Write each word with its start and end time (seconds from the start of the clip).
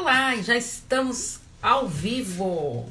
Olá, 0.00 0.34
já 0.36 0.56
estamos 0.56 1.40
ao 1.60 1.86
vivo. 1.86 2.90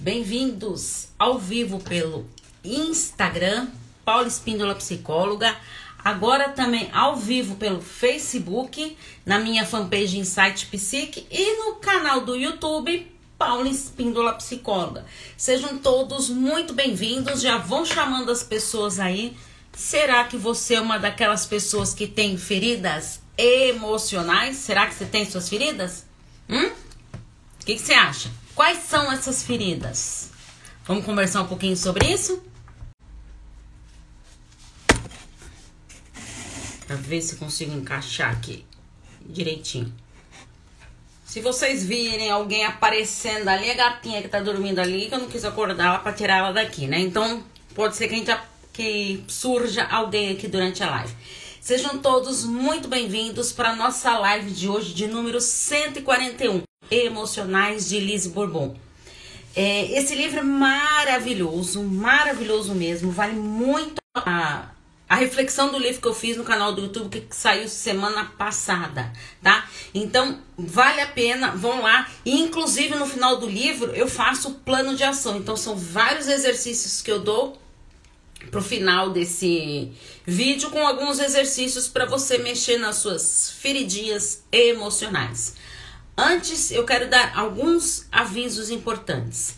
Bem-vindos 0.00 1.08
ao 1.18 1.38
vivo 1.38 1.78
pelo 1.80 2.26
Instagram, 2.64 3.68
Paula 4.06 4.26
Espíndola 4.26 4.74
Psicóloga. 4.74 5.54
Agora 6.02 6.48
também 6.48 6.88
ao 6.94 7.14
vivo 7.14 7.56
pelo 7.56 7.82
Facebook, 7.82 8.96
na 9.26 9.38
minha 9.38 9.66
fanpage 9.66 10.18
Insight 10.18 10.64
Psique 10.68 11.26
e 11.30 11.58
no 11.58 11.74
canal 11.74 12.22
do 12.22 12.34
YouTube 12.34 13.06
Paula 13.36 13.68
Espíndola 13.68 14.32
Psicóloga. 14.32 15.04
Sejam 15.36 15.76
todos 15.76 16.30
muito 16.30 16.72
bem-vindos. 16.72 17.42
Já 17.42 17.58
vão 17.58 17.84
chamando 17.84 18.32
as 18.32 18.42
pessoas 18.42 18.98
aí 18.98 19.36
Será 19.76 20.24
que 20.24 20.38
você 20.38 20.76
é 20.76 20.80
uma 20.80 20.98
daquelas 20.98 21.44
pessoas 21.44 21.92
que 21.92 22.06
tem 22.06 22.38
feridas 22.38 23.20
emocionais? 23.36 24.56
Será 24.56 24.86
que 24.86 24.94
você 24.94 25.04
tem 25.04 25.30
suas 25.30 25.50
feridas? 25.50 26.06
Hum? 26.48 26.68
O 27.60 27.66
que, 27.66 27.74
que 27.74 27.78
você 27.78 27.92
acha? 27.92 28.30
Quais 28.54 28.78
são 28.78 29.12
essas 29.12 29.42
feridas? 29.42 30.30
Vamos 30.86 31.04
conversar 31.04 31.42
um 31.42 31.46
pouquinho 31.46 31.76
sobre 31.76 32.10
isso? 32.10 32.42
Pra 36.86 36.96
ver 36.96 37.20
se 37.20 37.36
consigo 37.36 37.76
encaixar 37.76 38.32
aqui 38.32 38.64
direitinho. 39.20 39.92
Se 41.26 41.42
vocês 41.42 41.84
virem 41.84 42.30
alguém 42.30 42.64
aparecendo 42.64 43.46
ali, 43.48 43.70
a 43.70 43.74
gatinha 43.74 44.22
que 44.22 44.28
tá 44.28 44.40
dormindo 44.40 44.78
ali, 44.78 45.06
que 45.06 45.14
eu 45.14 45.18
não 45.18 45.28
quis 45.28 45.44
acordar 45.44 45.84
ela 45.84 45.98
pra 45.98 46.14
tirar 46.14 46.38
ela 46.38 46.52
daqui, 46.52 46.86
né? 46.86 46.98
Então, 46.98 47.44
pode 47.74 47.94
ser 47.94 48.08
que 48.08 48.14
a 48.14 48.16
gente 48.16 48.30
que 48.76 49.24
surja 49.26 49.86
alguém 49.86 50.32
aqui 50.32 50.46
durante 50.46 50.82
a 50.82 50.90
live. 50.90 51.14
Sejam 51.62 51.98
todos 51.98 52.44
muito 52.44 52.88
bem-vindos 52.88 53.50
para 53.50 53.70
a 53.70 53.74
nossa 53.74 54.18
live 54.18 54.50
de 54.50 54.68
hoje, 54.68 54.92
de 54.92 55.06
número 55.06 55.40
141, 55.40 56.62
Emocionais 56.90 57.88
de 57.88 57.98
Lise 57.98 58.28
Bourbon. 58.28 58.76
É, 59.56 59.98
esse 59.98 60.14
livro 60.14 60.40
é 60.40 60.42
maravilhoso, 60.42 61.82
maravilhoso 61.82 62.74
mesmo, 62.74 63.10
vale 63.10 63.32
muito 63.32 63.96
a, 64.14 64.68
a 65.08 65.14
reflexão 65.14 65.72
do 65.72 65.78
livro 65.78 66.02
que 66.02 66.08
eu 66.08 66.14
fiz 66.14 66.36
no 66.36 66.44
canal 66.44 66.74
do 66.74 66.82
YouTube 66.82 67.08
que 67.08 67.34
saiu 67.34 67.66
semana 67.70 68.26
passada, 68.36 69.10
tá? 69.42 69.66
Então, 69.94 70.38
vale 70.54 71.00
a 71.00 71.06
pena, 71.06 71.52
vão 71.52 71.80
lá. 71.80 72.10
E, 72.26 72.42
inclusive, 72.42 72.94
no 72.94 73.06
final 73.06 73.38
do 73.38 73.48
livro, 73.48 73.92
eu 73.92 74.06
faço 74.06 74.48
o 74.50 74.54
plano 74.54 74.94
de 74.94 75.02
ação. 75.02 75.38
Então, 75.38 75.56
são 75.56 75.74
vários 75.74 76.28
exercícios 76.28 77.00
que 77.00 77.10
eu 77.10 77.20
dou 77.20 77.58
pro 78.50 78.62
final 78.62 79.10
desse 79.10 79.92
vídeo 80.24 80.70
com 80.70 80.86
alguns 80.86 81.18
exercícios 81.18 81.88
para 81.88 82.06
você 82.06 82.38
mexer 82.38 82.78
nas 82.78 82.96
suas 82.96 83.50
feridinhas 83.50 84.44
emocionais. 84.50 85.54
Antes, 86.16 86.70
eu 86.70 86.84
quero 86.84 87.08
dar 87.10 87.36
alguns 87.38 88.06
avisos 88.10 88.70
importantes. 88.70 89.54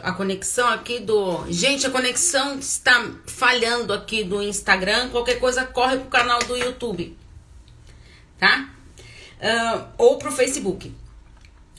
A 0.00 0.12
conexão 0.12 0.68
aqui 0.68 1.00
do. 1.00 1.44
Gente, 1.50 1.86
a 1.86 1.90
conexão 1.90 2.58
está 2.58 3.10
falhando 3.26 3.92
aqui 3.92 4.22
do 4.24 4.42
Instagram. 4.42 5.08
Qualquer 5.10 5.40
coisa, 5.40 5.64
corre 5.66 5.98
pro 5.98 6.08
canal 6.08 6.38
do 6.40 6.56
YouTube. 6.56 7.16
Tá? 8.38 8.70
Uh, 9.40 9.86
ou 9.98 10.18
pro 10.18 10.30
Facebook. 10.30 10.94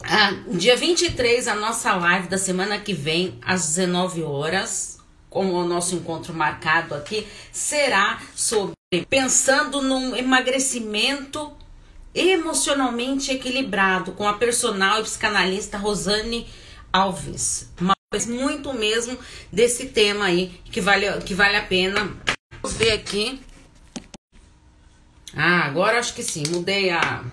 Ah, 0.04 0.32
dia 0.48 0.78
23, 0.78 1.48
a 1.48 1.56
nossa 1.56 1.94
live 1.96 2.28
da 2.30 2.38
semana 2.38 2.80
que 2.80 2.94
vem, 2.94 3.38
às 3.42 3.68
19 3.68 4.24
horas, 4.24 4.98
como 5.30 5.54
o 5.54 5.68
nosso 5.68 5.96
encontro 5.96 6.34
marcado 6.34 6.96
aqui, 6.96 7.28
será 7.52 8.22
sobre 8.34 8.74
pensando 9.10 9.82
num 9.82 10.16
emagrecimento 10.16 11.52
emocionalmente 12.16 13.32
equilibrado 13.32 14.14
com 14.14 14.28
a 14.28 14.34
personal 14.34 15.00
e 15.00 15.04
psicanalista 15.04 15.78
Rosane 15.78 16.48
Alves. 16.92 17.70
Mas 18.12 18.26
muito 18.26 18.74
mesmo 18.74 19.18
desse 19.52 19.88
tema 19.88 20.26
aí 20.26 20.60
que 20.72 20.81
vale, 20.81 21.06
que 21.22 21.34
vale 21.34 21.58
a 21.58 21.62
pena. 21.62 22.12
Vamos 22.62 22.78
ver 22.78 22.94
aqui. 22.94 23.40
Ah, 25.36 25.66
agora 25.66 26.00
acho 26.00 26.16
que 26.16 26.24
sim, 26.24 26.44
mudei 26.48 26.90
a 26.90 27.24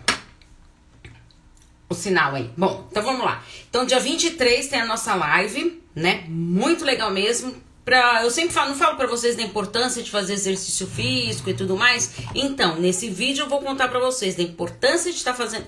o 1.89 1.95
sinal 1.95 2.35
aí. 2.35 2.51
Bom, 2.57 2.87
então 2.91 3.03
vamos 3.03 3.25
lá. 3.25 3.43
Então, 3.69 3.85
dia 3.85 4.01
23 4.01 4.67
tem 4.69 4.81
a 4.81 4.87
nossa 4.87 5.15
live, 5.15 5.83
né? 5.95 6.25
Muito 6.29 6.85
legal 6.85 7.11
mesmo. 7.11 7.55
Pra, 7.85 8.25
eu 8.25 8.31
sempre 8.33 8.53
falo, 8.53 8.71
não 8.71 8.77
falo 8.77 8.97
para 8.97 9.07
vocês 9.07 9.37
da 9.37 9.43
importância 9.43 10.03
de 10.03 10.11
fazer 10.11 10.33
exercício 10.33 10.89
físico 10.89 11.49
e 11.49 11.55
tudo 11.55 11.77
mais. 11.77 12.15
Então, 12.35 12.77
nesse 12.81 13.09
vídeo 13.09 13.45
eu 13.45 13.49
vou 13.49 13.61
contar 13.61 13.87
para 13.87 14.01
vocês 14.01 14.35
da 14.35 14.43
importância 14.43 15.13
de 15.13 15.19
estar 15.19 15.31
tá 15.33 15.37
fazendo 15.37 15.67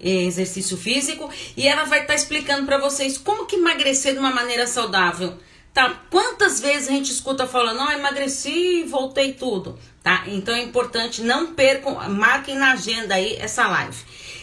eh, 0.00 0.24
exercício 0.24 0.76
físico 0.76 1.30
e 1.56 1.68
ela 1.68 1.84
vai 1.84 2.00
estar 2.00 2.14
tá 2.14 2.16
explicando 2.16 2.66
para 2.66 2.78
vocês 2.78 3.16
como 3.16 3.46
que 3.46 3.54
emagrecer 3.54 4.14
de 4.14 4.18
uma 4.18 4.32
maneira 4.32 4.66
saudável. 4.66 5.38
Tá? 5.72 6.02
Quantas 6.10 6.58
vezes 6.58 6.88
a 6.88 6.92
gente 6.92 7.12
escuta 7.12 7.46
falando, 7.46 7.76
não, 7.76 7.92
emagreci 7.92 8.80
e 8.80 8.82
voltei 8.82 9.34
tudo, 9.34 9.78
tá? 10.02 10.24
Então 10.26 10.52
é 10.52 10.62
importante, 10.62 11.22
não 11.22 11.54
percam, 11.54 11.94
marquem 12.10 12.56
na 12.56 12.72
agenda 12.72 13.14
aí 13.14 13.36
essa 13.36 13.68
live. 13.68 13.96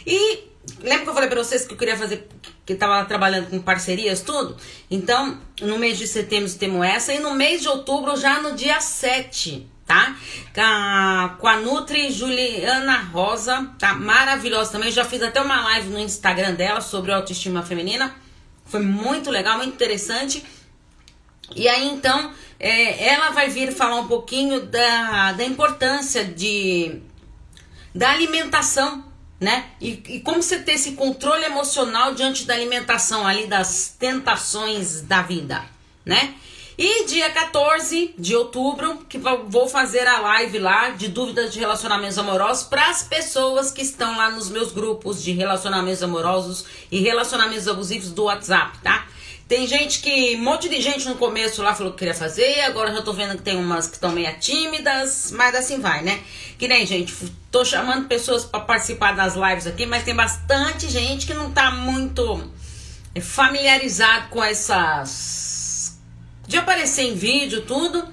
E 0.06 0.48
Lembra 0.82 1.04
que 1.04 1.10
eu 1.10 1.14
falei 1.14 1.30
para 1.30 1.44
vocês 1.44 1.66
que 1.66 1.74
eu 1.74 1.78
queria 1.78 1.98
fazer, 1.98 2.28
que 2.66 2.74
estava 2.74 3.04
trabalhando 3.06 3.50
com 3.50 3.60
parcerias, 3.60 4.22
tudo? 4.22 4.56
Então, 4.92 5.40
no 5.62 5.78
mês 5.78 5.98
de 5.98 6.08
setembro 6.08 6.52
temos 6.54 6.86
essa, 6.86 7.14
e 7.14 7.20
no 7.20 7.34
mês 7.34 7.62
de 7.62 7.68
outubro, 7.68 8.16
já 8.18 8.42
no 8.42 8.54
dia 8.54 8.80
7, 8.80 9.68
tá? 9.86 10.16
Com 10.54 10.62
a, 10.62 11.36
com 11.40 11.48
a 11.48 11.58
Nutri 11.58 12.12
Juliana 12.12 12.98
Rosa, 12.98 13.72
tá? 13.80 13.94
Maravilhosa 13.94 14.74
também. 14.74 14.92
Já 14.92 15.06
fiz 15.06 15.24
até 15.24 15.42
uma 15.42 15.62
live 15.64 15.90
no 15.90 16.00
Instagram 16.00 16.54
dela 16.54 16.82
sobre 16.82 17.12
autoestima 17.12 17.64
feminina. 17.64 18.14
Foi 18.66 18.82
muito 18.82 19.32
legal, 19.32 19.58
muito 19.58 19.74
interessante. 19.74 20.44
E 21.56 21.68
aí, 21.68 21.88
então, 21.88 22.34
é, 22.60 23.08
ela 23.08 23.30
vai 23.30 23.50
vir 23.50 23.72
falar 23.72 23.96
um 23.96 24.08
pouquinho 24.08 24.66
da, 24.66 25.32
da 25.32 25.44
importância 25.46 26.26
de 26.26 27.02
da 27.96 28.12
alimentação 28.12 29.07
né? 29.40 29.70
E, 29.80 30.04
e, 30.08 30.20
como 30.22 30.42
você 30.42 30.60
ter 30.60 30.74
esse 30.74 30.94
controle 30.94 31.46
emocional 31.46 32.14
diante 32.14 32.46
da 32.46 32.54
alimentação 32.54 33.26
ali, 33.26 33.48
das 33.48 33.96
tentações 33.98 35.02
da 35.02 35.22
vida, 35.22 35.64
né? 36.06 36.34
E 36.78 37.06
dia 37.08 37.32
14 37.32 38.14
de 38.20 38.36
outubro, 38.36 39.04
que 39.10 39.18
vou 39.18 39.68
fazer 39.68 40.08
a 40.08 40.20
live 40.20 40.60
lá 40.60 40.92
de 40.92 41.08
dúvidas 41.08 41.52
de 41.52 41.60
relacionamentos 41.60 42.20
amorosos 42.20 42.66
para 42.66 42.88
as 42.92 43.02
pessoas 43.02 43.72
que 43.72 43.82
estão 43.82 44.16
lá 44.16 44.30
nos 44.30 44.48
meus 44.48 44.72
grupos 44.72 45.24
de 45.24 45.32
relacionamentos 45.32 46.04
amorosos 46.04 46.66
e 46.92 47.00
relacionamentos 47.00 47.68
abusivos 47.68 48.12
do 48.12 48.26
WhatsApp, 48.26 48.78
tá? 48.84 49.08
Tem 49.48 49.66
gente 49.66 50.00
que, 50.00 50.36
um 50.36 50.44
monte 50.44 50.68
de 50.68 50.82
gente 50.82 51.08
no 51.08 51.16
começo 51.16 51.64
lá 51.64 51.74
falou 51.74 51.94
que 51.94 52.00
queria 52.00 52.14
fazer, 52.14 52.60
agora 52.62 52.94
já 52.94 53.02
tô 53.02 53.14
vendo 53.14 53.38
que 53.38 53.44
tem 53.44 53.56
umas 53.56 53.88
que 53.88 53.94
estão 53.94 54.12
meio 54.12 54.38
tímidas, 54.40 55.32
mas 55.32 55.56
assim 55.56 55.80
vai, 55.80 56.04
né? 56.04 56.20
Que 56.60 56.68
nem, 56.68 56.86
gente, 56.86 57.16
tô 57.50 57.64
chamando 57.64 58.10
pessoas 58.10 58.44
para 58.44 58.60
participar 58.60 59.14
das 59.14 59.36
lives 59.36 59.66
aqui, 59.66 59.86
mas 59.86 60.04
tem 60.04 60.14
bastante 60.14 60.90
gente 60.90 61.26
que 61.26 61.34
não 61.34 61.50
tá 61.52 61.72
muito 61.72 62.52
familiarizado 63.22 64.28
com 64.30 64.44
essas. 64.44 65.98
de 66.46 66.58
aparecer 66.58 67.04
em 67.04 67.16
vídeo, 67.16 67.62
tudo. 67.62 68.06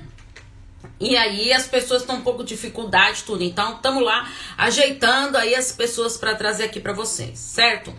E 1.01 1.17
aí 1.17 1.53
as 1.53 1.67
pessoas 1.67 2.03
estão 2.03 2.17
um 2.17 2.23
pouco 2.23 2.45
de 2.45 2.55
dificuldade, 2.55 3.25
tudo. 3.25 3.43
Então, 3.43 3.75
estamos 3.75 4.05
lá 4.05 4.31
ajeitando 4.57 5.37
aí 5.37 5.57
as 5.57 5.73
pessoas 5.73 6.17
para 6.17 6.37
trazer 6.37 6.65
aqui 6.65 6.79
para 6.79 6.93
vocês, 6.93 7.37
certo? 7.41 7.93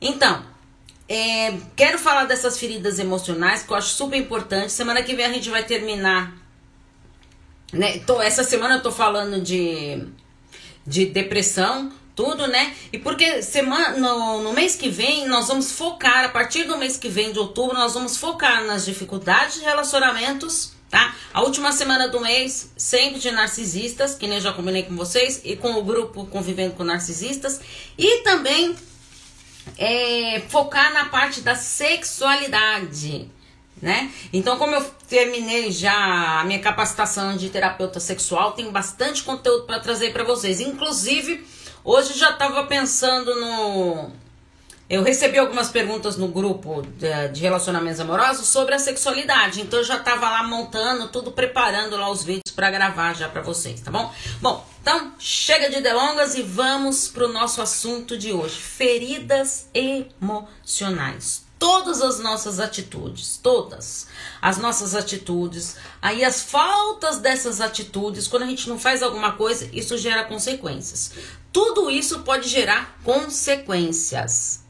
Então, 0.00 0.42
é, 1.08 1.54
quero 1.74 1.98
falar 1.98 2.26
dessas 2.26 2.58
feridas 2.58 2.98
emocionais 2.98 3.62
que 3.62 3.72
eu 3.72 3.76
acho 3.76 3.88
super 3.88 4.16
importante. 4.16 4.72
Semana 4.72 5.02
que 5.02 5.14
vem 5.14 5.24
a 5.24 5.32
gente 5.32 5.48
vai 5.48 5.64
terminar. 5.64 6.36
Né? 7.72 8.00
Tô, 8.00 8.20
essa 8.20 8.44
semana 8.44 8.76
eu 8.76 8.82
tô 8.82 8.92
falando 8.92 9.40
de, 9.40 10.06
de 10.86 11.06
depressão, 11.06 11.90
tudo, 12.14 12.46
né? 12.46 12.74
E 12.92 12.98
porque 12.98 13.42
semana, 13.42 13.96
no, 13.96 14.42
no 14.42 14.52
mês 14.52 14.74
que 14.74 14.88
vem 14.90 15.26
nós 15.26 15.48
vamos 15.48 15.72
focar, 15.72 16.24
a 16.24 16.28
partir 16.28 16.64
do 16.64 16.76
mês 16.76 16.96
que 16.96 17.08
vem, 17.08 17.32
de 17.32 17.38
outubro, 17.38 17.74
nós 17.74 17.94
vamos 17.94 18.16
focar 18.16 18.64
nas 18.64 18.84
dificuldades 18.84 19.54
de 19.56 19.60
relacionamentos, 19.60 20.72
tá? 20.90 21.14
A 21.32 21.42
última 21.42 21.72
semana 21.72 22.08
do 22.08 22.20
mês, 22.20 22.72
sempre 22.76 23.20
de 23.20 23.30
narcisistas, 23.30 24.14
que 24.14 24.26
nem 24.26 24.38
eu 24.38 24.42
já 24.42 24.52
combinei 24.52 24.82
com 24.82 24.96
vocês, 24.96 25.40
e 25.44 25.56
com 25.56 25.74
o 25.74 25.84
grupo 25.84 26.26
Convivendo 26.26 26.74
com 26.74 26.82
Narcisistas, 26.82 27.60
e 27.96 28.22
também 28.22 28.74
é, 29.76 30.40
focar 30.48 30.92
na 30.92 31.06
parte 31.06 31.40
da 31.40 31.54
sexualidade, 31.54 33.30
né? 33.80 34.10
Então, 34.32 34.56
como 34.56 34.74
eu 34.74 34.84
terminei 35.08 35.70
já 35.70 36.40
a 36.40 36.44
minha 36.44 36.58
capacitação 36.58 37.36
de 37.36 37.48
terapeuta 37.48 38.00
sexual, 38.00 38.52
tem 38.52 38.70
bastante 38.70 39.22
conteúdo 39.22 39.64
para 39.64 39.80
trazer 39.80 40.12
para 40.12 40.24
vocês. 40.24 40.60
Inclusive, 40.60 41.46
hoje 41.84 42.18
já 42.18 42.30
estava 42.30 42.64
pensando 42.64 43.34
no 43.40 44.10
eu 44.88 45.02
recebi 45.02 45.38
algumas 45.38 45.68
perguntas 45.68 46.16
no 46.16 46.28
grupo 46.28 46.82
de 47.32 47.40
relacionamentos 47.40 48.00
amorosos 48.00 48.48
sobre 48.48 48.74
a 48.74 48.78
sexualidade, 48.78 49.60
então 49.60 49.80
eu 49.80 49.84
já 49.84 49.98
tava 49.98 50.30
lá 50.30 50.42
montando, 50.42 51.08
tudo 51.08 51.30
preparando 51.30 51.94
lá 51.96 52.10
os 52.10 52.24
vídeos 52.24 52.54
para 52.54 52.70
gravar 52.70 53.14
já 53.14 53.28
para 53.28 53.42
vocês, 53.42 53.82
tá 53.82 53.90
bom? 53.90 54.10
Bom, 54.40 54.66
então 54.80 55.12
chega 55.18 55.68
de 55.68 55.82
delongas 55.82 56.34
e 56.36 56.42
vamos 56.42 57.06
pro 57.06 57.28
nosso 57.28 57.60
assunto 57.60 58.16
de 58.16 58.32
hoje: 58.32 58.56
feridas 58.56 59.68
emocionais. 59.74 61.46
Todas 61.58 62.00
as 62.00 62.20
nossas 62.20 62.60
atitudes, 62.60 63.36
todas 63.36 64.06
as 64.40 64.58
nossas 64.58 64.94
atitudes, 64.94 65.76
aí 66.00 66.24
as 66.24 66.40
faltas 66.40 67.18
dessas 67.18 67.60
atitudes, 67.60 68.28
quando 68.28 68.44
a 68.44 68.46
gente 68.46 68.68
não 68.68 68.78
faz 68.78 69.02
alguma 69.02 69.32
coisa, 69.32 69.68
isso 69.72 69.98
gera 69.98 70.24
consequências. 70.24 71.12
Tudo 71.52 71.90
isso 71.90 72.20
pode 72.20 72.48
gerar 72.48 72.96
consequências 73.02 74.67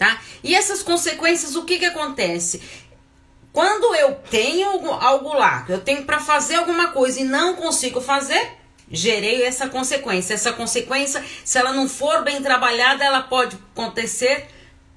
tá? 0.00 0.18
E 0.42 0.54
essas 0.54 0.82
consequências, 0.82 1.54
o 1.54 1.66
que 1.66 1.78
que 1.78 1.84
acontece? 1.84 2.62
Quando 3.52 3.94
eu 3.94 4.14
tenho 4.14 4.90
algo 4.90 5.34
lá, 5.34 5.66
eu 5.68 5.78
tenho 5.78 6.04
para 6.04 6.18
fazer 6.18 6.54
alguma 6.54 6.88
coisa 6.88 7.20
e 7.20 7.24
não 7.24 7.54
consigo 7.54 8.00
fazer, 8.00 8.56
gerei 8.90 9.42
essa 9.42 9.68
consequência. 9.68 10.32
Essa 10.32 10.54
consequência, 10.54 11.22
se 11.44 11.58
ela 11.58 11.74
não 11.74 11.86
for 11.86 12.24
bem 12.24 12.42
trabalhada, 12.42 13.04
ela 13.04 13.20
pode 13.20 13.58
acontecer 13.74 14.48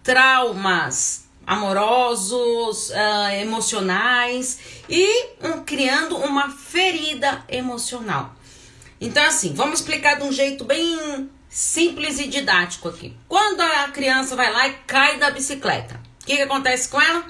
traumas 0.02 1.26
amorosos, 1.46 2.92
uh, 2.92 3.34
emocionais 3.42 4.58
e 4.88 5.32
um, 5.42 5.66
criando 5.66 6.16
uma 6.16 6.50
ferida 6.50 7.44
emocional. 7.50 8.34
Então, 9.02 9.22
assim, 9.26 9.54
vamos 9.54 9.82
explicar 9.82 10.16
de 10.16 10.24
um 10.24 10.32
jeito 10.32 10.64
bem 10.64 11.30
simples 11.54 12.20
e 12.20 12.28
didático 12.28 12.90
aqui. 12.90 13.16
Quando 13.30 13.62
a 13.62 13.88
criança 13.90 14.36
vai 14.36 14.52
lá 14.52 14.68
e 14.68 14.74
cai 14.88 15.20
da 15.20 15.30
bicicleta, 15.30 16.02
o 16.24 16.26
que, 16.26 16.36
que 16.36 16.42
acontece 16.42 16.90
com 16.90 17.00
ela? 17.00 17.24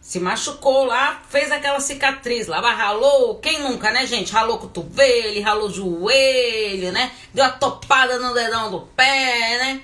Se 0.00 0.18
machucou 0.18 0.84
lá, 0.84 1.22
fez 1.30 1.52
aquela 1.52 1.78
cicatriz 1.78 2.48
lá, 2.48 2.58
ralou, 2.74 3.38
quem 3.38 3.60
nunca, 3.60 3.92
né, 3.92 4.04
gente? 4.04 4.32
Ralou 4.32 4.58
cotovelo, 4.58 5.40
ralou 5.42 5.70
joelho, 5.70 6.90
né? 6.90 7.12
Deu 7.32 7.44
a 7.44 7.50
topada 7.50 8.18
no 8.18 8.34
dedão 8.34 8.68
do 8.68 8.80
pé, 8.80 9.58
né? 9.58 9.82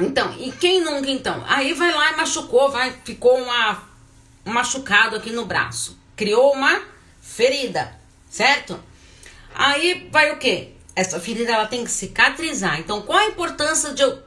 Então, 0.00 0.34
e 0.36 0.50
quem 0.50 0.82
nunca 0.82 1.08
então? 1.08 1.44
Aí 1.46 1.72
vai 1.72 1.92
lá 1.92 2.12
e 2.12 2.16
machucou, 2.16 2.68
vai, 2.68 2.92
ficou 3.04 3.40
uma, 3.40 3.80
um 4.44 4.50
machucado 4.50 5.14
aqui 5.14 5.30
no 5.30 5.46
braço. 5.46 5.96
Criou 6.16 6.52
uma 6.52 6.82
ferida, 7.22 7.96
certo? 8.28 8.78
Aí 9.54 10.08
vai 10.10 10.32
o 10.32 10.38
quê? 10.38 10.75
Essa 10.96 11.20
ferida 11.20 11.52
ela 11.52 11.66
tem 11.66 11.84
que 11.84 11.90
cicatrizar. 11.90 12.80
Então, 12.80 13.02
qual 13.02 13.18
a 13.18 13.26
importância 13.26 13.92
de 13.92 14.02
eu 14.02 14.18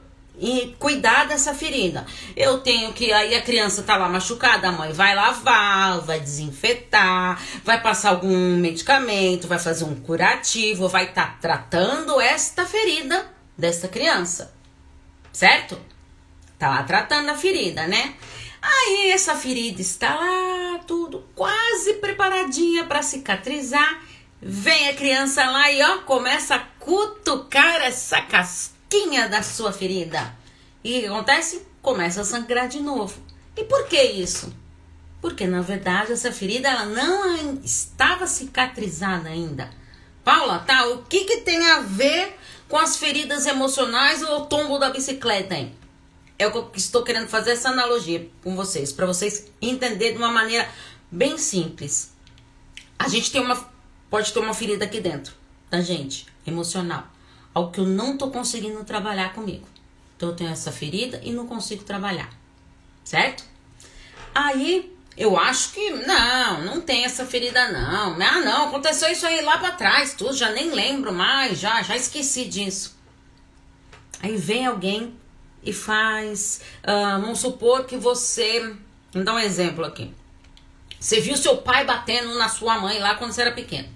cuidar 0.78 1.26
dessa 1.26 1.52
ferida? 1.52 2.06
Eu 2.36 2.60
tenho 2.60 2.92
que 2.92 3.12
aí 3.12 3.34
a 3.34 3.42
criança 3.42 3.82
tá 3.82 3.96
lá 3.96 4.08
machucada, 4.08 4.68
a 4.68 4.72
mãe 4.72 4.92
vai 4.92 5.14
lavar, 5.16 6.00
vai 6.00 6.20
desinfetar, 6.20 7.42
vai 7.64 7.82
passar 7.82 8.10
algum 8.10 8.56
medicamento, 8.56 9.48
vai 9.48 9.58
fazer 9.58 9.84
um 9.84 9.96
curativo, 9.96 10.88
vai 10.88 11.06
estar 11.06 11.32
tá 11.32 11.38
tratando 11.40 12.20
esta 12.20 12.64
ferida 12.64 13.28
dessa 13.58 13.88
criança. 13.88 14.54
Certo? 15.32 15.78
Tá 16.56 16.68
lá 16.68 16.82
tratando 16.84 17.30
a 17.30 17.34
ferida, 17.34 17.88
né? 17.88 18.14
Aí 18.62 19.10
essa 19.10 19.34
ferida 19.34 19.80
está 19.80 20.14
lá, 20.14 20.78
tudo 20.86 21.26
quase 21.34 21.94
preparadinha 21.94 22.84
para 22.84 23.02
cicatrizar. 23.02 24.02
Vem 24.42 24.88
a 24.88 24.94
criança 24.94 25.44
lá 25.44 25.70
e 25.70 25.82
ó, 25.82 25.98
começa 25.98 26.54
a 26.54 26.58
cutucar 26.58 27.82
essa 27.82 28.22
casquinha 28.22 29.28
da 29.28 29.42
sua 29.42 29.70
ferida. 29.70 30.34
E 30.82 30.98
o 30.98 31.00
que 31.00 31.06
acontece? 31.06 31.66
Começa 31.82 32.22
a 32.22 32.24
sangrar 32.24 32.66
de 32.66 32.80
novo. 32.80 33.20
E 33.54 33.64
por 33.64 33.86
que 33.86 34.02
isso? 34.02 34.50
Porque 35.20 35.46
na 35.46 35.60
verdade 35.60 36.12
essa 36.12 36.32
ferida 36.32 36.68
ela 36.68 36.86
não 36.86 37.60
estava 37.62 38.26
cicatrizada 38.26 39.28
ainda. 39.28 39.70
Paula, 40.24 40.60
tá? 40.60 40.86
O 40.88 41.02
que, 41.02 41.24
que 41.24 41.38
tem 41.38 41.66
a 41.66 41.80
ver 41.80 42.34
com 42.66 42.78
as 42.78 42.96
feridas 42.96 43.46
emocionais 43.46 44.22
ou 44.22 44.42
o 44.42 44.46
tombo 44.46 44.78
da 44.78 44.88
bicicleta, 44.88 45.54
hein? 45.54 45.76
É 46.38 46.46
o 46.46 46.70
que 46.70 46.78
estou 46.78 47.02
querendo 47.02 47.28
fazer 47.28 47.50
essa 47.50 47.68
analogia 47.68 48.26
com 48.42 48.56
vocês, 48.56 48.90
para 48.90 49.04
vocês 49.04 49.52
entenderem 49.60 50.14
de 50.14 50.18
uma 50.18 50.32
maneira 50.32 50.66
bem 51.10 51.36
simples. 51.36 52.14
A 52.98 53.08
gente 53.08 53.30
tem 53.30 53.42
uma 53.42 53.56
pode 54.10 54.32
ter 54.32 54.40
uma 54.40 54.52
ferida 54.52 54.84
aqui 54.84 55.00
dentro 55.00 55.32
da 55.70 55.80
gente, 55.80 56.26
emocional. 56.46 57.06
Algo 57.54 57.70
que 57.70 57.80
eu 57.80 57.86
não 57.86 58.18
tô 58.18 58.30
conseguindo 58.30 58.82
trabalhar 58.84 59.32
comigo. 59.32 59.66
Então 60.16 60.30
eu 60.30 60.36
tenho 60.36 60.50
essa 60.50 60.70
ferida 60.70 61.20
e 61.24 61.32
não 61.32 61.46
consigo 61.46 61.84
trabalhar. 61.84 62.28
Certo? 63.04 63.44
Aí 64.34 64.94
eu 65.16 65.38
acho 65.38 65.72
que 65.72 65.90
não, 65.90 66.62
não 66.62 66.80
tem 66.80 67.04
essa 67.04 67.24
ferida 67.24 67.70
não. 67.70 68.16
Ah, 68.20 68.40
não, 68.40 68.68
aconteceu 68.68 69.10
isso 69.10 69.26
aí 69.26 69.40
lá 69.42 69.58
para 69.58 69.72
trás, 69.72 70.14
tudo, 70.14 70.36
já 70.36 70.50
nem 70.50 70.70
lembro 70.70 71.12
mais, 71.12 71.58
já, 71.58 71.82
já 71.82 71.96
esqueci 71.96 72.44
disso. 72.46 72.98
Aí 74.22 74.36
vem 74.36 74.66
alguém 74.66 75.14
e 75.62 75.72
faz, 75.72 76.60
uh, 76.82 77.20
vamos 77.20 77.38
supor 77.38 77.84
que 77.84 77.96
você, 77.96 78.74
vou 79.12 79.24
dar 79.24 79.34
um 79.34 79.38
exemplo 79.38 79.84
aqui. 79.84 80.12
Você 80.98 81.20
viu 81.20 81.36
seu 81.36 81.56
pai 81.58 81.84
batendo 81.84 82.36
na 82.36 82.48
sua 82.48 82.78
mãe 82.78 82.98
lá 82.98 83.14
quando 83.14 83.32
você 83.32 83.40
era 83.42 83.52
pequeno. 83.52 83.88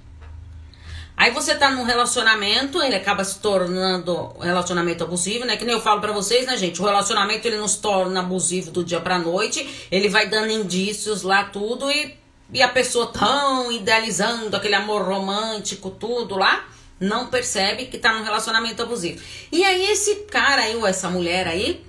Aí 1.17 1.31
você 1.31 1.55
tá 1.55 1.71
num 1.71 1.85
relacionamento, 1.85 2.83
ele 2.83 2.97
acaba 2.97 3.25
se 3.25 3.39
tornando 3.39 4.35
relacionamento 4.41 5.05
abusivo, 5.05 5.45
né? 5.45 5.57
Que 5.57 5.65
nem 5.65 5.75
eu 5.75 5.81
falo 5.81 6.01
para 6.01 6.13
vocês, 6.13 6.45
né, 6.47 6.57
gente? 6.57 6.83
O 6.83 6.85
relacionamento 6.85 7.47
ele 7.47 7.57
não 7.57 7.69
se 7.69 7.79
torna 7.79 8.21
abusivo 8.21 8.73
do 8.73 8.85
dia 8.85 9.01
pra 9.01 9.19
noite, 9.19 9.87
ele 9.93 10.09
vai 10.09 10.29
dando 10.29 10.51
indícios 10.51 11.23
lá, 11.23 11.45
tudo, 11.45 11.89
e, 11.91 12.17
e 12.53 12.61
a 12.61 12.69
pessoa 12.69 13.07
tão 13.07 13.71
idealizando 13.71 14.57
aquele 14.57 14.75
amor 14.75 15.03
romântico, 15.03 15.89
tudo 15.89 16.37
lá, 16.37 16.67
não 16.99 17.29
percebe 17.29 17.87
que 17.87 17.97
tá 17.97 18.13
num 18.13 18.25
relacionamento 18.25 18.83
abusivo. 18.83 19.23
E 19.53 19.65
aí 19.65 19.93
esse 19.93 20.17
cara 20.27 20.63
aí, 20.63 20.75
ou 20.75 20.87
essa 20.87 21.09
mulher 21.09 21.47
aí, 21.47 21.85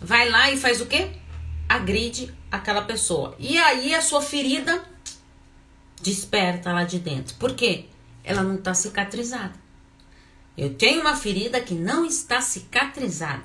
vai 0.00 0.28
lá 0.28 0.50
e 0.50 0.56
faz 0.56 0.80
o 0.80 0.86
quê? 0.86 1.10
Agride 1.68 2.34
aquela 2.50 2.82
pessoa. 2.82 3.36
E 3.38 3.56
aí 3.56 3.94
a 3.94 4.02
sua 4.02 4.20
ferida 4.20 4.82
desperta 6.02 6.72
lá 6.72 6.82
de 6.82 6.98
dentro. 6.98 7.36
Por 7.36 7.54
quê? 7.54 7.86
Ela 8.24 8.42
não 8.42 8.56
está 8.56 8.72
cicatrizada. 8.72 9.52
Eu 10.56 10.74
tenho 10.74 11.00
uma 11.00 11.16
ferida 11.16 11.60
que 11.60 11.74
não 11.74 12.04
está 12.04 12.40
cicatrizada, 12.40 13.42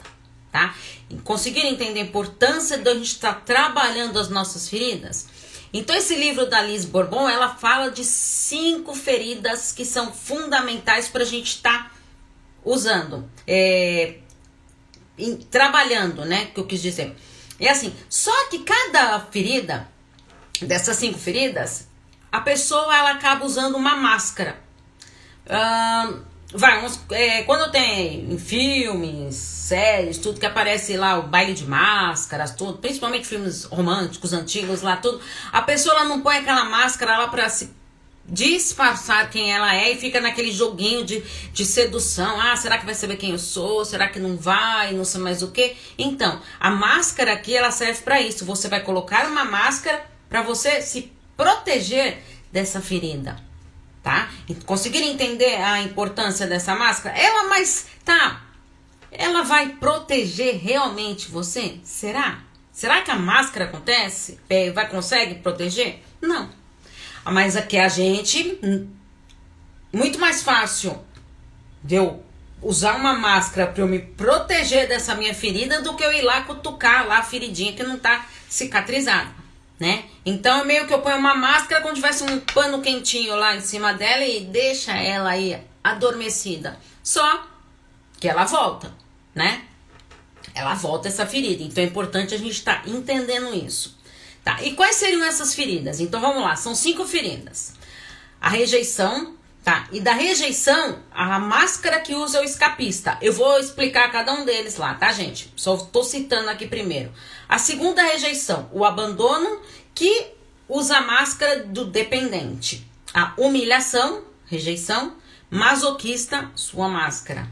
tá? 0.51 0.75
E 1.09 1.15
conseguir 1.17 1.65
entender 1.65 2.01
a 2.01 2.03
importância 2.03 2.77
de 2.77 2.89
a 2.89 2.93
gente 2.93 3.07
estar 3.07 3.33
tá 3.33 3.41
trabalhando 3.41 4.17
as 4.17 4.29
nossas 4.29 4.69
feridas? 4.69 5.27
Então, 5.73 5.95
esse 5.95 6.15
livro 6.15 6.47
da 6.49 6.61
Liz 6.61 6.85
Bourbon, 6.85 7.29
ela 7.29 7.55
fala 7.55 7.91
de 7.91 8.03
cinco 8.03 8.95
feridas 8.95 9.71
que 9.71 9.85
são 9.85 10.11
fundamentais 10.11 11.07
para 11.07 11.23
a 11.23 11.25
gente 11.25 11.47
estar 11.47 11.89
tá 11.89 11.91
usando, 12.63 13.29
é, 13.45 14.17
em, 15.17 15.35
trabalhando, 15.35 16.25
né? 16.25 16.45
Que 16.45 16.59
eu 16.59 16.65
quis 16.65 16.81
dizer. 16.81 17.15
É 17.59 17.69
assim, 17.69 17.93
só 18.07 18.49
que 18.49 18.59
cada 18.59 19.19
ferida, 19.19 19.87
dessas 20.61 20.97
cinco 20.97 21.19
feridas, 21.19 21.87
a 22.31 22.39
pessoa 22.41 22.95
ela 22.95 23.11
acaba 23.11 23.45
usando 23.45 23.75
uma 23.75 23.95
máscara 23.95 24.68
vai, 26.53 26.85
uns, 26.85 26.99
é, 27.11 27.43
quando 27.43 27.71
tem 27.71 28.31
em 28.31 28.37
filmes, 28.37 29.35
séries, 29.35 30.17
tudo 30.17 30.39
que 30.39 30.45
aparece 30.45 30.95
lá, 30.97 31.19
o 31.19 31.23
baile 31.23 31.53
de 31.53 31.65
máscaras, 31.65 32.51
tudo, 32.51 32.77
principalmente 32.77 33.27
filmes 33.27 33.63
românticos, 33.65 34.33
antigos 34.33 34.81
lá, 34.81 34.97
tudo, 34.97 35.19
a 35.51 35.61
pessoa 35.61 35.95
ela 35.95 36.05
não 36.05 36.21
põe 36.21 36.37
aquela 36.37 36.65
máscara 36.65 37.17
lá 37.17 37.27
pra 37.27 37.49
se 37.49 37.77
disfarçar 38.25 39.27
quem 39.31 39.51
ela 39.51 39.75
é 39.75 39.91
e 39.91 39.97
fica 39.97 40.21
naquele 40.21 40.51
joguinho 40.51 41.03
de, 41.03 41.23
de 41.51 41.65
sedução. 41.65 42.39
Ah, 42.39 42.55
será 42.55 42.77
que 42.77 42.85
vai 42.85 42.93
saber 42.93 43.17
quem 43.17 43.31
eu 43.31 43.39
sou? 43.39 43.83
Será 43.83 44.07
que 44.07 44.19
não 44.19 44.37
vai? 44.37 44.93
Não 44.93 45.03
sei 45.03 45.19
mais 45.19 45.41
o 45.41 45.49
que. 45.49 45.75
Então, 45.97 46.39
a 46.59 46.69
máscara 46.69 47.33
aqui 47.33 47.57
ela 47.57 47.71
serve 47.71 48.01
para 48.01 48.21
isso. 48.21 48.45
Você 48.45 48.67
vai 48.67 48.81
colocar 48.81 49.25
uma 49.25 49.45
máscara 49.45 50.05
para 50.29 50.43
você 50.43 50.79
se 50.79 51.11
proteger 51.35 52.21
dessa 52.51 52.79
ferida 52.79 53.48
tá? 54.03 54.29
Conseguir 54.65 55.03
entender 55.03 55.55
a 55.55 55.81
importância 55.81 56.47
dessa 56.47 56.75
máscara? 56.75 57.17
Ela, 57.17 57.49
mas 57.49 57.87
tá. 58.03 58.41
Ela 59.11 59.43
vai 59.43 59.69
proteger 59.69 60.57
realmente 60.57 61.29
você? 61.29 61.79
Será? 61.83 62.39
Será 62.71 63.01
que 63.01 63.11
a 63.11 63.15
máscara 63.15 63.65
acontece? 63.65 64.39
É, 64.49 64.71
vai 64.71 64.87
consegue 64.87 65.35
proteger? 65.35 66.01
Não. 66.21 66.49
Mas 67.25 67.55
aqui 67.55 67.77
a 67.77 67.89
gente 67.89 68.57
hum, 68.63 68.87
muito 69.91 70.19
mais 70.19 70.41
fácil 70.41 70.97
de 71.83 71.95
eu 71.95 72.23
usar 72.61 72.95
uma 72.95 73.13
máscara 73.13 73.67
para 73.67 73.81
eu 73.81 73.87
me 73.87 73.99
proteger 73.99 74.87
dessa 74.87 75.15
minha 75.15 75.33
ferida 75.33 75.81
do 75.81 75.95
que 75.95 76.03
eu 76.03 76.11
ir 76.11 76.21
lá 76.21 76.41
cutucar 76.41 77.07
lá 77.07 77.19
a 77.19 77.23
feridinha 77.23 77.73
que 77.73 77.83
não 77.83 77.97
tá 77.97 78.25
cicatrizada 78.47 79.39
né? 79.79 80.05
Então, 80.25 80.65
meio 80.65 80.85
que 80.87 80.93
eu 80.93 81.01
ponho 81.01 81.17
uma 81.17 81.35
máscara 81.35 81.81
como 81.81 81.93
tivesse 81.93 82.23
um 82.23 82.39
pano 82.39 82.81
quentinho 82.81 83.35
lá 83.35 83.55
em 83.55 83.61
cima 83.61 83.93
dela 83.93 84.25
e 84.25 84.41
deixa 84.41 84.91
ela 84.91 85.29
aí 85.29 85.61
adormecida. 85.83 86.77
Só 87.01 87.47
que 88.19 88.27
ela 88.27 88.43
volta, 88.45 88.93
né? 89.33 89.63
ela 90.53 90.73
volta 90.73 91.07
essa 91.07 91.25
ferida. 91.25 91.63
Então 91.63 91.83
é 91.83 91.87
importante 91.87 92.33
a 92.33 92.37
gente 92.37 92.51
estar 92.51 92.83
tá 92.83 92.89
entendendo 92.89 93.53
isso. 93.55 93.97
Tá? 94.43 94.61
E 94.63 94.73
quais 94.73 94.95
seriam 94.95 95.23
essas 95.23 95.53
feridas? 95.53 95.99
Então 95.99 96.19
vamos 96.19 96.43
lá, 96.43 96.55
são 96.55 96.73
cinco 96.75 97.05
feridas. 97.05 97.73
A 98.41 98.49
rejeição, 98.49 99.35
tá? 99.63 99.87
E 99.91 99.99
da 99.99 100.13
rejeição, 100.13 100.99
a 101.11 101.39
máscara 101.39 101.99
que 101.99 102.15
usa 102.15 102.41
o 102.41 102.43
escapista. 102.43 103.17
Eu 103.21 103.33
vou 103.33 103.59
explicar 103.59 104.11
cada 104.11 104.33
um 104.33 104.45
deles 104.45 104.77
lá, 104.77 104.93
tá, 104.93 105.11
gente? 105.11 105.51
Só 105.55 105.75
tô 105.77 106.03
citando 106.03 106.49
aqui 106.49 106.67
primeiro. 106.67 107.11
A 107.49 107.57
segunda 107.57 108.03
rejeição, 108.03 108.69
o 108.71 108.85
abandono, 108.85 109.59
que 109.95 110.27
usa 110.67 110.97
a 110.97 111.01
máscara 111.01 111.63
do 111.63 111.85
dependente. 111.85 112.87
A 113.11 113.33
humilhação, 113.37 114.23
rejeição, 114.45 115.15
masoquista, 115.49 116.51
sua 116.53 116.87
máscara. 116.87 117.49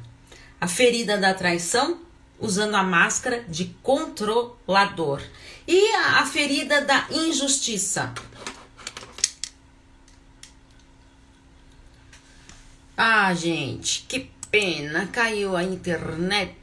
A 0.62 0.68
ferida 0.68 1.18
da 1.18 1.34
traição, 1.34 2.00
usando 2.39 2.75
a 2.75 2.84
máscara 2.84 3.44
de 3.50 3.75
controlador. 3.82 5.20
E 5.68 5.96
a, 5.96 6.20
a 6.20 6.25
ferida 6.27 6.82
da 6.82 7.08
injustiça. 7.10 8.13
Ah, 12.96 13.34
gente, 13.34 14.06
que 14.08 14.30
pena. 14.51 15.08
Caiu 15.08 15.56
a 15.56 15.63
internet 15.63 16.56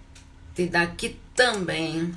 daqui 0.70 1.18
também. 1.34 2.14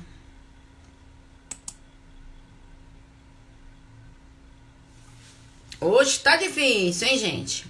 Hoje 5.80 6.18
tá 6.18 6.36
difícil, 6.36 7.06
hein, 7.06 7.18
gente? 7.18 7.64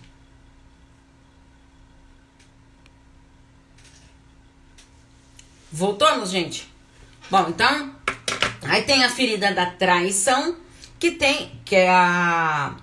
Voltamos, 5.70 6.30
gente? 6.30 6.66
Bom, 7.30 7.46
então, 7.50 7.94
aí 8.62 8.82
tem 8.82 9.04
a 9.04 9.10
ferida 9.10 9.52
da 9.52 9.66
traição, 9.66 10.56
que 10.98 11.10
tem, 11.10 11.60
que 11.64 11.76
é 11.76 11.90
a 11.90 12.74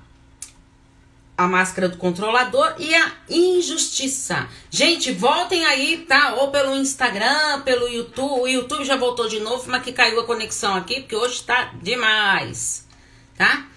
a 1.38 1.48
máscara 1.48 1.90
do 1.90 1.98
controlador 1.98 2.76
e 2.80 2.96
a 2.96 3.12
injustiça. 3.30 4.48
Gente, 4.72 5.12
voltem 5.12 5.66
aí, 5.66 6.06
tá? 6.08 6.36
Ou 6.36 6.50
pelo 6.50 6.74
Instagram, 6.76 7.62
pelo 7.62 7.88
YouTube. 7.90 8.42
O 8.42 8.48
YouTube 8.48 8.86
já 8.86 8.96
voltou 8.96 9.28
de 9.28 9.40
novo, 9.42 9.70
mas 9.70 9.84
que 9.84 9.92
caiu 9.92 10.20
a 10.22 10.26
conexão 10.26 10.76
aqui, 10.76 11.02
porque 11.02 11.16
hoje 11.16 11.44
tá 11.44 11.74
demais, 11.82 12.88
tá? 13.38 13.68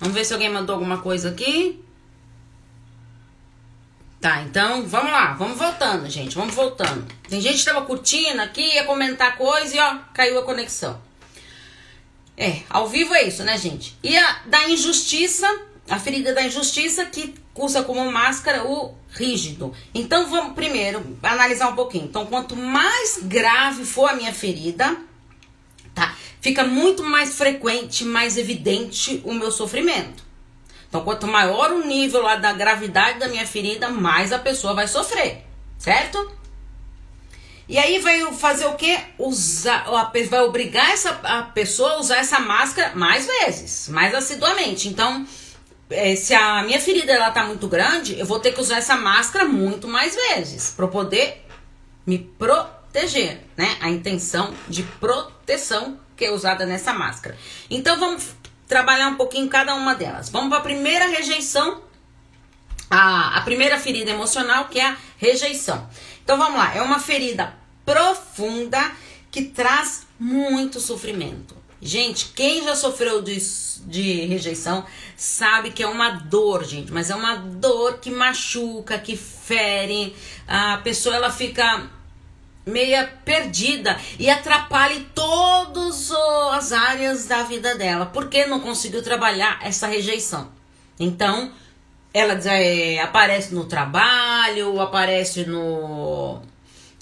Vamos 0.00 0.14
ver 0.14 0.24
se 0.24 0.32
alguém 0.32 0.50
mandou 0.50 0.74
alguma 0.74 0.98
coisa 0.98 1.30
aqui. 1.30 1.82
Tá, 4.20 4.42
então 4.42 4.84
vamos 4.86 5.12
lá, 5.12 5.34
vamos 5.34 5.56
voltando, 5.56 6.10
gente, 6.10 6.34
vamos 6.34 6.54
voltando. 6.54 7.06
Tem 7.28 7.40
gente 7.40 7.58
que 7.58 7.64
tava 7.64 7.86
curtindo 7.86 8.42
aqui, 8.42 8.60
ia 8.60 8.84
comentar 8.84 9.36
coisa 9.36 9.76
e 9.76 9.78
ó, 9.78 9.98
caiu 10.12 10.38
a 10.38 10.42
conexão. 10.42 11.00
É, 12.36 12.62
ao 12.68 12.88
vivo 12.88 13.14
é 13.14 13.26
isso, 13.26 13.44
né, 13.44 13.56
gente? 13.56 13.96
E 14.02 14.16
a 14.16 14.40
da 14.46 14.68
injustiça, 14.68 15.46
a 15.88 15.98
ferida 15.98 16.34
da 16.34 16.42
injustiça 16.42 17.04
que 17.06 17.34
usa 17.54 17.82
como 17.82 18.10
máscara 18.10 18.64
o 18.64 18.94
rígido. 19.10 19.74
Então 19.94 20.28
vamos 20.28 20.54
primeiro 20.54 21.18
analisar 21.22 21.68
um 21.68 21.74
pouquinho. 21.74 22.04
Então, 22.04 22.26
quanto 22.26 22.56
mais 22.56 23.18
grave 23.22 23.84
for 23.84 24.08
a 24.10 24.14
minha 24.14 24.32
ferida, 24.32 24.96
tá? 25.98 26.14
Fica 26.40 26.64
muito 26.64 27.02
mais 27.02 27.36
frequente, 27.36 28.04
mais 28.04 28.36
evidente 28.36 29.20
o 29.24 29.34
meu 29.34 29.50
sofrimento. 29.50 30.22
Então, 30.88 31.02
quanto 31.02 31.26
maior 31.26 31.72
o 31.72 31.84
nível 31.84 32.22
lá 32.22 32.36
da 32.36 32.52
gravidade 32.52 33.18
da 33.18 33.28
minha 33.28 33.46
ferida, 33.46 33.90
mais 33.90 34.32
a 34.32 34.38
pessoa 34.38 34.74
vai 34.74 34.88
sofrer, 34.88 35.44
certo? 35.76 36.38
E 37.68 37.76
aí 37.76 37.98
vai 37.98 38.32
fazer 38.32 38.64
o 38.64 38.74
quê? 38.74 38.98
Usar, 39.18 39.84
vai 40.30 40.40
obrigar 40.40 40.90
essa, 40.90 41.10
a 41.22 41.42
pessoa 41.42 41.92
a 41.92 41.98
usar 41.98 42.16
essa 42.16 42.40
máscara 42.40 42.94
mais 42.94 43.26
vezes, 43.26 43.88
mais 43.90 44.14
assiduamente. 44.14 44.88
Então, 44.88 45.26
é, 45.90 46.16
se 46.16 46.34
a 46.34 46.62
minha 46.62 46.80
ferida 46.80 47.12
ela 47.12 47.30
tá 47.30 47.44
muito 47.44 47.68
grande, 47.68 48.18
eu 48.18 48.24
vou 48.24 48.40
ter 48.40 48.52
que 48.52 48.60
usar 48.60 48.78
essa 48.78 48.96
máscara 48.96 49.44
muito 49.44 49.86
mais 49.86 50.14
vezes 50.14 50.70
para 50.70 50.88
poder 50.88 51.44
me 52.06 52.18
proteger, 52.18 52.77
né? 53.56 53.76
A 53.80 53.90
intenção 53.90 54.52
de 54.68 54.82
proteção 54.82 55.98
que 56.16 56.24
é 56.24 56.32
usada 56.32 56.66
nessa 56.66 56.92
máscara. 56.92 57.38
Então 57.70 57.98
vamos 57.98 58.34
trabalhar 58.66 59.08
um 59.08 59.14
pouquinho 59.14 59.48
cada 59.48 59.74
uma 59.74 59.94
delas. 59.94 60.28
Vamos 60.28 60.48
para 60.50 60.58
a 60.58 60.62
primeira 60.62 61.06
rejeição, 61.06 61.80
a, 62.90 63.38
a 63.38 63.42
primeira 63.42 63.78
ferida 63.78 64.10
emocional, 64.10 64.66
que 64.66 64.80
é 64.80 64.86
a 64.86 64.96
rejeição. 65.16 65.88
Então 66.22 66.36
vamos 66.36 66.58
lá, 66.58 66.74
é 66.74 66.82
uma 66.82 66.98
ferida 66.98 67.54
profunda 67.84 68.92
que 69.30 69.44
traz 69.44 70.06
muito 70.18 70.80
sofrimento. 70.80 71.56
Gente, 71.80 72.32
quem 72.34 72.64
já 72.64 72.74
sofreu 72.74 73.22
de, 73.22 73.38
de 73.86 74.26
rejeição 74.26 74.84
sabe 75.16 75.70
que 75.70 75.82
é 75.82 75.86
uma 75.86 76.10
dor, 76.10 76.64
gente, 76.64 76.92
mas 76.92 77.08
é 77.08 77.14
uma 77.14 77.36
dor 77.36 77.98
que 77.98 78.10
machuca, 78.10 78.98
que 78.98 79.16
fere. 79.16 80.14
A 80.46 80.78
pessoa 80.78 81.14
ela 81.14 81.30
fica 81.30 81.88
meia 82.68 83.10
perdida 83.24 83.98
e 84.18 84.30
atrapalhe 84.30 85.08
todas 85.14 86.10
as 86.52 86.72
áreas 86.72 87.26
da 87.26 87.42
vida 87.42 87.74
dela, 87.74 88.06
porque 88.06 88.46
não 88.46 88.60
conseguiu 88.60 89.02
trabalhar 89.02 89.58
essa 89.62 89.86
rejeição. 89.86 90.50
Então, 91.00 91.52
ela 92.12 92.34
é, 92.52 93.00
aparece 93.00 93.54
no 93.54 93.64
trabalho, 93.64 94.80
aparece 94.80 95.44
no, 95.44 96.40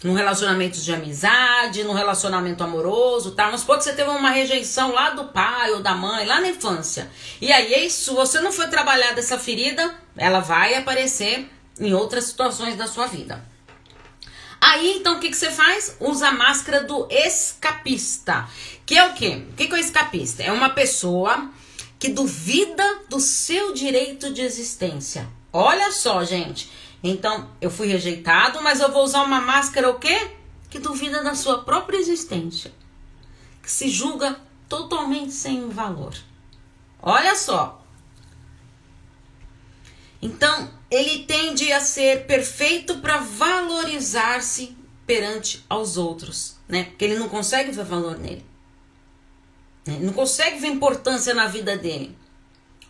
no 0.02 0.14
relacionamento 0.14 0.78
de 0.80 0.92
amizade, 0.92 1.84
no 1.84 1.92
relacionamento 1.92 2.62
amoroso, 2.62 3.32
tá? 3.32 3.50
Mas 3.50 3.64
pode 3.64 3.84
você 3.84 3.92
teve 3.92 4.10
uma 4.10 4.30
rejeição 4.30 4.92
lá 4.92 5.10
do 5.10 5.24
pai 5.24 5.72
ou 5.72 5.82
da 5.82 5.94
mãe, 5.94 6.26
lá 6.26 6.40
na 6.40 6.48
infância. 6.48 7.10
E 7.40 7.52
aí, 7.52 7.88
se 7.88 8.10
você 8.10 8.40
não 8.40 8.52
foi 8.52 8.68
trabalhar 8.68 9.12
dessa 9.14 9.38
ferida, 9.38 9.94
ela 10.16 10.40
vai 10.40 10.74
aparecer 10.74 11.48
em 11.78 11.94
outras 11.94 12.24
situações 12.24 12.76
da 12.76 12.86
sua 12.86 13.06
vida. 13.06 13.55
Aí, 14.66 14.96
então, 14.96 15.16
o 15.16 15.20
que, 15.20 15.30
que 15.30 15.36
você 15.36 15.48
faz? 15.48 15.96
Usa 16.00 16.26
a 16.26 16.32
máscara 16.32 16.82
do 16.82 17.06
escapista. 17.08 18.48
Que 18.84 18.98
é 18.98 19.06
o 19.08 19.14
quê? 19.14 19.46
O 19.48 19.54
que, 19.54 19.68
que 19.68 19.72
é 19.72 19.76
o 19.76 19.80
escapista? 19.80 20.42
É 20.42 20.50
uma 20.50 20.70
pessoa 20.70 21.52
que 22.00 22.08
duvida 22.08 23.02
do 23.08 23.20
seu 23.20 23.72
direito 23.72 24.34
de 24.34 24.40
existência. 24.40 25.28
Olha 25.52 25.92
só, 25.92 26.24
gente. 26.24 26.68
Então, 27.00 27.48
eu 27.60 27.70
fui 27.70 27.86
rejeitado, 27.86 28.60
mas 28.60 28.80
eu 28.80 28.90
vou 28.90 29.04
usar 29.04 29.22
uma 29.22 29.40
máscara 29.40 29.88
o 29.88 30.00
quê? 30.00 30.32
Que 30.68 30.80
duvida 30.80 31.22
da 31.22 31.36
sua 31.36 31.62
própria 31.62 31.98
existência. 31.98 32.74
Que 33.62 33.70
se 33.70 33.88
julga 33.88 34.36
totalmente 34.68 35.30
sem 35.30 35.68
valor. 35.68 36.12
Olha 37.00 37.36
só. 37.36 37.86
Então, 40.20 40.68
ele 40.90 41.24
tende 41.24 41.72
a 41.72 41.80
ser 41.80 42.26
perfeito 42.26 42.98
para 42.98 43.18
valorizar-se 43.18 44.76
perante 45.06 45.64
aos 45.68 45.96
outros, 45.96 46.56
né? 46.68 46.84
Porque 46.84 47.04
ele 47.04 47.18
não 47.18 47.28
consegue 47.28 47.70
ver 47.70 47.84
valor 47.84 48.18
nele. 48.18 48.44
Ele 49.86 50.04
não 50.04 50.12
consegue 50.12 50.58
ver 50.58 50.68
importância 50.68 51.32
na 51.34 51.46
vida 51.46 51.76
dele. 51.76 52.16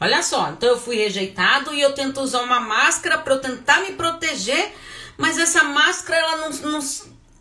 Olha 0.00 0.22
só, 0.22 0.50
então 0.50 0.68
eu 0.68 0.78
fui 0.78 0.96
rejeitado 0.96 1.72
e 1.74 1.80
eu 1.80 1.94
tento 1.94 2.20
usar 2.20 2.42
uma 2.42 2.60
máscara 2.60 3.18
para 3.18 3.34
eu 3.34 3.40
tentar 3.40 3.80
me 3.80 3.92
proteger, 3.92 4.74
mas 5.16 5.38
essa 5.38 5.64
máscara 5.64 6.18
ela 6.18 6.36
não, 6.36 6.50
não, 6.50 6.80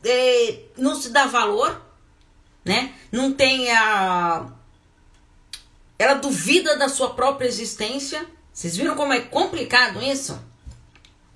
é, 0.04 0.60
não 0.78 0.96
se 0.96 1.10
dá 1.10 1.26
valor, 1.26 1.82
né? 2.64 2.94
Não 3.12 3.34
tem 3.34 3.72
a. 3.72 4.48
Ela 6.00 6.16
duvida 6.16 6.78
da 6.78 6.88
sua 6.88 7.14
própria 7.14 7.48
existência 7.48 8.26
vocês 8.56 8.78
viram 8.78 8.96
como 8.96 9.12
é 9.12 9.20
complicado 9.20 10.02
isso? 10.02 10.42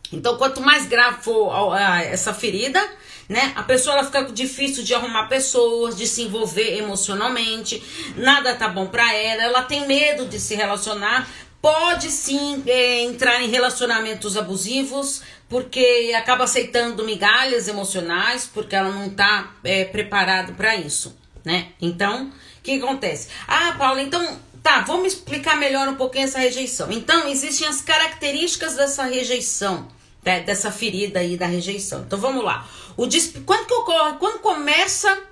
Então, 0.10 0.38
quanto 0.38 0.62
mais 0.62 0.86
grave 0.86 1.22
for 1.22 1.52
essa 1.76 2.34
ferida, 2.34 2.82
né? 3.28 3.52
A 3.58 3.64
pessoa 3.64 3.98
ela 3.98 4.06
fica 4.06 4.24
difícil 4.24 4.86
de 4.86 4.94
arrumar 4.96 5.28
pessoas, 5.28 5.98
de 5.98 6.08
se 6.08 6.22
envolver 6.22 6.78
emocionalmente, 6.78 7.84
nada 8.16 8.56
tá 8.56 8.70
bom 8.70 8.88
para 8.88 9.14
ela, 9.14 9.44
ela 9.44 9.64
tem 9.64 9.86
medo 9.86 10.28
de 10.28 10.40
se 10.40 10.56
relacionar, 10.56 11.30
pode 11.62 12.10
sim 12.10 12.64
é, 12.66 13.02
entrar 13.02 13.44
em 13.44 13.50
relacionamentos 13.50 14.38
abusivos, 14.38 15.22
porque 15.50 16.14
acaba 16.18 16.46
aceitando 16.46 17.04
migalhas 17.04 17.68
emocionais, 17.68 18.50
porque 18.52 18.78
ela 18.78 18.92
não 18.92 19.10
tá 19.10 19.56
é, 19.66 19.84
preparado 19.84 20.54
para 20.54 20.78
isso, 20.78 21.14
né? 21.44 21.68
Então, 21.82 22.28
o 22.60 22.62
que 22.64 22.82
acontece? 22.82 23.28
Ah, 23.46 23.76
Paula, 23.78 24.02
então 24.02 24.40
Tá, 24.62 24.82
vamos 24.82 25.13
explicar 25.13 25.58
melhor 25.58 25.88
um 25.88 25.96
pouquinho 25.96 26.25
essa 26.25 26.39
rejeição. 26.39 26.92
Então, 26.92 27.28
existem 27.28 27.68
as 27.68 27.82
características 27.82 28.75
dessa 28.75 29.04
rejeição, 29.04 29.88
né, 30.24 30.42
dessa 30.42 30.72
ferida 30.72 31.20
aí 31.20 31.38
da 31.38 31.46
rejeição. 31.46 32.01
Então, 32.01 32.20
vamos 32.20 32.44
lá. 32.44 32.68
O 32.98 33.08
quando 33.46 33.66
que 33.66 33.74
ocorre? 33.74 34.18
Quando 34.20 34.39
começa 34.39 35.24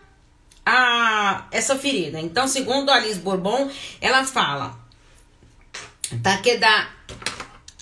a 0.65 1.45
essa 1.51 1.77
ferida? 1.77 2.19
Então, 2.19 2.47
segundo 2.47 2.89
a 2.89 2.95
Alice 2.95 3.19
Bourbon, 3.19 3.69
ela 3.99 4.23
fala, 4.23 4.77
tá? 6.23 6.37
Que 6.37 6.51
é 6.51 6.57
da 6.57 6.89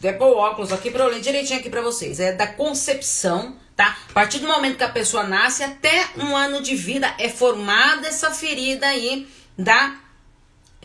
Vou 0.02 0.14
pôr 0.14 0.28
o 0.28 0.38
óculos 0.38 0.72
aqui 0.72 0.92
para 0.92 1.04
eu 1.04 1.10
ler 1.10 1.22
direitinho 1.22 1.60
aqui 1.60 1.70
para 1.70 1.82
vocês. 1.82 2.20
É 2.20 2.34
da 2.34 2.46
concepção, 2.46 3.56
tá? 3.76 3.98
A 4.10 4.14
partir 4.14 4.40
do 4.40 4.48
momento 4.48 4.78
que 4.78 4.84
a 4.84 4.90
pessoa 4.90 5.24
nasce 5.24 5.64
até 5.64 6.10
um 6.18 6.36
ano 6.36 6.62
de 6.62 6.76
vida 6.76 7.12
é 7.18 7.30
formada 7.30 8.08
essa 8.08 8.30
ferida 8.30 8.86
aí 8.86 9.28
da 9.58 9.96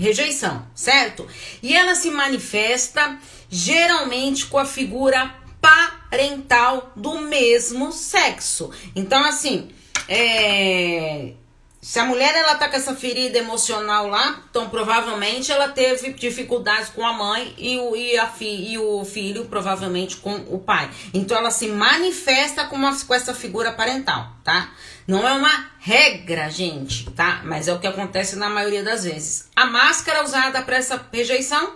rejeição, 0.01 0.67
certo? 0.75 1.27
E 1.63 1.77
ela 1.77 1.95
se 1.95 2.11
manifesta 2.11 3.19
geralmente 3.51 4.47
com 4.47 4.59
a 4.59 4.65
figura 4.65 5.35
parental 5.61 6.93
do 6.97 7.19
mesmo 7.19 7.93
sexo. 7.93 8.71
Então, 8.97 9.23
assim, 9.25 9.71
é, 10.09 11.35
se 11.83 11.99
a 11.99 12.05
mulher 12.05 12.35
ela 12.35 12.55
tá 12.57 12.69
com 12.69 12.77
essa 12.77 12.95
ferida 12.95 13.39
emocional 13.39 14.07
lá, 14.07 14.43
então 14.51 14.69
provavelmente 14.69 15.51
ela 15.51 15.69
teve 15.69 16.13
dificuldades 16.13 16.91
com 16.91 17.07
a 17.07 17.13
mãe 17.13 17.55
e 17.57 17.79
o, 17.79 17.97
e 17.97 18.19
a 18.19 18.27
fi, 18.27 18.73
e 18.73 18.79
o 18.79 19.03
filho 19.05 19.47
provavelmente 19.47 20.17
com 20.17 20.35
o 20.49 20.59
pai. 20.59 20.91
Então 21.13 21.37
ela 21.37 21.51
se 21.51 21.69
manifesta 21.69 22.65
com, 22.67 22.77
uma, 22.77 22.95
com 23.05 23.15
essa 23.15 23.35
figura 23.35 23.73
parental, 23.73 24.31
tá? 24.45 24.71
Não 25.07 25.27
é 25.27 25.33
uma 25.33 25.71
regra, 25.79 26.49
gente, 26.51 27.11
tá? 27.11 27.43
Mas 27.45 27.69
é 27.69 27.73
o 27.73 27.79
que 27.79 27.87
acontece 27.87 28.37
na 28.37 28.49
maioria 28.49 28.83
das 28.83 29.05
vezes. 29.05 29.49
A 29.57 29.67
máscara 29.67 30.23
usada 30.23 30.63
para 30.63 30.77
essa 30.77 31.05
rejeição, 31.13 31.75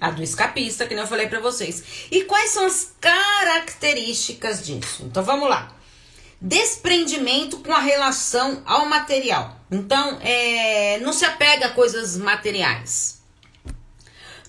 a 0.00 0.10
do 0.10 0.22
escapista, 0.22 0.86
que 0.86 0.94
eu 0.94 1.06
falei 1.06 1.28
para 1.28 1.40
vocês. 1.40 2.08
E 2.10 2.24
quais 2.24 2.50
são 2.50 2.66
as 2.66 2.94
características 3.00 4.64
disso? 4.64 5.04
Então 5.04 5.22
vamos 5.22 5.48
lá 5.48 5.78
desprendimento 6.40 7.58
com 7.58 7.72
a 7.72 7.80
relação 7.80 8.62
ao 8.64 8.86
material. 8.86 9.56
Então, 9.70 10.18
é, 10.22 10.98
não 11.00 11.12
se 11.12 11.24
apega 11.24 11.66
a 11.66 11.70
coisas 11.70 12.16
materiais. 12.16 13.20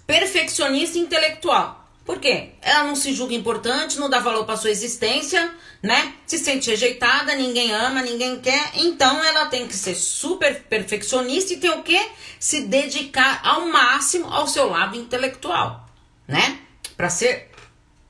Perfeccionista 0.05 0.97
intelectual. 0.97 1.78
Por 2.09 2.17
quê? 2.17 2.53
Ela 2.63 2.85
não 2.85 2.95
se 2.95 3.13
julga 3.13 3.35
importante, 3.35 3.99
não 3.99 4.09
dá 4.09 4.17
valor 4.17 4.43
para 4.43 4.57
sua 4.57 4.71
existência, 4.71 5.53
né? 5.79 6.15
Se 6.25 6.39
sente 6.39 6.67
rejeitada, 6.67 7.35
ninguém 7.35 7.71
ama, 7.71 8.01
ninguém 8.01 8.39
quer. 8.39 8.71
Então 8.73 9.23
ela 9.23 9.45
tem 9.45 9.67
que 9.67 9.75
ser 9.75 9.93
super 9.93 10.63
perfeccionista 10.63 11.53
e 11.53 11.57
tem 11.57 11.69
o 11.69 11.83
quê? 11.83 12.09
Se 12.39 12.61
dedicar 12.61 13.41
ao 13.43 13.67
máximo 13.67 14.25
ao 14.25 14.47
seu 14.47 14.67
lado 14.67 14.97
intelectual, 14.97 15.87
né? 16.27 16.57
Para 16.97 17.11
ser 17.11 17.51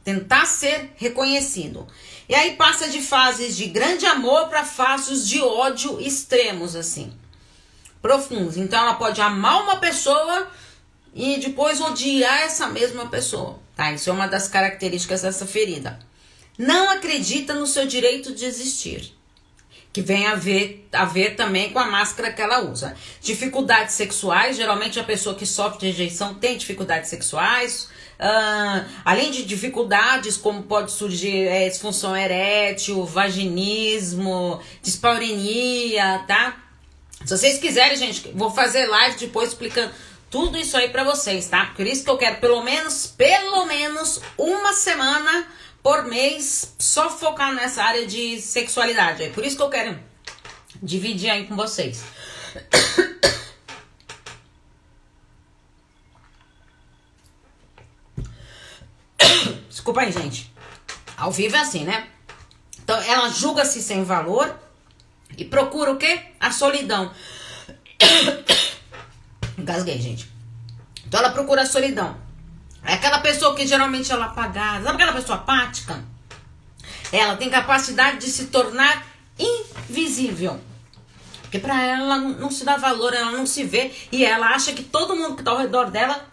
tentar 0.02 0.46
ser 0.46 0.94
reconhecido. 0.96 1.86
E 2.30 2.34
aí 2.34 2.56
passa 2.56 2.88
de 2.88 3.02
fases 3.02 3.58
de 3.58 3.66
grande 3.66 4.06
amor 4.06 4.48
para 4.48 4.64
fases 4.64 5.28
de 5.28 5.42
ódio 5.42 6.00
extremos, 6.00 6.74
assim. 6.74 7.12
Profundos. 8.02 8.56
Então 8.56 8.80
ela 8.80 8.94
pode 8.94 9.20
amar 9.20 9.62
uma 9.62 9.76
pessoa 9.76 10.48
e 11.14 11.36
depois 11.38 11.82
odiar 11.82 12.44
essa 12.44 12.68
mesma 12.68 13.06
pessoa. 13.08 13.60
Tá? 13.80 13.94
Isso 13.94 14.10
é 14.10 14.12
uma 14.12 14.28
das 14.28 14.50
características 14.50 15.22
dessa 15.22 15.46
ferida. 15.46 15.98
Não 16.58 16.90
acredita 16.90 17.54
no 17.54 17.66
seu 17.66 17.88
direito 17.88 18.36
de 18.36 18.44
existir. 18.44 19.14
Que 19.94 20.02
vem 20.02 20.28
a 20.28 20.36
ver, 20.36 20.86
a 20.92 21.06
ver 21.06 21.38
também 21.38 21.72
com 21.72 21.80
a 21.80 21.86
máscara 21.86 22.30
que 22.30 22.42
ela 22.42 22.60
usa. 22.60 22.94
Dificuldades 23.22 23.96
sexuais, 23.96 24.58
geralmente 24.58 25.00
a 25.00 25.04
pessoa 25.06 25.34
que 25.34 25.46
sofre 25.46 25.80
de 25.80 25.86
rejeição 25.92 26.34
tem 26.34 26.58
dificuldades 26.58 27.10
sexuais 27.10 27.88
Uh, 28.20 28.84
além 29.06 29.32
de 29.32 29.46
dificuldades 29.46 30.36
como 30.36 30.64
pode 30.64 30.92
surgir 30.92 31.48
é, 31.48 31.70
disfunção 31.70 32.18
erétil, 32.18 33.06
vaginismo, 33.06 34.60
dispaurenia, 34.84 36.26
tá? 36.28 36.62
Se 37.24 37.38
vocês 37.38 37.60
quiserem, 37.60 37.96
gente, 37.96 38.30
vou 38.36 38.52
fazer 38.52 38.88
live 38.88 39.18
depois 39.18 39.48
explicando 39.50 39.94
tudo 40.30 40.58
isso 40.58 40.78
aí 40.78 40.90
para 40.90 41.04
vocês, 41.04 41.48
tá? 41.48 41.74
Por 41.76 41.88
isso 41.88 42.04
que 42.04 42.10
eu 42.10 42.18
quero 42.18 42.40
pelo 42.40 42.62
menos, 42.64 43.08
pelo 43.08 43.66
menos 43.66 44.22
uma 44.38 44.74
semana 44.74 45.48
por 45.82 46.06
mês 46.06 46.76
só 46.78 47.10
focar 47.10 47.54
nessa 47.54 47.84
área 47.84 48.06
de 48.06 48.40
sexualidade. 48.40 49.24
É 49.24 49.30
por 49.30 49.44
isso 49.46 49.58
que 49.58 49.64
eu 49.64 49.70
quero 49.70 50.00
dividir 50.82 51.30
aí 51.30 51.48
com 51.48 51.56
vocês. 51.56 52.04
Desculpa 59.70 60.02
aí, 60.02 60.12
gente. 60.12 60.52
Ao 61.18 61.32
vivo 61.32 61.56
é 61.56 61.60
assim, 61.60 61.84
né? 61.84 62.08
Então, 62.84 63.02
ela 63.02 63.30
julga-se 63.30 63.82
sem 63.82 64.04
valor 64.04 64.60
e 65.38 65.46
procura 65.46 65.92
o 65.92 65.98
quê? 65.98 66.22
A 66.40 66.52
solidão. 66.52 67.14
Engasguei, 69.62 70.00
gente. 70.00 70.30
Então, 71.06 71.20
ela 71.20 71.32
procura 71.32 71.64
a 71.64 71.66
solidão. 71.66 72.18
É 72.84 72.94
aquela 72.94 73.20
pessoa 73.20 73.56
que 73.56 73.68
geralmente 73.68 74.12
ela 74.12 74.26
apagada. 74.26 74.84
Sabe 74.84 74.96
aquela 74.96 75.14
pessoa 75.14 75.38
apática? 75.38 76.04
Ela 77.12 77.36
tem 77.36 77.50
capacidade 77.50 78.20
de 78.20 78.28
se 78.28 78.46
tornar 78.46 79.06
invisível. 79.38 80.60
Porque 81.42 81.60
para 81.60 81.82
ela, 81.84 82.04
ela 82.04 82.18
não 82.18 82.52
se 82.52 82.64
dá 82.64 82.78
valor, 82.78 83.14
ela 83.14 83.32
não 83.32 83.46
se 83.46 83.64
vê 83.64 83.92
e 84.12 84.24
ela 84.24 84.50
acha 84.50 84.72
que 84.72 84.84
todo 84.84 85.16
mundo 85.16 85.34
que 85.34 85.42
está 85.42 85.52
ao 85.52 85.58
redor 85.58 85.90
dela 85.90 86.28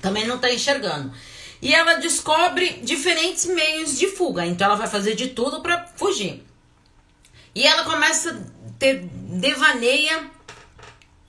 também 0.00 0.26
não 0.26 0.36
está 0.36 0.52
enxergando. 0.52 1.12
E 1.60 1.72
ela 1.72 1.94
descobre 1.94 2.80
diferentes 2.82 3.46
meios 3.46 3.96
de 3.96 4.08
fuga. 4.08 4.44
Então 4.44 4.66
ela 4.66 4.74
vai 4.74 4.88
fazer 4.88 5.14
de 5.14 5.28
tudo 5.28 5.60
para 5.60 5.86
fugir. 5.94 6.44
E 7.54 7.64
ela 7.64 7.84
começa 7.84 8.30
a 8.30 8.72
ter 8.80 9.04
devaneia 9.04 10.28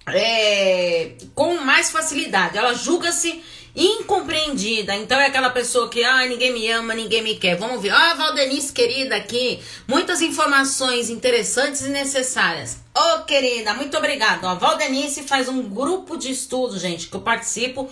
é, 0.07 1.13
com 1.33 1.59
mais 1.59 1.91
facilidade. 1.91 2.57
Ela 2.57 2.73
julga-se 2.73 3.43
incompreendida. 3.75 4.95
Então 4.95 5.19
é 5.19 5.27
aquela 5.27 5.49
pessoa 5.49 5.89
que, 5.89 6.03
ah, 6.03 6.25
ninguém 6.25 6.53
me 6.53 6.69
ama, 6.69 6.93
ninguém 6.93 7.23
me 7.23 7.35
quer. 7.35 7.57
Vamos 7.57 7.81
ver. 7.81 7.91
Ah, 7.91 8.13
Valdenice, 8.13 8.71
querida, 8.71 9.15
aqui. 9.15 9.59
Muitas 9.87 10.21
informações 10.21 11.09
interessantes 11.09 11.81
e 11.81 11.89
necessárias. 11.89 12.77
Ô, 12.95 12.99
oh, 12.99 13.23
querida, 13.23 13.73
muito 13.73 13.97
obrigada. 13.97 14.49
A 14.49 14.53
Valdenice 14.53 15.23
faz 15.23 15.49
um 15.49 15.63
grupo 15.63 16.17
de 16.17 16.31
estudo, 16.31 16.77
gente, 16.77 17.07
que 17.07 17.15
eu 17.15 17.21
participo 17.21 17.89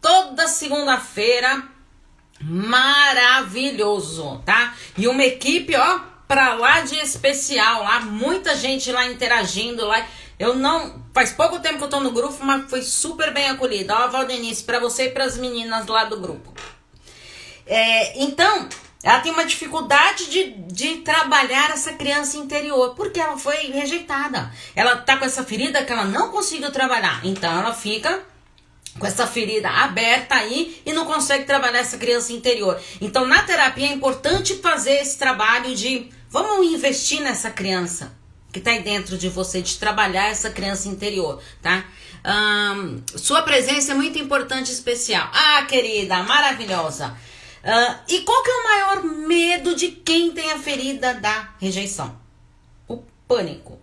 toda 0.00 0.48
segunda-feira 0.48 1.62
maravilhoso, 2.40 4.42
tá? 4.46 4.74
E 4.96 5.06
uma 5.06 5.22
equipe, 5.22 5.76
ó, 5.76 6.00
pra 6.26 6.54
lá 6.54 6.80
de 6.80 6.96
especial, 6.96 7.82
lá, 7.82 8.00
muita 8.00 8.56
gente 8.56 8.90
lá 8.90 9.06
interagindo 9.06 9.86
lá. 9.86 10.04
Eu 10.40 10.54
não. 10.54 11.04
Faz 11.12 11.32
pouco 11.32 11.60
tempo 11.60 11.76
que 11.76 11.84
eu 11.84 11.88
tô 11.88 12.00
no 12.00 12.12
grupo, 12.12 12.42
mas 12.42 12.70
foi 12.70 12.80
super 12.80 13.30
bem 13.30 13.50
acolhida. 13.50 13.94
Ó, 13.94 14.08
Valdenice, 14.08 14.64
pra 14.64 14.80
você 14.80 15.04
e 15.04 15.10
pras 15.10 15.36
meninas 15.36 15.86
lá 15.86 16.04
do 16.04 16.18
grupo. 16.18 16.54
É, 17.66 18.22
então, 18.22 18.66
ela 19.02 19.20
tem 19.20 19.32
uma 19.32 19.44
dificuldade 19.44 20.30
de, 20.30 20.52
de 20.72 20.96
trabalhar 21.02 21.70
essa 21.72 21.92
criança 21.92 22.38
interior, 22.38 22.94
porque 22.94 23.20
ela 23.20 23.36
foi 23.36 23.70
rejeitada. 23.70 24.50
Ela 24.74 24.96
tá 24.96 25.18
com 25.18 25.26
essa 25.26 25.44
ferida 25.44 25.84
que 25.84 25.92
ela 25.92 26.06
não 26.06 26.30
conseguiu 26.30 26.72
trabalhar. 26.72 27.20
Então, 27.22 27.60
ela 27.60 27.74
fica 27.74 28.22
com 28.98 29.06
essa 29.06 29.26
ferida 29.26 29.68
aberta 29.68 30.36
aí 30.36 30.80
e 30.86 30.92
não 30.94 31.04
consegue 31.04 31.44
trabalhar 31.44 31.80
essa 31.80 31.98
criança 31.98 32.32
interior. 32.32 32.80
Então, 32.98 33.26
na 33.26 33.42
terapia 33.42 33.88
é 33.88 33.92
importante 33.92 34.54
fazer 34.54 35.02
esse 35.02 35.18
trabalho 35.18 35.74
de 35.74 36.08
vamos 36.30 36.66
investir 36.66 37.20
nessa 37.20 37.50
criança 37.50 38.18
que 38.52 38.58
está 38.58 38.76
dentro 38.78 39.16
de 39.16 39.28
você, 39.28 39.62
de 39.62 39.78
trabalhar 39.78 40.28
essa 40.28 40.50
criança 40.50 40.88
interior, 40.88 41.42
tá? 41.62 41.84
Um, 42.24 43.02
sua 43.16 43.42
presença 43.42 43.92
é 43.92 43.94
muito 43.94 44.18
importante 44.18 44.70
e 44.70 44.74
especial. 44.74 45.28
Ah, 45.32 45.64
querida, 45.68 46.22
maravilhosa. 46.22 47.16
Uh, 47.62 47.96
e 48.08 48.20
qual 48.20 48.42
que 48.42 48.50
é 48.50 48.54
o 48.54 48.64
maior 48.64 49.04
medo 49.04 49.74
de 49.74 49.88
quem 49.88 50.32
tem 50.32 50.50
a 50.52 50.58
ferida 50.58 51.14
da 51.14 51.50
rejeição? 51.58 52.18
O 52.88 52.98
pânico. 53.28 53.78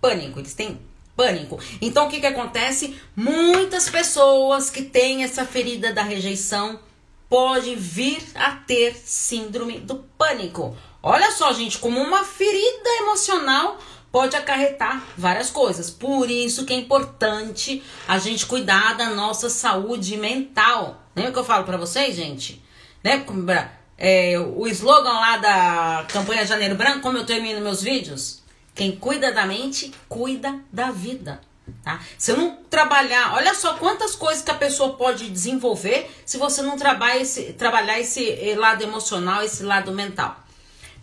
Pânico. 0.00 0.40
Eles 0.40 0.54
têm 0.54 0.80
pânico. 1.16 1.58
Então 1.80 2.06
o 2.06 2.10
que, 2.10 2.20
que 2.20 2.26
acontece? 2.26 2.96
Muitas 3.14 3.88
pessoas 3.88 4.70
que 4.70 4.82
têm 4.82 5.24
essa 5.24 5.44
ferida 5.44 5.92
da 5.92 6.02
rejeição 6.02 6.80
podem 7.28 7.74
vir 7.74 8.22
a 8.34 8.52
ter 8.52 8.94
síndrome 8.94 9.80
do 9.80 9.96
pânico. 10.18 10.76
Olha 11.02 11.30
só, 11.30 11.52
gente, 11.52 11.78
como 11.78 12.00
uma 12.00 12.24
ferida 12.24 12.88
emocional 13.00 13.78
pode 14.10 14.34
acarretar 14.34 15.02
várias 15.16 15.50
coisas. 15.50 15.90
Por 15.90 16.30
isso 16.30 16.64
que 16.64 16.72
é 16.72 16.76
importante 16.76 17.82
a 18.08 18.18
gente 18.18 18.46
cuidar 18.46 18.96
da 18.96 19.10
nossa 19.10 19.50
saúde 19.50 20.16
mental. 20.16 21.02
Lembra 21.14 21.32
que 21.32 21.38
eu 21.38 21.44
falo 21.44 21.64
para 21.64 21.76
vocês, 21.76 22.16
gente? 22.16 22.62
Lembra 23.04 23.70
é, 23.98 24.38
o 24.38 24.66
slogan 24.66 25.12
lá 25.12 25.36
da 25.36 26.06
campanha 26.08 26.46
Janeiro 26.46 26.74
Branco, 26.74 27.00
como 27.00 27.18
eu 27.18 27.26
termino 27.26 27.60
meus 27.60 27.82
vídeos? 27.82 28.42
Quem 28.74 28.96
cuida 28.96 29.32
da 29.32 29.46
mente, 29.46 29.92
cuida 30.08 30.58
da 30.72 30.90
vida. 30.90 31.40
Tá? 31.82 32.00
Se 32.16 32.30
eu 32.30 32.36
não 32.36 32.56
trabalhar, 32.70 33.34
olha 33.34 33.54
só 33.54 33.74
quantas 33.74 34.14
coisas 34.14 34.42
que 34.42 34.50
a 34.50 34.54
pessoa 34.54 34.94
pode 34.94 35.28
desenvolver 35.30 36.10
se 36.24 36.38
você 36.38 36.62
não 36.62 36.76
trabalhar 36.76 37.18
esse, 37.18 37.52
trabalhar 37.54 37.98
esse 37.98 38.28
eh, 38.30 38.54
lado 38.56 38.82
emocional, 38.82 39.42
esse 39.42 39.62
lado 39.62 39.92
mental. 39.92 40.45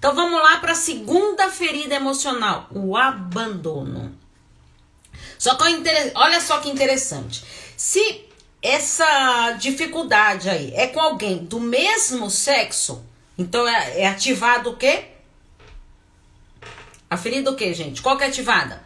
Então 0.03 0.13
vamos 0.13 0.37
lá 0.37 0.57
para 0.57 0.73
a 0.73 0.75
segunda 0.75 1.49
ferida 1.49 1.95
emocional, 1.95 2.67
o 2.71 2.97
abandono. 2.97 4.13
Só 5.39 5.55
que 5.55 5.63
olha 6.13 6.41
só 6.41 6.59
que 6.59 6.69
interessante. 6.69 7.41
Se 7.77 8.25
essa 8.61 9.51
dificuldade 9.51 10.49
aí 10.49 10.73
é 10.75 10.87
com 10.87 10.99
alguém 10.99 11.45
do 11.45 11.57
mesmo 11.57 12.29
sexo, 12.29 13.01
então 13.37 13.65
é, 13.65 14.01
é 14.01 14.07
ativado 14.09 14.71
o 14.71 14.75
quê? 14.75 15.05
A 17.09 17.15
ferida 17.15 17.49
o 17.51 17.55
que, 17.55 17.73
gente? 17.73 18.01
Qual 18.01 18.17
que 18.17 18.25
é 18.25 18.27
ativada? 18.27 18.83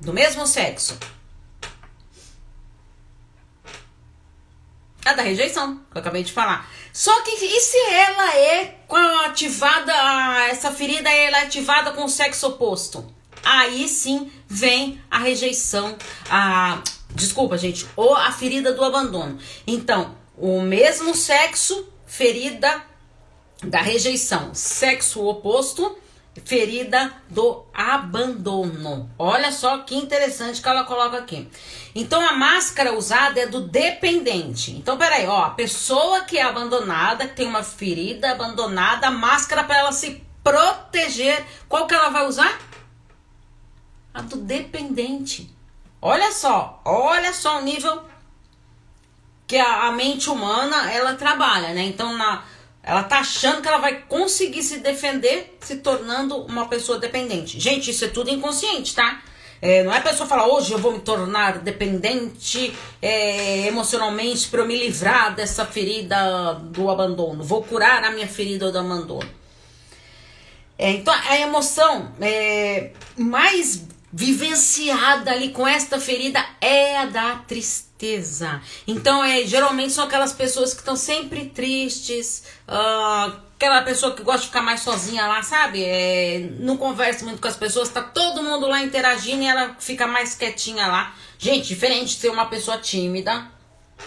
Do 0.00 0.12
mesmo 0.12 0.46
sexo. 0.46 0.96
A 5.04 5.12
da 5.12 5.22
rejeição, 5.24 5.80
que 5.90 5.96
eu 5.96 6.00
acabei 6.00 6.22
de 6.22 6.30
falar. 6.30 6.70
Só 6.92 7.22
que 7.22 7.30
e 7.30 7.60
se 7.60 7.78
ela 7.78 8.36
é 8.36 8.78
ativada, 9.26 9.92
essa 10.50 10.70
ferida 10.70 11.10
ela 11.10 11.38
é 11.38 11.42
ativada 11.44 11.92
com 11.92 12.04
o 12.04 12.08
sexo 12.08 12.48
oposto? 12.48 13.04
Aí 13.42 13.88
sim 13.88 14.30
vem 14.46 15.02
a 15.10 15.18
rejeição, 15.18 15.96
a 16.30 16.82
desculpa, 17.14 17.56
gente, 17.56 17.86
ou 17.96 18.14
a 18.14 18.30
ferida 18.30 18.72
do 18.72 18.84
abandono. 18.84 19.38
Então, 19.66 20.14
o 20.36 20.60
mesmo 20.60 21.14
sexo, 21.14 21.88
ferida 22.06 22.82
da 23.62 23.80
rejeição, 23.80 24.54
sexo 24.54 25.24
oposto, 25.24 25.96
ferida 26.44 27.12
do 27.28 27.64
abandono. 27.74 29.10
Olha 29.18 29.52
só 29.52 29.78
que 29.78 29.94
interessante 29.94 30.62
que 30.62 30.68
ela 30.68 30.84
coloca 30.84 31.18
aqui. 31.18 31.48
Então 31.94 32.26
a 32.26 32.32
máscara 32.32 32.94
usada 32.96 33.40
é 33.40 33.46
do 33.46 33.60
dependente. 33.60 34.72
Então 34.72 34.96
peraí, 34.96 35.26
ó, 35.26 35.44
a 35.44 35.50
pessoa 35.50 36.22
que 36.22 36.38
é 36.38 36.42
abandonada, 36.42 37.28
que 37.28 37.36
tem 37.36 37.46
uma 37.46 37.62
ferida 37.62 38.32
abandonada, 38.32 39.08
a 39.08 39.10
máscara 39.10 39.64
para 39.64 39.78
ela 39.78 39.92
se 39.92 40.22
proteger, 40.42 41.44
qual 41.68 41.86
que 41.86 41.94
ela 41.94 42.08
vai 42.08 42.26
usar? 42.26 42.58
A 44.14 44.22
do 44.22 44.36
dependente. 44.36 45.54
Olha 46.00 46.32
só, 46.32 46.80
olha 46.84 47.32
só 47.32 47.58
o 47.58 47.62
nível 47.62 48.02
que 49.46 49.56
a, 49.58 49.88
a 49.88 49.92
mente 49.92 50.30
humana 50.30 50.90
ela 50.90 51.14
trabalha, 51.14 51.74
né? 51.74 51.82
Então 51.82 52.16
na 52.16 52.42
ela 52.82 53.04
tá 53.04 53.20
achando 53.20 53.62
que 53.62 53.68
ela 53.68 53.78
vai 53.78 54.02
conseguir 54.02 54.62
se 54.62 54.78
defender 54.78 55.56
se 55.60 55.76
tornando 55.76 56.36
uma 56.44 56.66
pessoa 56.66 56.98
dependente. 56.98 57.60
Gente, 57.60 57.90
isso 57.90 58.04
é 58.04 58.08
tudo 58.08 58.30
inconsciente, 58.30 58.94
tá? 58.94 59.22
É, 59.60 59.84
não 59.84 59.94
é 59.94 59.98
a 59.98 60.00
pessoa 60.00 60.28
falar, 60.28 60.48
hoje 60.48 60.72
eu 60.72 60.78
vou 60.78 60.90
me 60.90 60.98
tornar 60.98 61.58
dependente 61.58 62.74
é, 63.00 63.68
emocionalmente 63.68 64.48
para 64.48 64.60
eu 64.60 64.66
me 64.66 64.76
livrar 64.76 65.36
dessa 65.36 65.64
ferida 65.64 66.54
do 66.54 66.90
abandono. 66.90 67.44
Vou 67.44 67.62
curar 67.62 68.02
a 68.02 68.10
minha 68.10 68.26
ferida 68.26 68.72
do 68.72 68.78
abandono. 68.78 69.30
É, 70.76 70.90
então, 70.90 71.14
a 71.14 71.38
emoção 71.38 72.10
é, 72.20 72.90
mais 73.16 73.86
vivenciada 74.12 75.30
ali 75.30 75.50
com 75.50 75.64
esta 75.64 76.00
ferida 76.00 76.44
é 76.60 76.98
a 76.98 77.06
da 77.06 77.36
tristeza. 77.36 77.91
Então, 78.86 79.22
é, 79.24 79.44
geralmente 79.44 79.92
são 79.92 80.04
aquelas 80.04 80.32
pessoas 80.32 80.72
que 80.72 80.80
estão 80.80 80.96
sempre 80.96 81.46
tristes, 81.46 82.44
uh, 82.68 83.32
aquela 83.54 83.82
pessoa 83.82 84.14
que 84.14 84.22
gosta 84.22 84.40
de 84.40 84.46
ficar 84.46 84.62
mais 84.62 84.80
sozinha 84.80 85.26
lá, 85.26 85.42
sabe? 85.42 85.84
É, 85.84 86.50
não 86.58 86.76
conversa 86.76 87.24
muito 87.24 87.40
com 87.40 87.48
as 87.48 87.56
pessoas, 87.56 87.88
tá 87.88 88.02
todo 88.02 88.42
mundo 88.42 88.66
lá 88.66 88.82
interagindo 88.82 89.42
e 89.42 89.46
ela 89.46 89.76
fica 89.78 90.06
mais 90.06 90.34
quietinha 90.34 90.86
lá. 90.86 91.14
Gente, 91.38 91.68
diferente 91.68 92.14
de 92.14 92.20
ser 92.20 92.30
uma 92.30 92.46
pessoa 92.46 92.78
tímida, 92.78 93.46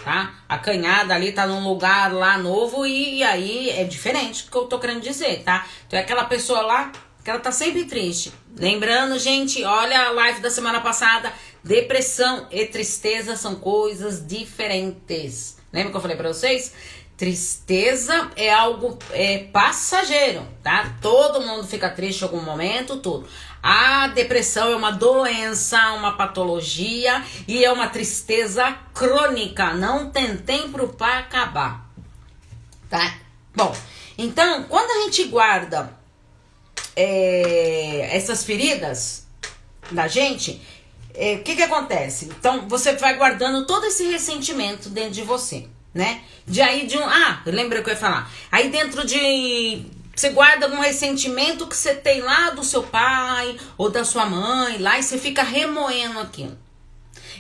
tá? 0.03 0.33
Acanhada 0.49 1.13
ali, 1.13 1.31
tá 1.31 1.47
num 1.47 1.65
lugar 1.67 2.13
lá 2.13 2.37
novo 2.37 2.85
e, 2.85 3.19
e 3.19 3.23
aí 3.23 3.69
é 3.69 3.83
diferente 3.85 4.45
do 4.45 4.51
que 4.51 4.57
eu 4.57 4.65
tô 4.65 4.77
querendo 4.77 5.01
dizer, 5.01 5.43
tá? 5.43 5.65
Então 5.87 5.97
é 5.97 6.01
aquela 6.01 6.25
pessoa 6.25 6.61
lá 6.61 6.91
que 7.23 7.29
ela 7.29 7.39
tá 7.39 7.51
sempre 7.51 7.85
triste. 7.85 8.31
Lembrando, 8.57 9.17
gente, 9.17 9.63
olha 9.63 10.07
a 10.07 10.11
live 10.11 10.41
da 10.41 10.49
semana 10.49 10.79
passada. 10.79 11.33
Depressão 11.65 12.45
e 12.51 12.63
tristeza 12.67 13.35
são 13.35 13.55
coisas 13.55 14.23
diferentes. 14.23 15.57
Lembra 15.73 15.89
que 15.89 15.97
eu 15.97 16.01
falei 16.01 16.15
para 16.15 16.31
vocês? 16.31 16.71
Tristeza 17.17 18.29
é 18.35 18.53
algo 18.53 18.99
é, 19.09 19.45
passageiro, 19.45 20.47
tá? 20.61 20.95
Todo 21.01 21.41
mundo 21.41 21.65
fica 21.65 21.89
triste 21.89 22.21
em 22.21 22.25
algum 22.25 22.39
momento, 22.39 22.97
tudo. 22.97 23.27
A 23.63 24.05
depressão 24.09 24.69
é 24.69 24.75
uma 24.75 24.91
doença, 24.91 25.93
uma 25.93 26.15
patologia 26.15 27.23
e 27.47 27.65
é 27.65 27.71
uma 27.71 27.87
tristeza 27.87 28.71
crônica. 28.93 29.73
Não 29.73 30.11
tem 30.11 30.37
tempo 30.37 30.87
para 30.89 31.17
acabar, 31.17 31.89
tá? 32.87 33.17
Bom, 33.55 33.75
então, 34.19 34.65
quando 34.65 34.91
a 34.91 35.05
gente 35.05 35.23
guarda 35.23 35.97
é, 36.95 38.15
essas 38.15 38.43
feridas 38.43 39.25
da 39.91 40.07
gente, 40.07 40.61
é, 41.17 41.35
o 41.35 41.43
que 41.43 41.55
que 41.55 41.63
acontece? 41.63 42.25
Então, 42.25 42.67
você 42.67 42.93
vai 42.93 43.15
guardando 43.15 43.65
todo 43.65 43.85
esse 43.85 44.05
ressentimento 44.05 44.89
dentro 44.89 45.11
de 45.11 45.21
você, 45.21 45.67
né? 45.93 46.21
De 46.45 46.61
aí 46.61 46.85
de 46.85 46.97
um. 46.97 47.03
Ah, 47.03 47.41
lembra 47.45 47.81
que 47.81 47.89
eu 47.89 47.93
ia 47.93 47.99
falar? 47.99 48.31
Aí 48.51 48.69
dentro 48.69 49.05
de. 49.05 49.83
Você 50.15 50.29
guarda 50.29 50.69
um 50.69 50.79
ressentimento 50.79 51.67
que 51.67 51.75
você 51.75 51.93
tem 51.93 52.21
lá 52.21 52.51
do 52.51 52.63
seu 52.63 52.83
pai 52.83 53.57
ou 53.77 53.89
da 53.89 54.05
sua 54.05 54.25
mãe, 54.25 54.77
lá, 54.77 54.97
e 54.97 55.03
você 55.03 55.17
fica 55.17 55.43
remoendo 55.43 56.19
aquilo. 56.19 56.57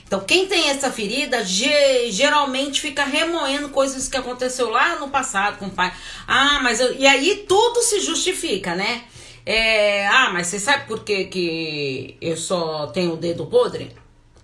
Então, 0.05 0.19
quem 0.19 0.45
tem 0.45 0.69
essa 0.69 0.91
ferida 0.91 1.43
geralmente 1.43 2.79
fica 2.79 3.03
remoendo 3.03 3.69
coisas 3.69 4.07
que 4.07 4.17
aconteceu 4.17 4.69
lá 4.69 4.97
no 4.97 5.09
passado 5.09 5.57
com 5.57 5.65
o 5.65 5.71
pai. 5.71 5.91
Ah, 6.27 6.59
mas 6.61 6.79
eu, 6.79 6.95
e 6.95 7.07
aí 7.07 7.45
tudo 7.47 7.81
se 7.81 8.01
justifica, 8.01 8.75
né? 8.75 9.03
É, 9.45 10.07
ah, 10.07 10.31
mas 10.33 10.47
você 10.47 10.59
sabe 10.59 10.87
por 10.87 11.03
que, 11.03 11.25
que 11.25 12.17
eu 12.19 12.35
só 12.35 12.87
tenho 12.87 13.13
o 13.13 13.17
dedo 13.17 13.45
podre 13.45 13.95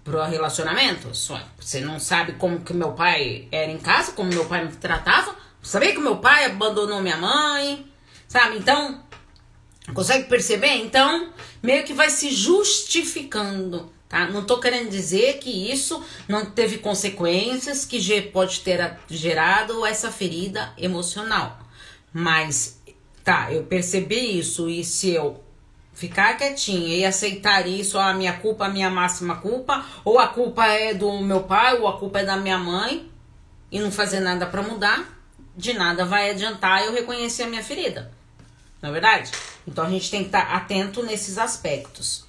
pro 0.04 0.24
relacionamento? 0.24 1.16
Só, 1.16 1.42
você 1.60 1.80
não 1.82 2.00
sabe 2.00 2.34
como 2.34 2.62
que 2.62 2.74
meu 2.74 2.92
pai 2.92 3.48
era 3.52 3.72
em 3.72 3.80
casa, 3.80 4.12
como 4.12 4.30
meu 4.30 4.46
pai 4.46 4.64
me 4.64 4.72
tratava? 4.74 5.36
Sabia 5.62 5.94
que 5.94 6.00
meu 6.00 6.18
pai 6.18 6.46
abandonou 6.46 7.02
minha 7.02 7.18
mãe? 7.18 7.92
Sabe? 8.28 8.58
Então, 8.58 9.04
consegue 9.94 10.28
perceber? 10.28 10.76
Então, 10.76 11.32
meio 11.64 11.84
que 11.84 11.94
vai 11.94 12.10
se 12.12 12.30
justificando, 12.30 13.92
tá? 14.08 14.28
Não 14.30 14.44
tô 14.46 14.60
querendo 14.60 14.90
dizer 14.90 15.40
que 15.40 15.72
isso 15.72 16.04
não 16.28 16.46
teve 16.46 16.78
consequências, 16.78 17.86
que 17.86 18.22
pode 18.22 18.62
ter 18.62 18.98
gerado 19.10 19.84
essa 19.84 20.12
ferida 20.12 20.72
emocional. 20.78 21.60
Mas 22.14 22.81
tá, 23.24 23.52
eu 23.52 23.64
percebi 23.64 24.40
isso 24.40 24.70
e 24.70 24.84
se 24.84 25.12
eu 25.12 25.44
ficar 25.94 26.38
quietinha 26.38 26.96
e 26.96 27.06
aceitar 27.06 27.68
isso, 27.68 27.98
a 28.00 28.14
minha 28.14 28.34
culpa, 28.34 28.66
a 28.66 28.70
minha 28.70 28.90
máxima 28.90 29.36
culpa, 29.36 29.86
ou 30.04 30.20
a 30.20 30.28
culpa 30.28 30.66
é 30.66 30.94
do 30.94 31.20
meu 31.20 31.44
pai, 31.44 31.78
ou 31.78 31.88
a 31.88 31.98
culpa 31.98 32.20
é 32.20 32.26
da 32.26 32.38
minha 32.38 32.58
mãe, 32.58 33.10
e 33.72 33.80
não 33.80 33.92
fazer 33.92 34.20
nada 34.20 34.46
para 34.46 34.62
mudar, 34.62 35.06
de 35.56 35.74
nada 35.74 36.06
vai 36.06 36.32
adiantar 36.32 36.84
eu 36.86 36.94
reconhecer 36.94 37.44
a 37.44 37.48
minha 37.48 37.64
ferida. 37.64 38.12
Não 38.82 38.90
é 38.90 38.94
verdade? 38.94 39.32
Então 39.68 39.86
a 39.86 39.90
gente 39.90 40.10
tem 40.10 40.22
que 40.22 40.28
estar 40.28 40.56
atento 40.56 41.04
nesses 41.04 41.38
aspectos. 41.38 42.26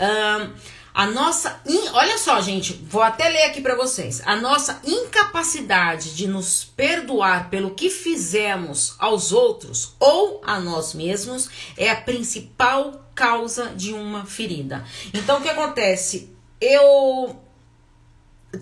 Um, 0.00 0.52
a 0.94 1.06
nossa, 1.06 1.58
olha 1.94 2.18
só, 2.18 2.40
gente, 2.42 2.74
vou 2.74 3.00
até 3.00 3.28
ler 3.28 3.44
aqui 3.44 3.62
para 3.62 3.74
vocês. 3.74 4.20
A 4.26 4.36
nossa 4.36 4.80
incapacidade 4.84 6.14
de 6.14 6.26
nos 6.26 6.64
perdoar 6.64 7.48
pelo 7.48 7.74
que 7.74 7.88
fizemos 7.88 8.94
aos 8.98 9.32
outros 9.32 9.94
ou 9.98 10.42
a 10.44 10.60
nós 10.60 10.92
mesmos 10.92 11.48
é 11.78 11.90
a 11.90 11.96
principal 11.96 13.06
causa 13.14 13.68
de 13.74 13.94
uma 13.94 14.26
ferida. 14.26 14.84
Então, 15.14 15.38
o 15.38 15.42
que 15.42 15.48
acontece? 15.48 16.30
Eu 16.60 17.40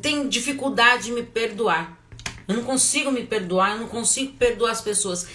tenho 0.01 0.29
dificuldade 0.29 1.07
de 1.07 1.13
me 1.13 1.25
perdoar. 1.25 1.99
Eu 2.47 2.55
não 2.55 2.63
consigo 2.63 3.11
me 3.11 3.25
perdoar, 3.25 3.73
eu 3.73 3.79
não 3.79 3.89
consigo 3.89 4.35
perdoar 4.35 4.71
as 4.71 4.81
pessoas. 4.81 5.27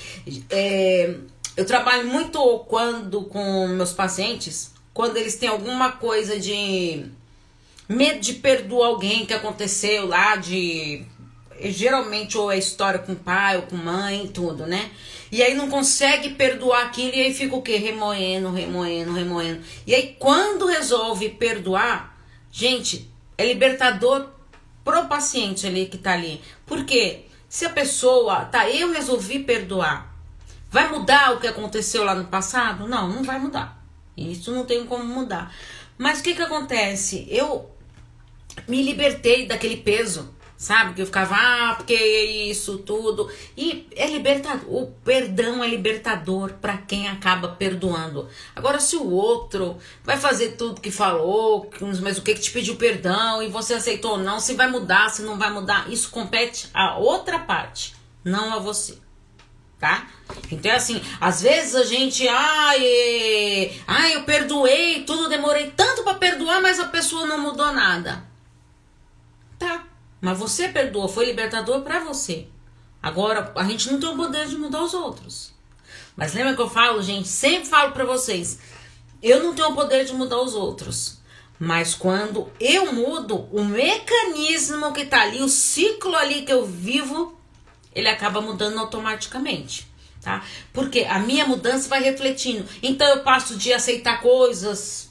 É, 0.49 1.17
eu 1.57 1.65
trabalho 1.65 2.07
muito 2.07 2.39
quando 2.69 3.23
com 3.23 3.67
meus 3.67 3.91
pacientes 3.91 4.74
quando 4.95 5.17
eles 5.17 5.35
têm 5.35 5.49
alguma 5.49 5.91
coisa 5.91 6.39
de 6.39 7.05
medo 7.87 8.21
de 8.21 8.35
perdoar 8.35 8.87
alguém 8.87 9.25
que 9.25 9.33
aconteceu 9.33 10.07
lá 10.07 10.37
de 10.37 11.03
geralmente 11.59 12.37
ou 12.37 12.49
é 12.49 12.57
história 12.57 12.97
com 12.99 13.13
pai 13.13 13.57
ou 13.57 13.63
com 13.63 13.75
mãe 13.75 14.25
tudo, 14.27 14.65
né? 14.65 14.89
E 15.29 15.43
aí 15.43 15.53
não 15.53 15.69
consegue 15.69 16.29
perdoar 16.29 16.85
aquilo 16.85 17.13
e 17.13 17.23
aí 17.23 17.33
fica 17.33 17.53
o 17.57 17.61
quê? 17.61 17.75
Remoendo, 17.75 18.49
remoendo, 18.51 19.11
remoendo. 19.11 19.61
E 19.85 19.93
aí 19.93 20.15
quando 20.17 20.65
resolve 20.65 21.27
perdoar, 21.27 22.17
gente, 22.49 23.11
é 23.37 23.45
libertador 23.45 24.29
pro 24.81 25.07
paciente 25.07 25.67
ali 25.67 25.87
que 25.87 25.97
tá 25.97 26.13
ali. 26.13 26.41
Porque 26.65 27.25
se 27.49 27.65
a 27.65 27.69
pessoa, 27.69 28.45
tá, 28.45 28.69
eu 28.69 28.93
resolvi 28.93 29.39
perdoar, 29.39 30.15
vai 30.71 30.87
mudar 30.87 31.33
o 31.33 31.39
que 31.41 31.47
aconteceu 31.47 32.05
lá 32.05 32.15
no 32.15 32.27
passado? 32.27 32.87
Não, 32.87 33.09
não 33.09 33.23
vai 33.23 33.37
mudar. 33.37 33.84
Isso 34.15 34.51
não 34.51 34.65
tem 34.65 34.85
como 34.85 35.03
mudar. 35.03 35.53
Mas 35.97 36.19
o 36.19 36.23
que 36.23 36.35
que 36.35 36.41
acontece? 36.41 37.27
Eu 37.29 37.69
me 38.67 38.81
libertei 38.81 39.45
daquele 39.45 39.77
peso, 39.77 40.33
sabe? 40.57 40.93
Que 40.93 41.01
eu 41.01 41.05
ficava, 41.05 41.35
ah, 41.35 41.75
porque 41.75 41.93
isso 41.93 42.79
tudo. 42.79 43.29
E 43.57 43.87
é 43.95 44.07
libertador. 44.07 44.65
O 44.67 44.87
perdão 45.03 45.63
é 45.63 45.67
libertador 45.67 46.53
para 46.53 46.77
quem 46.77 47.07
acaba 47.07 47.49
perdoando. 47.49 48.27
Agora, 48.55 48.79
se 48.79 48.95
o 48.95 49.09
outro 49.09 49.77
vai 50.03 50.17
fazer 50.17 50.53
tudo 50.53 50.81
que 50.81 50.91
falou, 50.91 51.69
mas 52.01 52.17
o 52.17 52.21
que 52.21 52.33
que 52.33 52.41
te 52.41 52.51
pediu 52.51 52.75
perdão 52.75 53.41
e 53.41 53.47
você 53.49 53.73
aceitou 53.73 54.11
ou 54.11 54.17
não, 54.17 54.39
se 54.39 54.53
vai 54.53 54.69
mudar, 54.69 55.09
se 55.09 55.21
não 55.21 55.37
vai 55.37 55.51
mudar, 55.51 55.91
isso 55.91 56.09
compete 56.09 56.69
a 56.73 56.97
outra 56.97 57.39
parte, 57.39 57.95
não 58.23 58.53
a 58.53 58.59
você. 58.59 59.04
Tá? 59.79 60.07
Então 60.51 60.71
é 60.71 60.75
assim, 60.75 61.01
às 61.19 61.41
vezes 61.41 61.75
a 61.75 61.83
gente, 61.83 62.27
ai, 62.27 63.81
ai, 63.87 64.15
eu 64.15 64.23
perdoei, 64.23 65.03
tudo 65.03 65.29
demorei 65.29 65.71
tanto 65.71 66.03
para 66.03 66.15
perdoar, 66.15 66.61
mas 66.61 66.79
a 66.79 66.87
pessoa 66.87 67.25
não 67.25 67.39
mudou 67.39 67.71
nada. 67.71 68.23
Tá, 69.59 69.85
mas 70.21 70.37
você 70.37 70.67
perdoou, 70.69 71.07
foi 71.07 71.25
libertador 71.25 71.81
para 71.81 71.99
você. 71.99 72.47
Agora, 73.01 73.51
a 73.55 73.63
gente 73.63 73.91
não 73.91 73.99
tem 73.99 74.09
o 74.09 74.15
poder 74.15 74.47
de 74.47 74.57
mudar 74.57 74.83
os 74.83 74.93
outros. 74.93 75.53
Mas 76.15 76.33
lembra 76.33 76.55
que 76.55 76.61
eu 76.61 76.69
falo, 76.69 77.01
gente, 77.01 77.27
sempre 77.27 77.67
falo 77.67 77.91
para 77.91 78.05
vocês, 78.05 78.59
eu 79.21 79.43
não 79.43 79.53
tenho 79.53 79.69
o 79.69 79.75
poder 79.75 80.05
de 80.05 80.13
mudar 80.13 80.41
os 80.41 80.55
outros. 80.55 81.19
Mas 81.59 81.93
quando 81.93 82.51
eu 82.59 82.91
mudo, 82.91 83.47
o 83.51 83.63
mecanismo 83.63 84.91
que 84.91 85.05
tá 85.05 85.21
ali, 85.21 85.41
o 85.41 85.49
ciclo 85.49 86.15
ali 86.15 86.41
que 86.41 86.51
eu 86.51 86.65
vivo, 86.65 87.37
ele 87.95 88.09
acaba 88.09 88.41
mudando 88.41 88.77
automaticamente 88.77 89.87
tá? 90.25 90.43
Porque 90.73 91.01
a 91.01 91.19
minha 91.19 91.45
mudança 91.45 91.87
vai 91.87 92.01
refletindo. 92.01 92.65
Então 92.81 93.07
eu 93.07 93.19
passo 93.21 93.55
de 93.55 93.71
aceitar 93.71 94.21
coisas 94.21 95.05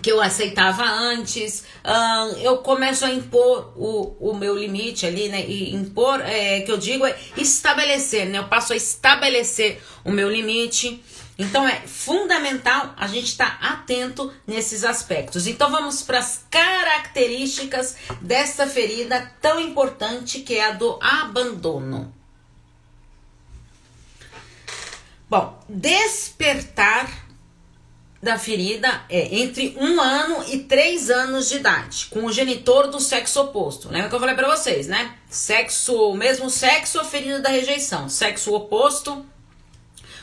que 0.00 0.10
eu 0.10 0.22
aceitava 0.22 0.84
antes, 0.84 1.64
uh, 1.84 2.38
eu 2.38 2.58
começo 2.58 3.04
a 3.04 3.12
impor 3.12 3.74
o, 3.76 4.30
o 4.30 4.34
meu 4.34 4.56
limite 4.56 5.04
ali, 5.04 5.28
né? 5.28 5.44
E 5.46 5.74
impor, 5.74 6.22
é, 6.22 6.60
que 6.60 6.72
eu 6.72 6.78
digo 6.78 7.04
é 7.04 7.14
estabelecer, 7.36 8.26
né? 8.26 8.38
Eu 8.38 8.44
passo 8.44 8.72
a 8.72 8.76
estabelecer 8.76 9.82
o 10.02 10.10
meu 10.10 10.30
limite. 10.30 11.02
Então 11.38 11.66
é 11.66 11.80
fundamental 11.86 12.94
a 12.96 13.06
gente 13.06 13.26
estar 13.26 13.58
tá 13.58 13.68
atento 13.68 14.32
nesses 14.46 14.84
aspectos. 14.84 15.46
Então 15.46 15.70
vamos 15.70 16.02
para 16.02 16.18
as 16.18 16.44
características 16.50 17.96
dessa 18.20 18.66
ferida 18.66 19.32
tão 19.40 19.58
importante 19.58 20.40
que 20.40 20.54
é 20.54 20.66
a 20.66 20.72
do 20.72 20.98
abandono. 21.00 22.12
Bom, 25.28 25.58
despertar 25.66 27.10
da 28.22 28.38
ferida 28.38 29.02
é 29.08 29.34
entre 29.34 29.74
um 29.80 30.00
ano 30.00 30.44
e 30.48 30.58
três 30.60 31.10
anos 31.10 31.48
de 31.48 31.56
idade, 31.56 32.06
com 32.10 32.26
o 32.26 32.32
genitor 32.32 32.88
do 32.88 33.00
sexo 33.00 33.40
oposto. 33.40 33.88
Lembra 33.88 34.08
que 34.08 34.14
eu 34.14 34.20
falei 34.20 34.34
para 34.34 34.54
vocês, 34.54 34.86
né? 34.86 35.16
Sexo, 35.28 36.14
mesmo 36.14 36.48
sexo, 36.48 37.00
a 37.00 37.04
ferida 37.04 37.40
da 37.40 37.48
rejeição. 37.48 38.08
Sexo 38.08 38.54
oposto, 38.54 39.26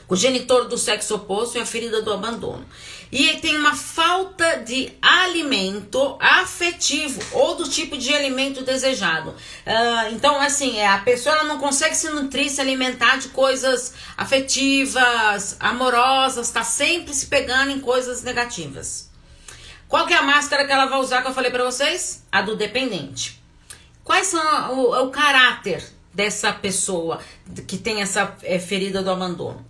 o 0.10 0.16
genitor 0.16 0.68
do 0.68 0.78
sexo 0.78 1.16
oposto 1.16 1.58
e 1.58 1.62
a 1.62 1.66
ferida 1.66 2.02
do 2.02 2.12
abandono 2.12 2.66
e 3.12 3.38
tem 3.38 3.58
uma 3.58 3.76
falta 3.76 4.58
de 4.58 4.94
alimento 5.02 6.16
afetivo 6.20 7.20
ou 7.32 7.56
do 7.56 7.68
tipo 7.68 7.98
de 7.98 8.14
alimento 8.14 8.64
desejado. 8.64 9.32
Uh, 9.32 10.14
então, 10.14 10.40
assim, 10.40 10.78
é, 10.78 10.88
a 10.88 11.00
pessoa 11.00 11.44
não 11.44 11.58
consegue 11.58 11.96
se 11.96 12.10
nutrir, 12.10 12.50
se 12.50 12.62
alimentar 12.62 13.18
de 13.18 13.30
coisas 13.30 13.94
afetivas, 14.16 15.58
amorosas, 15.60 16.48
está 16.48 16.64
sempre 16.64 17.14
se 17.14 17.26
pegando 17.26 17.72
em 17.72 17.80
coisas 17.80 18.22
negativas. 18.22 19.10
Qual 19.88 20.06
que 20.06 20.14
é 20.14 20.18
a 20.18 20.24
máscara 20.24 20.66
que 20.66 20.72
ela 20.72 20.86
vai 20.86 21.00
usar 21.00 21.24
que 21.24 21.30
eu 21.30 21.34
falei 21.34 21.50
para 21.50 21.66
vocês? 21.66 22.24
A 22.32 22.44
do 22.44 22.56
dependente. 22.56 23.42
Quais 24.04 24.28
são 24.28 24.78
o, 24.78 25.06
o 25.06 25.10
caráter 25.10 25.84
dessa 26.14 26.54
pessoa 26.54 27.20
que 27.68 27.78
tem 27.78 28.02
essa 28.02 28.36
é, 28.44 28.60
ferida 28.60 29.02
do 29.02 29.10
abandono? 29.10 29.69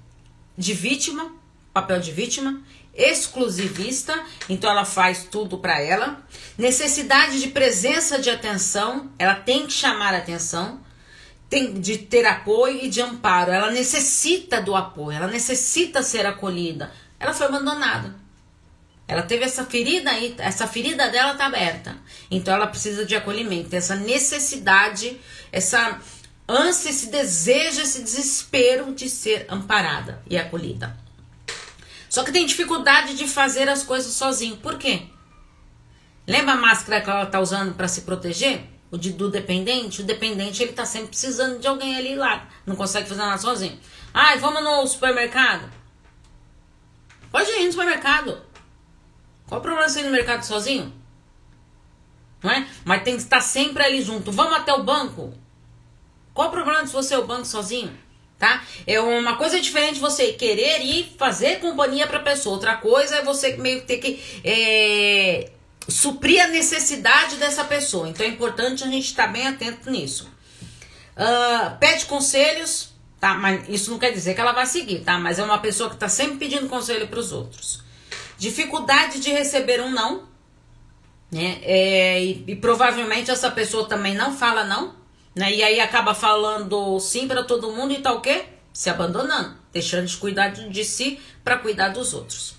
De 0.59 0.73
vítima, 0.73 1.31
papel 1.73 2.01
de 2.01 2.11
vítima, 2.11 2.61
exclusivista, 2.93 4.13
então 4.49 4.69
ela 4.69 4.83
faz 4.83 5.23
tudo 5.23 5.57
para 5.57 5.81
ela. 5.81 6.21
Necessidade 6.57 7.39
de 7.39 7.47
presença 7.47 8.19
de 8.19 8.29
atenção, 8.29 9.09
ela 9.17 9.35
tem 9.35 9.65
que 9.65 9.71
chamar 9.71 10.13
atenção, 10.13 10.81
tem 11.49 11.79
de 11.79 11.97
ter 11.97 12.25
apoio 12.25 12.83
e 12.83 12.89
de 12.89 12.99
amparo. 13.01 13.53
Ela 13.53 13.71
necessita 13.71 14.61
do 14.61 14.75
apoio, 14.75 15.15
ela 15.15 15.27
necessita 15.27 16.03
ser 16.03 16.25
acolhida. 16.25 16.91
Ela 17.17 17.33
foi 17.33 17.47
abandonada. 17.47 18.13
Ela 19.07 19.21
teve 19.23 19.45
essa 19.45 19.63
ferida 19.63 20.11
aí, 20.11 20.35
essa 20.39 20.67
ferida 20.67 21.07
dela 21.07 21.35
tá 21.35 21.45
aberta. 21.45 21.97
Então 22.29 22.53
ela 22.53 22.67
precisa 22.67 23.05
de 23.05 23.15
acolhimento, 23.15 23.73
essa 23.73 23.95
necessidade, 23.95 25.19
essa 25.53 25.99
ânsia, 26.49 26.89
esse 26.89 27.07
desejo, 27.07 27.81
esse 27.81 28.01
desespero 28.01 28.93
de 28.93 29.07
ser 29.07 29.45
amparada 29.47 30.23
e 30.27 30.35
acolhida. 30.35 30.97
Só 32.09 32.23
que 32.23 32.31
tem 32.31 32.45
dificuldade 32.47 33.13
de 33.13 33.27
fazer 33.27 33.69
as 33.69 33.83
coisas 33.83 34.13
sozinho. 34.13 34.57
Por 34.57 34.79
quê? 34.79 35.03
Lembra 36.25 36.53
a 36.53 36.57
máscara 36.57 37.01
que 37.01 37.09
ela 37.09 37.27
tá 37.27 37.39
usando 37.39 37.75
para 37.75 37.87
se 37.87 38.01
proteger? 38.01 38.63
O 38.89 38.97
de, 38.97 39.11
do 39.11 39.29
dependente? 39.29 40.01
O 40.01 40.03
dependente 40.03 40.63
ele 40.63 40.73
tá 40.73 40.85
sempre 40.85 41.09
precisando 41.09 41.59
de 41.59 41.67
alguém 41.67 41.95
ali 41.95 42.15
lá. 42.15 42.47
Não 42.65 42.75
consegue 42.75 43.07
fazer 43.07 43.21
nada 43.21 43.37
sozinho. 43.37 43.79
Ai, 44.11 44.39
vamos 44.39 44.63
no 44.63 44.87
supermercado? 44.87 45.69
Pode 47.31 47.51
ir 47.51 47.65
no 47.65 47.71
supermercado. 47.71 48.41
Qual 49.45 49.59
o 49.59 49.63
problema 49.63 49.87
de 49.87 49.99
ir 49.99 50.03
no 50.03 50.11
mercado 50.11 50.43
sozinho? 50.43 50.91
Não 52.41 52.49
é? 52.49 52.67
Mas 52.83 53.03
tem 53.03 53.15
que 53.15 53.21
estar 53.21 53.41
sempre 53.41 53.83
ali 53.83 54.01
junto. 54.01 54.31
Vamos 54.31 54.53
até 54.53 54.73
o 54.73 54.83
banco. 54.83 55.33
Qual 56.33 56.47
o 56.47 56.51
problema 56.51 56.83
de 56.83 56.91
você 56.91 57.13
ao 57.13 57.25
banco 57.25 57.45
sozinho? 57.45 57.97
tá? 58.39 58.63
É 58.87 58.99
uma 59.01 59.35
coisa 59.35 59.59
diferente 59.59 59.99
você 59.99 60.31
querer 60.31 60.81
ir 60.81 61.13
fazer 61.17 61.59
companhia 61.59 62.07
para 62.07 62.19
pessoa, 62.19 62.55
outra 62.55 62.77
coisa 62.77 63.17
é 63.17 63.21
você 63.21 63.57
meio 63.57 63.81
que 63.81 63.87
ter 63.87 63.97
que 63.97 64.41
é, 64.45 65.51
suprir 65.89 66.41
a 66.41 66.47
necessidade 66.47 67.35
dessa 67.35 67.65
pessoa. 67.65 68.07
Então 68.07 68.25
é 68.25 68.29
importante 68.29 68.83
a 68.83 68.87
gente 68.87 69.05
estar 69.05 69.27
tá 69.27 69.33
bem 69.33 69.45
atento 69.45 69.91
nisso. 69.91 70.31
Uh, 71.17 71.77
pede 71.79 72.05
conselhos, 72.05 72.93
tá? 73.19 73.33
Mas 73.33 73.67
isso 73.67 73.91
não 73.91 73.99
quer 73.99 74.11
dizer 74.11 74.33
que 74.33 74.39
ela 74.39 74.53
vai 74.53 74.65
seguir, 74.65 74.99
tá? 74.99 75.19
Mas 75.19 75.37
é 75.37 75.43
uma 75.43 75.59
pessoa 75.59 75.89
que 75.89 75.95
está 75.97 76.07
sempre 76.07 76.37
pedindo 76.37 76.69
conselho 76.69 77.07
para 77.09 77.19
os 77.19 77.33
outros. 77.33 77.83
Dificuldade 78.37 79.19
de 79.19 79.31
receber 79.31 79.81
um 79.81 79.91
não, 79.91 80.29
né? 81.29 81.59
É, 81.61 82.23
e, 82.23 82.45
e 82.47 82.55
provavelmente 82.55 83.29
essa 83.29 83.51
pessoa 83.51 83.85
também 83.85 84.15
não 84.15 84.35
fala 84.35 84.63
não, 84.63 84.95
né? 85.35 85.53
E 85.53 85.63
aí 85.63 85.79
acaba 85.79 86.13
falando 86.13 86.99
sim 86.99 87.27
para 87.27 87.43
todo 87.43 87.71
mundo 87.71 87.93
e 87.93 88.01
tá 88.01 88.11
o 88.13 88.21
quê? 88.21 88.45
Se 88.73 88.89
abandonando, 88.89 89.55
deixando 89.71 90.05
de 90.05 90.17
cuidar 90.17 90.49
de 90.49 90.85
si 90.85 91.19
para 91.43 91.57
cuidar 91.57 91.89
dos 91.89 92.13
outros. 92.13 92.55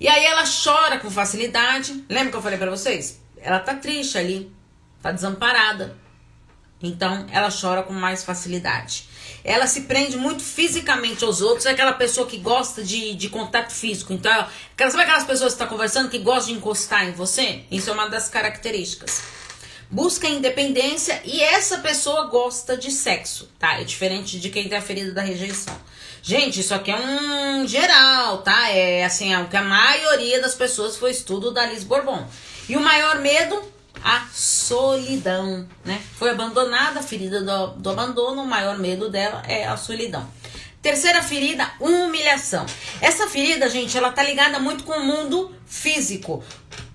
E 0.00 0.06
aí 0.08 0.24
ela 0.24 0.44
chora 0.44 0.98
com 0.98 1.10
facilidade. 1.10 2.04
Lembra 2.08 2.30
que 2.30 2.36
eu 2.36 2.42
falei 2.42 2.58
para 2.58 2.70
vocês? 2.70 3.20
Ela 3.38 3.58
tá 3.58 3.74
triste 3.74 4.16
ali, 4.16 4.52
tá 5.02 5.10
desamparada. 5.10 5.96
Então 6.80 7.26
ela 7.32 7.48
chora 7.50 7.82
com 7.82 7.92
mais 7.92 8.22
facilidade. 8.22 9.08
Ela 9.42 9.66
se 9.66 9.82
prende 9.82 10.16
muito 10.16 10.42
fisicamente 10.42 11.24
aos 11.24 11.40
outros, 11.40 11.66
é 11.66 11.70
aquela 11.70 11.92
pessoa 11.92 12.26
que 12.26 12.38
gosta 12.38 12.82
de, 12.82 13.14
de 13.14 13.28
contato 13.28 13.72
físico. 13.72 14.12
Então, 14.12 14.30
ela, 14.30 14.50
sabe 14.90 15.02
aquelas 15.02 15.24
pessoas 15.24 15.52
que 15.52 15.54
estão 15.54 15.66
tá 15.66 15.72
conversando 15.72 16.10
que 16.10 16.18
gostam 16.18 16.52
de 16.52 16.58
encostar 16.58 17.08
em 17.08 17.12
você? 17.12 17.64
Isso 17.70 17.88
é 17.88 17.92
uma 17.92 18.08
das 18.08 18.28
características 18.28 19.22
busca 19.90 20.28
independência 20.28 21.20
e 21.24 21.40
essa 21.40 21.78
pessoa 21.78 22.26
gosta 22.26 22.76
de 22.76 22.90
sexo, 22.90 23.48
tá? 23.58 23.80
É 23.80 23.84
diferente 23.84 24.38
de 24.38 24.50
quem 24.50 24.68
tem 24.68 24.78
a 24.78 24.82
ferida 24.82 25.12
da 25.12 25.22
rejeição. 25.22 25.74
Gente, 26.22 26.60
isso 26.60 26.74
aqui 26.74 26.90
é 26.90 26.96
um 26.96 27.66
geral, 27.66 28.38
tá? 28.38 28.70
É 28.70 29.04
assim, 29.04 29.32
é 29.32 29.38
o 29.38 29.48
que 29.48 29.56
a 29.56 29.62
maioria 29.62 30.40
das 30.42 30.54
pessoas 30.54 30.96
foi 30.96 31.10
estudo 31.10 31.50
da 31.50 31.64
Liz 31.64 31.84
Bourbon. 31.84 32.26
E 32.68 32.76
o 32.76 32.80
maior 32.80 33.20
medo? 33.20 33.62
A 34.04 34.26
solidão, 34.32 35.66
né? 35.84 36.00
Foi 36.16 36.30
abandonada, 36.30 37.00
a 37.00 37.02
ferida 37.02 37.42
do, 37.42 37.68
do 37.78 37.90
abandono, 37.90 38.42
o 38.42 38.46
maior 38.46 38.78
medo 38.78 39.08
dela 39.08 39.42
é 39.46 39.66
a 39.66 39.76
solidão. 39.76 40.28
Terceira 40.80 41.22
ferida, 41.22 41.68
humilhação. 41.80 42.64
Essa 43.00 43.26
ferida, 43.26 43.68
gente, 43.68 43.96
ela 43.98 44.12
tá 44.12 44.22
ligada 44.22 44.60
muito 44.60 44.84
com 44.84 44.92
o 44.92 45.04
mundo 45.04 45.52
físico, 45.66 46.44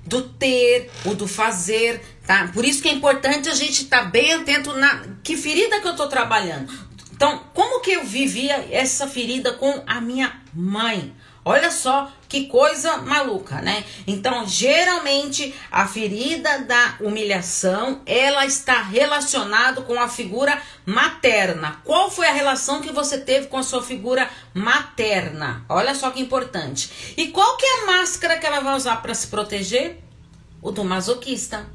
do 0.06 0.22
ter, 0.22 0.92
o 1.06 1.14
do 1.14 1.28
fazer, 1.28 2.02
tá? 2.26 2.50
Por 2.54 2.66
isso 2.66 2.82
que 2.82 2.90
é 2.90 2.94
importante 2.94 3.50
a 3.50 3.54
gente 3.54 3.84
estar 3.84 4.04
tá 4.04 4.06
bem 4.06 4.34
atento 4.34 4.74
na 4.74 5.04
que 5.24 5.38
ferida 5.38 5.80
que 5.80 5.88
eu 5.88 5.96
tô 5.96 6.08
trabalhando. 6.08 6.72
Então, 7.14 7.42
como 7.54 7.80
que 7.82 7.92
eu 7.92 8.04
vivia 8.04 8.68
essa 8.72 9.08
ferida 9.08 9.54
com 9.54 9.84
a 9.88 10.02
minha 10.02 10.42
mãe? 10.54 11.14
Olha 11.46 11.70
só 11.70 12.10
que 12.30 12.48
coisa 12.48 12.98
maluca, 12.98 13.62
né? 13.62 13.84
Então, 14.08 14.48
geralmente 14.48 15.54
a 15.70 15.86
ferida 15.86 16.60
da 16.60 16.96
humilhação, 17.02 18.02
ela 18.06 18.46
está 18.46 18.82
relacionada 18.82 19.82
com 19.82 20.00
a 20.00 20.08
figura 20.08 20.60
materna. 20.86 21.82
Qual 21.84 22.10
foi 22.10 22.28
a 22.28 22.34
relação 22.34 22.82
que 22.82 22.92
você 22.92 23.18
teve 23.18 23.48
com 23.48 23.58
a 23.58 23.64
sua 23.64 23.84
figura 23.84 24.30
materna? 24.54 25.66
Olha 25.68 25.94
só 25.94 26.12
que 26.12 26.22
importante. 26.22 27.14
E 27.18 27.28
qual 27.28 27.58
que 27.58 27.66
é 27.66 27.84
a 27.84 27.86
máscara 27.88 28.38
que 28.38 28.46
ela 28.46 28.62
vai 28.62 28.76
usar 28.76 29.02
para 29.02 29.14
se 29.14 29.28
proteger? 29.28 30.00
O 30.62 30.72
do 30.72 30.84
masoquista. 30.84 31.68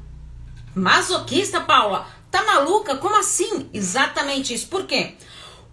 Masoquista, 0.73 1.61
Paula? 1.61 2.07
Tá 2.31 2.43
maluca? 2.43 2.97
Como 2.97 3.15
assim? 3.15 3.69
Exatamente 3.73 4.53
isso. 4.53 4.67
Por 4.67 4.85
quê? 4.85 5.15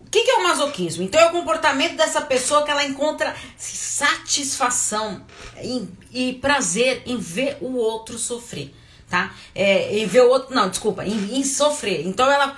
O 0.06 0.10
que, 0.10 0.22
que, 0.22 0.30
é 0.30 0.36
o 0.36 0.42
masoquismo? 0.44 1.02
Então 1.02 1.20
é 1.20 1.26
o 1.26 1.32
comportamento 1.32 1.96
dessa 1.96 2.20
pessoa 2.20 2.64
que 2.64 2.70
ela 2.70 2.84
encontra 2.84 3.34
satisfação 3.56 5.24
e, 5.62 5.88
e 6.12 6.32
prazer 6.34 7.02
em 7.04 7.18
ver 7.18 7.58
o 7.60 7.74
outro 7.76 8.18
sofrer, 8.18 8.72
tá? 9.10 9.34
É, 9.54 9.98
em 9.98 10.06
ver 10.06 10.22
o 10.22 10.30
outro, 10.30 10.54
não, 10.54 10.70
desculpa, 10.70 11.04
em, 11.04 11.38
em, 11.38 11.44
sofrer. 11.44 12.06
Então 12.06 12.30
ela, 12.30 12.56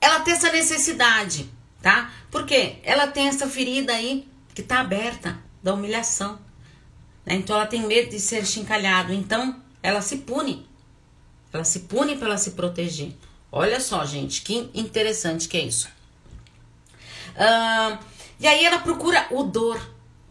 ela 0.00 0.20
tem 0.20 0.34
essa 0.34 0.50
necessidade 0.50 1.48
tá? 1.82 2.12
Porque 2.30 2.76
ela 2.82 3.06
tem 3.06 3.28
essa 3.28 3.48
ferida 3.48 3.92
aí 3.92 4.28
que 4.54 4.62
tá 4.62 4.80
aberta 4.80 5.38
da 5.62 5.74
humilhação. 5.74 6.38
Né? 7.24 7.36
Então 7.36 7.56
ela 7.56 7.66
tem 7.66 7.86
medo 7.86 8.10
de 8.10 8.20
ser 8.20 8.44
chincalhado. 8.46 9.12
Então 9.12 9.60
ela 9.82 10.00
se 10.02 10.18
pune. 10.18 10.66
Ela 11.52 11.64
se 11.64 11.80
pune 11.80 12.16
para 12.16 12.28
ela 12.28 12.38
se 12.38 12.52
proteger. 12.52 13.12
Olha 13.50 13.80
só, 13.80 14.04
gente, 14.04 14.42
que 14.42 14.70
interessante 14.74 15.48
que 15.48 15.56
é 15.56 15.62
isso. 15.62 15.88
E 18.40 18.46
aí 18.46 18.64
ela 18.64 18.78
procura 18.78 19.26
o 19.30 19.42
dor, 19.42 19.80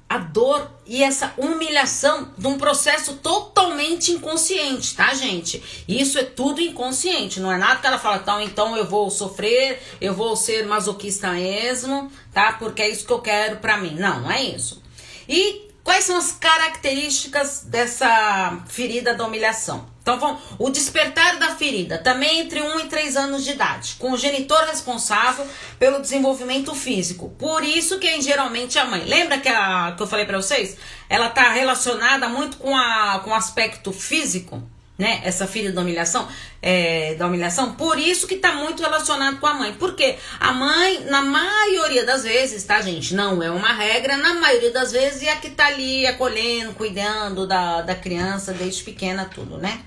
a 0.07 0.17
dor 0.17 0.71
e 0.85 1.03
essa 1.03 1.33
humilhação 1.37 2.31
de 2.37 2.47
um 2.47 2.57
processo 2.57 3.17
totalmente 3.17 4.11
inconsciente, 4.11 4.95
tá, 4.95 5.13
gente? 5.13 5.83
Isso 5.87 6.17
é 6.17 6.23
tudo 6.23 6.61
inconsciente, 6.61 7.39
não 7.39 7.51
é 7.51 7.57
nada 7.57 7.81
que 7.81 7.87
ela 7.87 7.99
fala, 7.99 8.17
então, 8.17 8.41
então 8.41 8.77
eu 8.77 8.85
vou 8.85 9.09
sofrer, 9.09 9.81
eu 9.99 10.13
vou 10.13 10.35
ser 10.35 10.65
masoquista 10.65 11.31
mesmo, 11.31 12.09
tá? 12.33 12.53
Porque 12.53 12.81
é 12.81 12.89
isso 12.89 13.05
que 13.05 13.13
eu 13.13 13.19
quero 13.19 13.57
pra 13.57 13.77
mim. 13.77 13.95
Não, 13.95 14.21
não 14.21 14.31
é 14.31 14.41
isso. 14.43 14.81
E 15.27 15.67
Quais 15.87 16.03
são 16.03 16.17
as 16.17 16.33
características 16.33 17.61
dessa 17.63 18.61
ferida 18.67 19.13
da 19.13 19.25
humilhação? 19.25 19.87
Então, 20.07 20.17
vamos, 20.21 20.41
o 20.57 20.69
despertar 20.69 21.37
da 21.37 21.53
ferida, 21.53 21.97
também 21.97 22.39
entre 22.39 22.61
1 22.61 22.79
e 22.79 22.85
3 22.85 23.17
anos 23.17 23.43
de 23.43 23.51
idade, 23.51 23.95
com 23.99 24.13
o 24.13 24.17
genitor 24.17 24.63
responsável 24.63 25.45
pelo 25.77 25.99
desenvolvimento 25.99 26.73
físico. 26.73 27.35
Por 27.37 27.61
isso 27.61 27.99
que 27.99 28.21
geralmente 28.21 28.79
a 28.79 28.85
mãe. 28.85 29.03
Lembra 29.03 29.37
que, 29.37 29.49
a, 29.49 29.93
que 29.97 30.01
eu 30.01 30.07
falei 30.07 30.25
para 30.25 30.37
vocês? 30.37 30.77
Ela 31.09 31.27
está 31.27 31.49
relacionada 31.49 32.29
muito 32.29 32.55
com, 32.55 32.73
a, 32.73 33.19
com 33.21 33.31
o 33.31 33.33
aspecto 33.33 33.91
físico? 33.91 34.63
né? 34.97 35.21
Essa 35.23 35.45
filha 35.45 35.71
da 35.71 35.81
humilhação, 35.81 36.27
é, 36.59 37.13
da 37.15 37.27
humilhação, 37.27 37.75
por 37.75 37.99
isso 37.99 38.25
que 38.25 38.37
tá 38.37 38.53
muito 38.53 38.81
relacionado 38.81 39.39
com 39.39 39.45
a 39.45 39.53
mãe. 39.53 39.73
Porque 39.73 40.17
a 40.39 40.51
mãe, 40.53 41.03
na 41.05 41.21
maioria 41.21 42.03
das 42.03 42.23
vezes, 42.23 42.63
tá, 42.63 42.81
gente? 42.81 43.13
Não 43.13 43.43
é 43.43 43.51
uma 43.51 43.73
regra, 43.73 44.17
na 44.17 44.33
maioria 44.35 44.71
das 44.71 44.91
vezes 44.91 45.21
é 45.21 45.33
a 45.33 45.35
que 45.35 45.51
tá 45.51 45.67
ali 45.67 46.07
acolhendo, 46.07 46.73
cuidando 46.73 47.45
da, 47.45 47.81
da 47.81 47.93
criança 47.93 48.53
desde 48.53 48.83
pequena, 48.83 49.25
tudo, 49.25 49.57
né? 49.59 49.81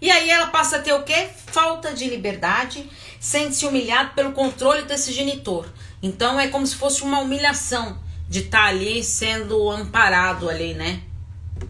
E 0.00 0.10
aí 0.10 0.30
ela 0.30 0.46
passa 0.46 0.76
a 0.76 0.80
ter 0.80 0.92
o 0.94 1.02
quê? 1.02 1.28
Falta 1.46 1.92
de 1.92 2.08
liberdade, 2.08 2.88
sente-se 3.18 3.66
humilhado 3.66 4.14
pelo 4.14 4.32
controle 4.32 4.82
desse 4.82 5.12
genitor. 5.12 5.66
Então 6.02 6.40
é 6.40 6.48
como 6.48 6.66
se 6.66 6.76
fosse 6.76 7.02
uma 7.02 7.20
humilhação 7.20 7.98
de 8.28 8.40
estar 8.40 8.62
tá 8.62 8.68
ali 8.68 9.04
sendo 9.04 9.70
amparado 9.70 10.48
ali, 10.48 10.72
né? 10.72 11.02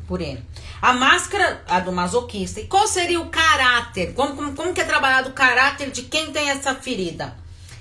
Por 0.07 0.21
ele. 0.21 0.43
A 0.81 0.93
máscara, 0.93 1.64
a 1.66 1.81
do 1.81 1.90
masoquista. 1.90 2.61
E 2.61 2.66
qual 2.66 2.87
seria 2.87 3.21
o 3.21 3.31
caráter? 3.31 4.14
Como, 4.14 4.37
como, 4.37 4.55
como 4.55 4.75
que 4.75 4.81
é 4.81 4.85
trabalhado 4.85 5.31
o 5.31 5.33
caráter 5.33 5.90
de 5.90 6.03
quem 6.03 6.33
tem 6.33 6.51
essa 6.51 6.75
ferida? 6.75 7.37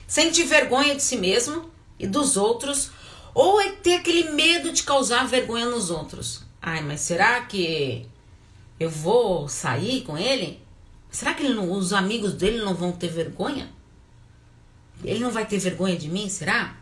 Sente 0.08 0.42
vergonha 0.44 0.96
de 0.96 1.04
si 1.04 1.18
mesmo 1.18 1.70
e 2.00 2.08
dos 2.08 2.36
outros? 2.36 2.90
Ou 3.34 3.62
é 3.62 3.70
ter 3.74 3.96
aquele 3.96 4.32
medo 4.32 4.72
de 4.72 4.82
causar 4.82 5.28
vergonha 5.28 5.66
nos 5.66 5.92
outros? 5.92 6.42
Ai, 6.62 6.82
mas 6.82 7.02
será 7.02 7.42
que 7.42 8.08
eu 8.80 8.90
vou 8.90 9.48
sair 9.48 10.02
com 10.02 10.18
ele? 10.18 10.62
Será 11.12 11.34
que 11.34 11.48
não, 11.48 11.72
os 11.72 11.92
amigos 11.94 12.34
dele 12.34 12.60
não 12.60 12.74
vão 12.74 12.92
ter 12.92 13.10
vergonha? 13.10 13.70
Ele 15.04 15.20
não 15.20 15.32
vai 15.32 15.46
ter 15.46 15.58
vergonha 15.58 15.98
de 15.98 16.08
mim, 16.08 16.30
será? 16.30 16.76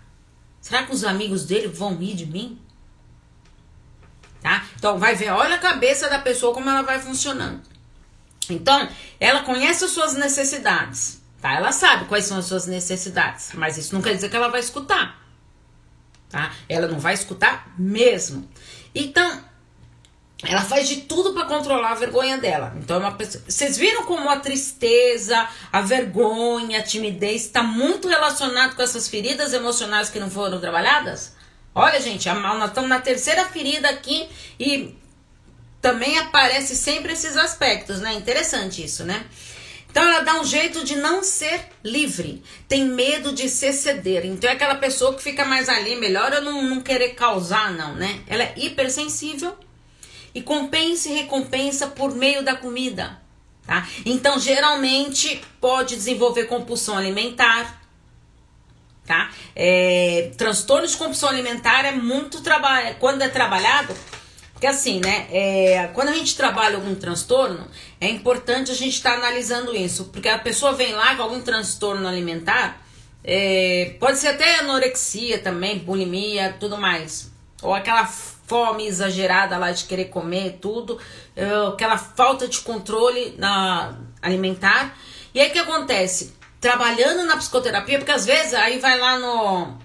Será 0.59 0.83
que 0.83 0.93
os 0.93 1.03
amigos 1.03 1.45
dele 1.45 1.67
vão 1.67 1.95
rir 1.95 2.15
de 2.15 2.25
mim? 2.25 2.59
tá? 4.47 4.65
Então 4.77 4.97
vai 4.97 5.15
ver, 5.15 5.29
olha 5.31 5.55
a 5.55 5.59
cabeça 5.59 6.09
da 6.09 6.19
pessoa 6.19 6.53
como 6.53 6.69
ela 6.69 6.81
vai 6.81 6.99
funcionando. 6.99 7.61
Então, 8.49 8.87
ela 9.19 9.43
conhece 9.43 9.83
as 9.83 9.91
suas 9.91 10.13
necessidades, 10.13 11.21
tá? 11.41 11.53
Ela 11.53 11.73
sabe 11.73 12.05
quais 12.05 12.25
são 12.25 12.37
as 12.37 12.45
suas 12.45 12.65
necessidades, 12.65 13.51
mas 13.53 13.77
isso 13.77 13.93
não 13.93 14.01
quer 14.01 14.15
dizer 14.15 14.29
que 14.29 14.35
ela 14.37 14.47
vai 14.47 14.61
escutar, 14.61 15.21
tá? 16.29 16.53
Ela 16.69 16.87
não 16.87 16.97
vai 16.97 17.13
escutar 17.13 17.73
mesmo. 17.77 18.47
Então, 18.95 19.43
ela 20.43 20.61
faz 20.61 20.87
de 20.87 20.97
tudo 20.97 21.33
para 21.33 21.45
controlar 21.45 21.91
a 21.91 21.95
vergonha 21.95 22.37
dela. 22.37 22.75
Então, 22.77 22.97
é 22.97 22.99
uma 22.99 23.13
pessoa... 23.13 23.43
vocês 23.47 23.77
viram 23.77 24.03
como 24.03 24.29
a 24.29 24.39
tristeza, 24.39 25.47
a 25.71 25.81
vergonha, 25.81 26.79
a 26.79 26.83
timidez 26.83 27.45
está 27.45 27.63
muito 27.63 28.07
relacionado 28.07 28.75
com 28.75 28.81
essas 28.81 29.07
feridas 29.07 29.53
emocionais 29.53 30.09
que 30.09 30.19
não 30.19 30.29
foram 30.29 30.59
trabalhadas? 30.59 31.35
Olha, 31.73 31.99
gente, 31.99 32.29
nós 32.29 32.69
estamos 32.69 32.89
na 32.89 32.99
terceira 32.99 33.45
ferida 33.45 33.89
aqui 33.89 34.27
e 34.59 34.95
também 35.81 36.17
aparece 36.19 36.75
sempre 36.75 37.13
esses 37.13 37.35
aspectos, 37.35 37.99
né? 37.99 38.13
Interessante 38.13 38.83
isso, 38.83 39.03
né? 39.03 39.25
Então 39.89 40.03
ela 40.03 40.19
dá 40.21 40.39
um 40.39 40.43
jeito 40.43 40.83
de 40.83 40.95
não 40.95 41.23
ser 41.23 41.69
livre, 41.83 42.43
tem 42.67 42.85
medo 42.85 43.31
de 43.31 43.49
se 43.49 43.71
ceder. 43.73 44.25
Então 44.25 44.49
é 44.49 44.53
aquela 44.53 44.75
pessoa 44.75 45.15
que 45.15 45.23
fica 45.23 45.45
mais 45.45 45.69
ali, 45.69 45.95
melhor 45.95 46.31
eu 46.33 46.41
não, 46.41 46.61
não 46.61 46.81
querer 46.81 47.09
causar, 47.09 47.71
não, 47.71 47.95
né? 47.95 48.21
Ela 48.27 48.43
é 48.43 48.53
hipersensível 48.57 49.57
e 50.37 50.41
compensa 50.43 51.09
e 51.09 51.13
recompensa 51.13 51.87
por 51.87 52.13
meio 52.13 52.43
da 52.43 52.55
comida, 52.55 53.19
tá? 53.65 53.87
Então 54.05 54.39
geralmente 54.39 55.41
pode 55.59 55.95
desenvolver 55.95 56.43
compulsão 56.43 56.95
alimentar, 56.95 57.81
tá? 59.03 59.31
É, 59.55 60.29
transtorno 60.37 60.85
de 60.85 60.95
compulsão 60.95 61.29
alimentar 61.29 61.85
é 61.85 61.91
muito 61.91 62.41
trabalho, 62.41 62.95
quando 62.99 63.23
é 63.23 63.29
trabalhado, 63.29 63.95
porque 64.53 64.67
assim, 64.67 64.99
né? 64.99 65.25
É, 65.31 65.89
quando 65.95 66.09
a 66.09 66.13
gente 66.13 66.37
trabalha 66.37 66.75
algum 66.75 66.93
transtorno, 66.93 67.67
é 67.99 68.07
importante 68.07 68.69
a 68.69 68.75
gente 68.75 68.93
estar 68.93 69.13
tá 69.13 69.17
analisando 69.17 69.75
isso, 69.75 70.05
porque 70.05 70.29
a 70.29 70.37
pessoa 70.37 70.73
vem 70.73 70.93
lá 70.93 71.15
com 71.15 71.23
algum 71.23 71.41
transtorno 71.41 72.07
alimentar, 72.07 72.79
é, 73.23 73.95
pode 73.99 74.19
ser 74.19 74.27
até 74.27 74.59
anorexia 74.59 75.39
também, 75.39 75.79
bulimia, 75.79 76.55
tudo 76.59 76.77
mais, 76.77 77.31
ou 77.59 77.73
aquela 77.73 78.07
fome 78.47 78.87
exagerada 78.87 79.57
lá 79.57 79.71
de 79.71 79.83
querer 79.83 80.05
comer 80.05 80.57
tudo, 80.59 80.99
é, 81.35 81.45
aquela 81.67 81.97
falta 81.97 82.47
de 82.47 82.59
controle 82.61 83.35
na 83.37 83.95
alimentar. 84.21 84.97
E 85.33 85.39
aí 85.39 85.49
o 85.49 85.51
que 85.51 85.59
acontece? 85.59 86.37
trabalhando 86.59 87.25
na 87.25 87.37
psicoterapia, 87.37 87.97
porque 87.97 88.11
às 88.11 88.25
vezes 88.25 88.53
aí 88.53 88.79
vai 88.79 88.97
lá 88.97 89.19
no. 89.19 89.77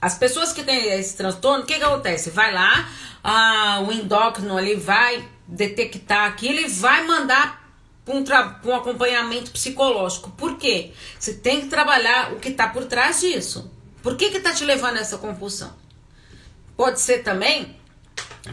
As 0.00 0.16
pessoas 0.16 0.52
que 0.52 0.62
têm 0.62 0.92
esse 0.92 1.16
transtorno, 1.16 1.64
o 1.64 1.66
que, 1.66 1.74
que 1.74 1.82
acontece? 1.82 2.30
Vai 2.30 2.52
lá, 2.52 2.88
ah, 3.24 3.84
o 3.86 3.92
endócrino 3.92 4.56
ali 4.56 4.76
vai 4.76 5.28
detectar 5.46 6.26
aquilo 6.26 6.60
e 6.60 6.68
vai 6.68 7.04
mandar 7.04 7.68
um, 8.06 8.22
um 8.64 8.76
acompanhamento 8.76 9.50
psicológico. 9.50 10.30
Por 10.30 10.56
quê? 10.56 10.92
Você 11.18 11.34
tem 11.34 11.62
que 11.62 11.66
trabalhar 11.66 12.32
o 12.32 12.36
que 12.36 12.50
está 12.50 12.68
por 12.68 12.84
trás 12.84 13.20
disso. 13.20 13.70
Por 14.00 14.16
que 14.16 14.26
está 14.26 14.52
te 14.52 14.64
levando 14.64 14.98
a 14.98 15.00
essa 15.00 15.18
compulsão? 15.18 15.74
Pode 16.76 17.00
ser 17.00 17.24
também 17.24 17.76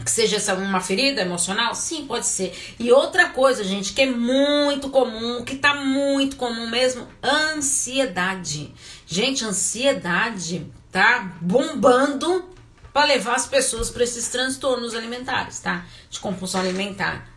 que 0.04 0.10
seja 0.10 0.36
essa 0.36 0.54
uma 0.54 0.80
ferida 0.80 1.22
emocional? 1.22 1.74
Sim, 1.74 2.06
pode 2.06 2.26
ser. 2.26 2.54
E 2.78 2.90
outra 2.92 3.30
coisa, 3.30 3.64
gente, 3.64 3.92
que 3.92 4.02
é 4.02 4.06
muito 4.06 4.88
comum, 4.90 5.44
que 5.44 5.56
tá 5.56 5.74
muito 5.74 6.36
comum 6.36 6.68
mesmo, 6.68 7.06
ansiedade. 7.22 8.72
Gente, 9.06 9.44
ansiedade 9.44 10.66
tá 10.90 11.36
bombando 11.40 12.50
para 12.92 13.06
levar 13.06 13.34
as 13.34 13.46
pessoas 13.46 13.90
para 13.90 14.04
esses 14.04 14.28
transtornos 14.28 14.94
alimentares, 14.94 15.60
tá? 15.60 15.84
De 16.08 16.18
compulsão 16.18 16.60
alimentar. 16.60 17.28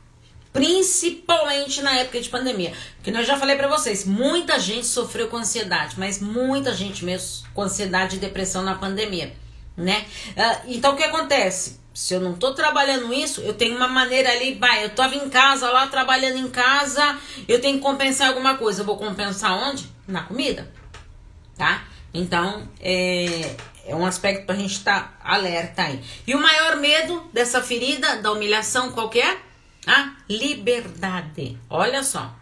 Principalmente 0.53 1.81
na 1.81 1.97
época 1.97 2.19
de 2.19 2.29
pandemia. 2.29 2.73
Porque 2.95 3.11
eu 3.11 3.23
já 3.23 3.37
falei 3.37 3.55
para 3.55 3.67
vocês, 3.67 4.05
muita 4.05 4.59
gente 4.59 4.87
sofreu 4.87 5.27
com 5.27 5.37
ansiedade, 5.37 5.95
mas 5.99 6.19
muita 6.19 6.73
gente 6.73 7.05
mesmo 7.05 7.47
com 7.53 7.61
ansiedade 7.61 8.15
e 8.15 8.19
depressão 8.19 8.63
na 8.63 8.75
pandemia, 8.75 9.33
né? 9.77 10.05
Uh, 10.29 10.63
então 10.67 10.93
o 10.93 10.97
que 10.97 11.03
acontece? 11.03 11.78
Se 11.93 12.13
eu 12.13 12.21
não 12.21 12.33
tô 12.33 12.53
trabalhando 12.53 13.13
isso, 13.13 13.41
eu 13.41 13.53
tenho 13.53 13.75
uma 13.75 13.87
maneira 13.87 14.31
ali, 14.31 14.53
vai, 14.53 14.85
eu 14.85 14.89
tava 14.89 15.15
em 15.15 15.29
casa 15.29 15.69
lá, 15.69 15.87
trabalhando 15.87 16.37
em 16.37 16.49
casa, 16.49 17.17
eu 17.47 17.59
tenho 17.59 17.77
que 17.77 17.83
compensar 17.83 18.29
alguma 18.29 18.57
coisa. 18.57 18.81
Eu 18.81 18.85
vou 18.85 18.97
compensar 18.97 19.51
onde? 19.51 19.89
Na 20.07 20.23
comida, 20.23 20.71
tá? 21.57 21.83
Então, 22.13 22.67
é, 22.79 23.55
é 23.85 23.95
um 23.95 24.05
aspecto 24.05 24.45
pra 24.45 24.55
gente 24.55 24.73
estar 24.73 25.01
tá 25.01 25.17
alerta 25.23 25.83
aí. 25.83 25.99
E 26.25 26.33
o 26.35 26.41
maior 26.41 26.77
medo 26.77 27.29
dessa 27.33 27.61
ferida, 27.61 28.17
da 28.17 28.31
humilhação, 28.31 28.91
qual 28.91 29.09
que 29.09 29.19
é? 29.19 29.37
A 29.87 30.13
liberdade. 30.29 31.57
Olha 31.69 32.03
só. 32.03 32.33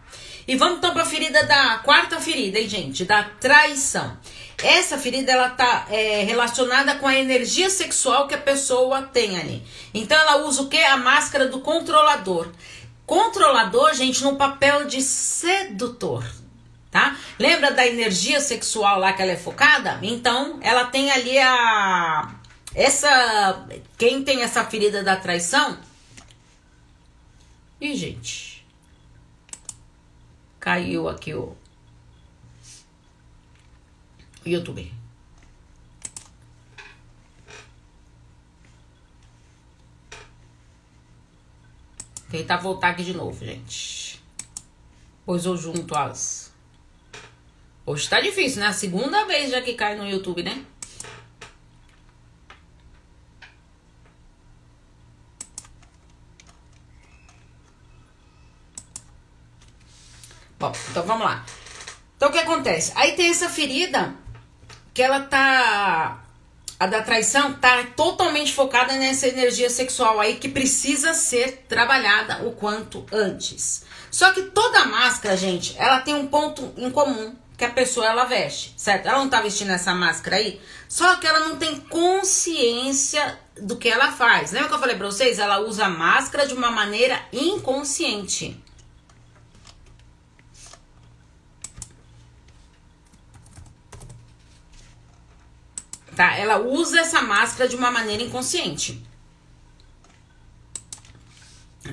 E 0.46 0.56
vamos 0.56 0.78
então 0.78 0.94
pra 0.94 1.04
ferida 1.04 1.44
da 1.44 1.78
quarta 1.78 2.18
ferida, 2.18 2.58
hein, 2.58 2.68
gente? 2.68 3.04
Da 3.04 3.22
traição. 3.22 4.16
Essa 4.62 4.98
ferida 4.98 5.30
ela 5.30 5.50
tá 5.50 5.86
é, 5.88 6.24
relacionada 6.24 6.96
com 6.96 7.06
a 7.06 7.14
energia 7.14 7.70
sexual 7.70 8.26
que 8.26 8.34
a 8.34 8.38
pessoa 8.38 9.02
tem 9.02 9.38
ali. 9.38 9.62
Então 9.94 10.18
ela 10.18 10.44
usa 10.46 10.62
o 10.62 10.68
que? 10.68 10.82
A 10.82 10.96
máscara 10.96 11.46
do 11.46 11.60
controlador. 11.60 12.50
Controlador, 13.06 13.94
gente, 13.94 14.22
no 14.22 14.36
papel 14.36 14.86
de 14.86 15.00
sedutor, 15.00 16.24
tá? 16.90 17.16
Lembra 17.38 17.70
da 17.70 17.86
energia 17.86 18.40
sexual 18.40 18.98
lá 18.98 19.12
que 19.12 19.22
ela 19.22 19.32
é 19.32 19.36
focada? 19.36 19.98
Então 20.02 20.58
ela 20.60 20.86
tem 20.86 21.10
ali 21.10 21.38
a 21.38 22.34
essa 22.74 23.66
quem 23.96 24.22
tem 24.24 24.42
essa 24.42 24.64
ferida 24.64 25.02
da 25.02 25.16
traição? 25.16 25.78
E 27.80 27.94
gente, 27.94 28.66
caiu 30.58 31.08
aqui 31.08 31.32
o 31.32 31.56
YouTube. 34.48 34.92
Tentar 42.30 42.58
voltar 42.58 42.90
aqui 42.90 43.02
de 43.02 43.14
novo, 43.14 43.44
gente. 43.44 44.22
Pois 45.24 45.44
eu 45.46 45.56
junto 45.56 45.96
as. 45.96 46.52
Hoje 47.86 48.08
tá 48.08 48.20
difícil, 48.20 48.60
né? 48.60 48.66
A 48.66 48.72
segunda 48.72 49.24
vez 49.24 49.50
já 49.50 49.62
que 49.62 49.72
cai 49.72 49.96
no 49.96 50.06
YouTube, 50.06 50.42
né? 50.42 50.64
Bom, 60.58 60.72
então 60.90 61.02
vamos 61.06 61.24
lá. 61.24 61.46
Então 62.16 62.28
o 62.28 62.32
que 62.32 62.38
acontece? 62.38 62.92
Aí 62.96 63.12
tem 63.16 63.30
essa 63.30 63.48
ferida 63.48 64.14
que 64.98 65.02
ela 65.04 65.20
tá 65.20 66.24
a 66.76 66.86
da 66.88 67.00
traição 67.00 67.54
tá 67.54 67.84
totalmente 67.94 68.52
focada 68.52 68.94
nessa 68.94 69.28
energia 69.28 69.70
sexual 69.70 70.18
aí 70.18 70.38
que 70.38 70.48
precisa 70.48 71.14
ser 71.14 71.66
trabalhada 71.68 72.44
o 72.44 72.50
quanto 72.50 73.06
antes. 73.12 73.84
Só 74.10 74.32
que 74.32 74.42
toda 74.42 74.86
máscara, 74.86 75.36
gente, 75.36 75.76
ela 75.78 76.00
tem 76.00 76.16
um 76.16 76.26
ponto 76.26 76.74
em 76.76 76.90
comum 76.90 77.32
que 77.56 77.64
a 77.64 77.70
pessoa 77.70 78.06
ela 78.06 78.24
veste, 78.24 78.74
certo? 78.76 79.06
Ela 79.06 79.18
não 79.18 79.28
tá 79.28 79.40
vestindo 79.40 79.70
essa 79.70 79.94
máscara 79.94 80.34
aí, 80.34 80.60
só 80.88 81.14
que 81.14 81.28
ela 81.28 81.46
não 81.46 81.54
tem 81.58 81.76
consciência 81.76 83.38
do 83.56 83.76
que 83.76 83.88
ela 83.88 84.10
faz. 84.10 84.50
Lembra 84.50 84.68
que 84.68 84.74
eu 84.74 84.80
falei 84.80 84.96
pra 84.96 85.06
vocês? 85.06 85.38
Ela 85.38 85.60
usa 85.60 85.84
a 85.84 85.88
máscara 85.88 86.44
de 86.44 86.54
uma 86.54 86.72
maneira 86.72 87.22
inconsciente. 87.32 88.60
Tá? 96.18 96.36
Ela 96.36 96.58
usa 96.58 96.98
essa 96.98 97.22
máscara 97.22 97.68
de 97.68 97.76
uma 97.76 97.92
maneira 97.92 98.24
inconsciente. 98.24 99.00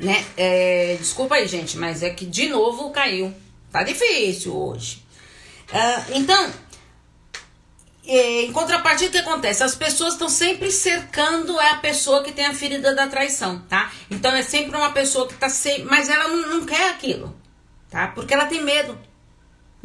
Né? 0.02 0.26
É, 0.36 0.98
desculpa 1.00 1.36
aí, 1.36 1.48
gente, 1.48 1.78
mas 1.78 2.02
é 2.02 2.10
que 2.10 2.26
de 2.26 2.50
novo 2.50 2.90
caiu. 2.90 3.32
Tá 3.72 3.84
difícil 3.84 4.58
hoje. 4.58 5.06
Uh, 5.70 6.16
então, 6.16 6.52
é, 8.08 8.42
em 8.42 8.52
contrapartida, 8.52 9.10
o 9.10 9.12
que 9.12 9.18
acontece? 9.20 9.62
As 9.62 9.76
pessoas 9.76 10.14
estão 10.14 10.28
sempre 10.28 10.72
cercando 10.72 11.60
a 11.60 11.76
pessoa 11.76 12.24
que 12.24 12.32
tem 12.32 12.48
a 12.48 12.54
ferida 12.56 12.96
da 12.96 13.06
traição, 13.06 13.60
tá? 13.70 13.92
Então 14.10 14.36
é 14.36 14.42
sempre 14.42 14.76
uma 14.76 14.92
pessoa 14.92 15.28
que 15.28 15.36
tá 15.36 15.50
sempre. 15.50 15.84
Mas 15.84 16.10
ela 16.10 16.28
não, 16.30 16.50
não 16.50 16.66
quer 16.66 16.90
aquilo, 16.90 17.40
tá? 17.92 18.08
Porque 18.08 18.34
ela 18.34 18.48
tem 18.48 18.64
medo. 18.64 18.98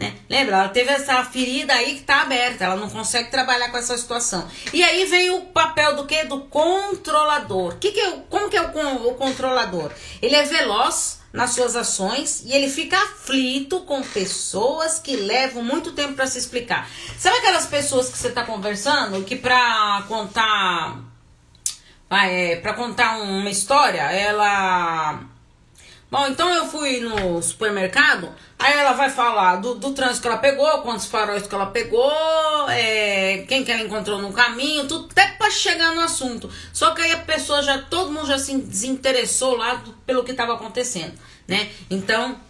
Né? 0.01 0.15
Lembra? 0.31 0.57
Ela 0.57 0.69
teve 0.71 0.91
essa 0.91 1.23
ferida 1.25 1.75
aí 1.75 1.97
que 1.97 2.01
está 2.01 2.23
aberta, 2.23 2.65
ela 2.65 2.77
não 2.77 2.89
consegue 2.89 3.31
trabalhar 3.31 3.69
com 3.71 3.77
essa 3.77 3.99
situação. 3.99 4.49
E 4.73 4.83
aí 4.83 5.05
vem 5.05 5.29
o 5.29 5.43
papel 5.43 5.95
do 5.95 6.07
que? 6.07 6.25
Do 6.25 6.41
controlador. 6.45 7.77
Que 7.77 7.93
que 7.93 8.01
é, 8.01 8.13
como 8.31 8.49
que 8.49 8.57
é 8.57 8.63
o, 8.63 9.09
o 9.09 9.15
controlador? 9.17 9.93
Ele 10.23 10.35
é 10.35 10.43
veloz 10.43 11.21
nas 11.35 11.51
suas 11.51 11.77
ações 11.77 12.43
e 12.47 12.53
ele 12.53 12.71
fica 12.71 12.97
aflito 12.97 13.81
com 13.81 14.03
pessoas 14.03 14.99
que 14.99 15.15
levam 15.17 15.63
muito 15.63 15.93
tempo 15.93 16.15
para 16.15 16.27
se 16.27 16.39
explicar. 16.39 16.89
Sabe 17.19 17.37
aquelas 17.37 17.67
pessoas 17.67 18.09
que 18.09 18.17
você 18.17 18.29
está 18.29 18.43
conversando 18.43 19.23
que 19.23 19.37
para 19.37 20.03
contar 20.09 20.99
é, 22.11 22.57
para 22.57 22.73
contar 22.73 23.19
uma 23.19 23.51
história, 23.51 24.01
ela 24.01 25.21
Bom, 26.11 26.27
então 26.27 26.53
eu 26.53 26.67
fui 26.67 26.99
no 26.99 27.41
supermercado, 27.41 28.35
aí 28.59 28.73
ela 28.77 28.95
vai 28.95 29.09
falar 29.09 29.57
do, 29.57 29.77
do 29.77 29.93
trânsito 29.93 30.23
que 30.23 30.27
ela 30.27 30.39
pegou, 30.39 30.83
quantos 30.83 31.07
faróis 31.07 31.47
que 31.47 31.55
ela 31.55 31.67
pegou, 31.67 32.11
é, 32.69 33.45
quem 33.47 33.63
que 33.63 33.71
ela 33.71 33.83
encontrou 33.83 34.21
no 34.21 34.33
caminho, 34.33 34.89
tudo 34.89 35.09
até 35.09 35.29
para 35.29 35.49
chegar 35.53 35.95
no 35.95 36.01
assunto. 36.01 36.51
Só 36.73 36.91
que 36.95 37.03
aí 37.03 37.13
a 37.13 37.19
pessoa 37.19 37.63
já, 37.63 37.79
todo 37.79 38.11
mundo 38.11 38.27
já 38.27 38.41
se 38.41 38.57
desinteressou 38.57 39.57
lá 39.57 39.75
do, 39.75 39.93
pelo 40.05 40.25
que 40.25 40.33
estava 40.33 40.55
acontecendo, 40.55 41.15
né? 41.47 41.71
Então 41.89 42.41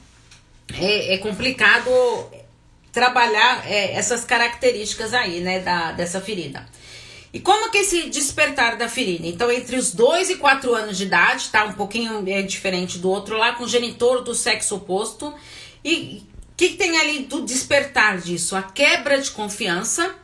é, 0.78 1.14
é 1.14 1.18
complicado 1.18 1.90
trabalhar 2.90 3.70
é, 3.70 3.92
essas 3.92 4.24
características 4.24 5.12
aí, 5.12 5.40
né, 5.40 5.60
da, 5.60 5.92
dessa 5.92 6.18
ferida. 6.18 6.66
E 7.32 7.38
como 7.38 7.70
que 7.70 7.78
esse 7.78 8.10
despertar 8.10 8.76
da 8.76 8.88
ferida? 8.88 9.26
Então, 9.26 9.50
entre 9.52 9.76
os 9.76 9.92
2 9.92 10.30
e 10.30 10.36
4 10.36 10.74
anos 10.74 10.98
de 10.98 11.04
idade, 11.04 11.48
tá? 11.50 11.64
Um 11.64 11.74
pouquinho 11.74 12.24
é, 12.28 12.42
diferente 12.42 12.98
do 12.98 13.08
outro 13.08 13.36
lá, 13.36 13.52
com 13.52 13.68
genitor 13.68 14.22
do 14.22 14.34
sexo 14.34 14.76
oposto. 14.76 15.32
E 15.84 16.24
o 16.52 16.56
que, 16.56 16.70
que 16.70 16.76
tem 16.76 16.98
ali 16.98 17.20
do 17.20 17.42
despertar 17.42 18.18
disso? 18.18 18.56
A 18.56 18.62
quebra 18.62 19.20
de 19.20 19.30
confiança, 19.30 20.14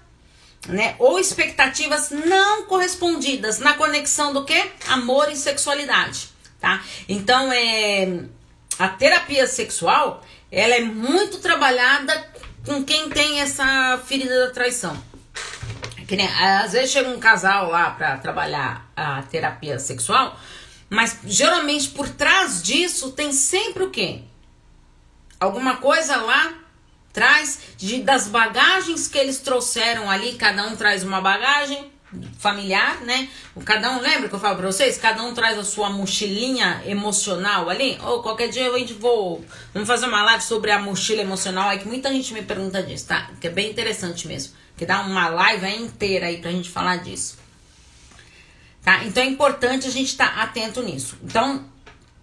né? 0.67 0.97
Ou 0.99 1.21
expectativas 1.21 2.11
não 2.11 2.65
correspondidas 2.65 3.61
na 3.61 3.75
conexão 3.75 4.33
do 4.33 4.45
que? 4.45 4.61
Amor 4.89 5.31
e 5.31 5.37
sexualidade, 5.37 6.29
tá? 6.61 6.83
Então, 7.09 7.53
é, 7.53 8.25
a 8.81 8.89
terapia 8.89 9.47
sexual, 9.47 10.25
ela 10.51 10.75
é 10.75 10.81
muito 10.81 11.39
trabalhada 11.39 12.29
com 12.65 12.83
quem 12.83 13.09
tem 13.11 13.41
essa 13.41 14.03
ferida 14.07 14.47
da 14.47 14.51
traição. 14.51 15.01
Que 16.07 16.17
nem, 16.17 16.27
às 16.27 16.73
vezes 16.73 16.91
chega 16.91 17.09
um 17.09 17.19
casal 17.19 17.69
lá 17.69 17.91
para 17.91 18.17
trabalhar 18.19 18.89
a 18.97 19.23
terapia 19.23 19.79
sexual, 19.79 20.39
mas 20.89 21.19
geralmente 21.25 21.89
por 21.91 22.09
trás 22.09 22.63
disso 22.63 23.11
tem 23.11 23.33
sempre 23.33 23.83
o 23.83 23.91
quê? 23.91 24.23
Alguma 25.41 25.77
coisa 25.79 26.17
lá 26.17 26.55
traz 27.13 27.61
de, 27.77 28.03
das 28.03 28.29
bagagens 28.29 29.09
que 29.09 29.19
eles 29.19 29.41
trouxeram 29.41 30.09
ali, 30.09 30.35
cada 30.35 30.67
um 30.67 30.77
traz 30.77 31.03
uma 31.03 31.21
bagagem 31.21 31.91
familiar, 32.39 33.01
né? 33.01 33.29
Cada 33.65 33.91
um, 33.91 34.01
lembra 34.01 34.29
que 34.29 34.35
eu 34.35 34.39
falo 34.39 34.57
pra 34.57 34.67
vocês? 34.67 34.97
Cada 34.97 35.23
um 35.25 35.35
traz 35.35 35.59
a 35.59 35.65
sua 35.65 35.91
mochilinha 35.91 36.83
emocional 36.87 37.69
ali. 37.69 37.99
Ou 38.01 38.23
qualquer 38.23 38.49
dia 38.49 38.71
a 38.71 38.79
gente 38.79 38.93
vou. 38.95 39.45
Vamos 39.75 39.89
fazer 39.89 40.07
uma 40.07 40.23
live 40.23 40.43
sobre 40.43 40.71
a 40.71 40.79
mochila 40.79 41.21
emocional 41.21 41.69
aí, 41.69 41.79
que 41.79 41.89
muita 41.89 42.11
gente 42.13 42.33
me 42.33 42.43
pergunta 42.43 42.83
disso, 42.83 43.09
tá? 43.09 43.31
Que 43.41 43.49
é 43.49 43.51
bem 43.51 43.71
interessante 43.71 44.29
mesmo 44.29 44.55
que 44.77 44.85
dá 44.85 45.01
uma 45.01 45.29
live 45.29 45.67
inteira 45.77 46.27
aí 46.27 46.39
pra 46.39 46.51
gente 46.51 46.71
falar 46.71 46.97
disso. 46.97 47.39
Tá? 48.85 49.05
Então 49.05 49.23
é 49.23 49.27
importante 49.27 49.87
a 49.87 49.91
gente 49.91 50.09
estar 50.09 50.35
tá 50.35 50.43
atento 50.43 50.83
nisso. 50.83 51.17
Então, 51.23 51.65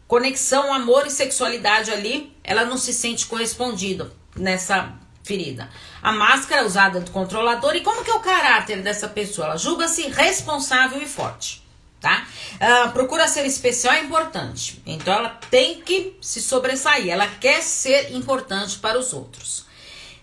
conexão, 0.08 0.72
amor 0.74 1.06
e 1.06 1.10
sexualidade 1.10 1.92
ali, 1.92 2.36
ela 2.44 2.64
não 2.64 2.78
se 2.78 2.94
sente 2.94 3.26
correspondida 3.26 4.14
nessa 4.36 4.94
ferida. 5.24 5.70
A 6.02 6.12
máscara 6.12 6.66
usada 6.66 7.00
do 7.00 7.12
controlador 7.12 7.76
e 7.76 7.82
como 7.82 8.04
que 8.04 8.12
é 8.12 8.14
o 8.14 8.20
caráter 8.20 8.82
dessa 8.82 9.08
pessoa? 9.08 9.48
Ela 9.48 9.58
julga-se 9.58 10.04
responsável 10.10 11.02
e 11.02 11.08
forte. 11.08 11.64
Tá? 12.00 12.28
Uh, 12.56 12.92
procura 12.92 13.30
ser 13.30 13.46
especial 13.46 13.94
é 13.94 14.02
importante. 14.02 14.82
Então 14.86 15.14
ela 15.14 15.40
tem 15.50 15.82
que 15.82 16.18
se 16.22 16.42
sobressair. 16.42 17.10
Ela 17.10 17.28
quer 17.28 17.62
ser 17.62 18.14
importante 18.14 18.78
para 18.78 19.00
os 19.00 19.14
outros. 19.14 19.66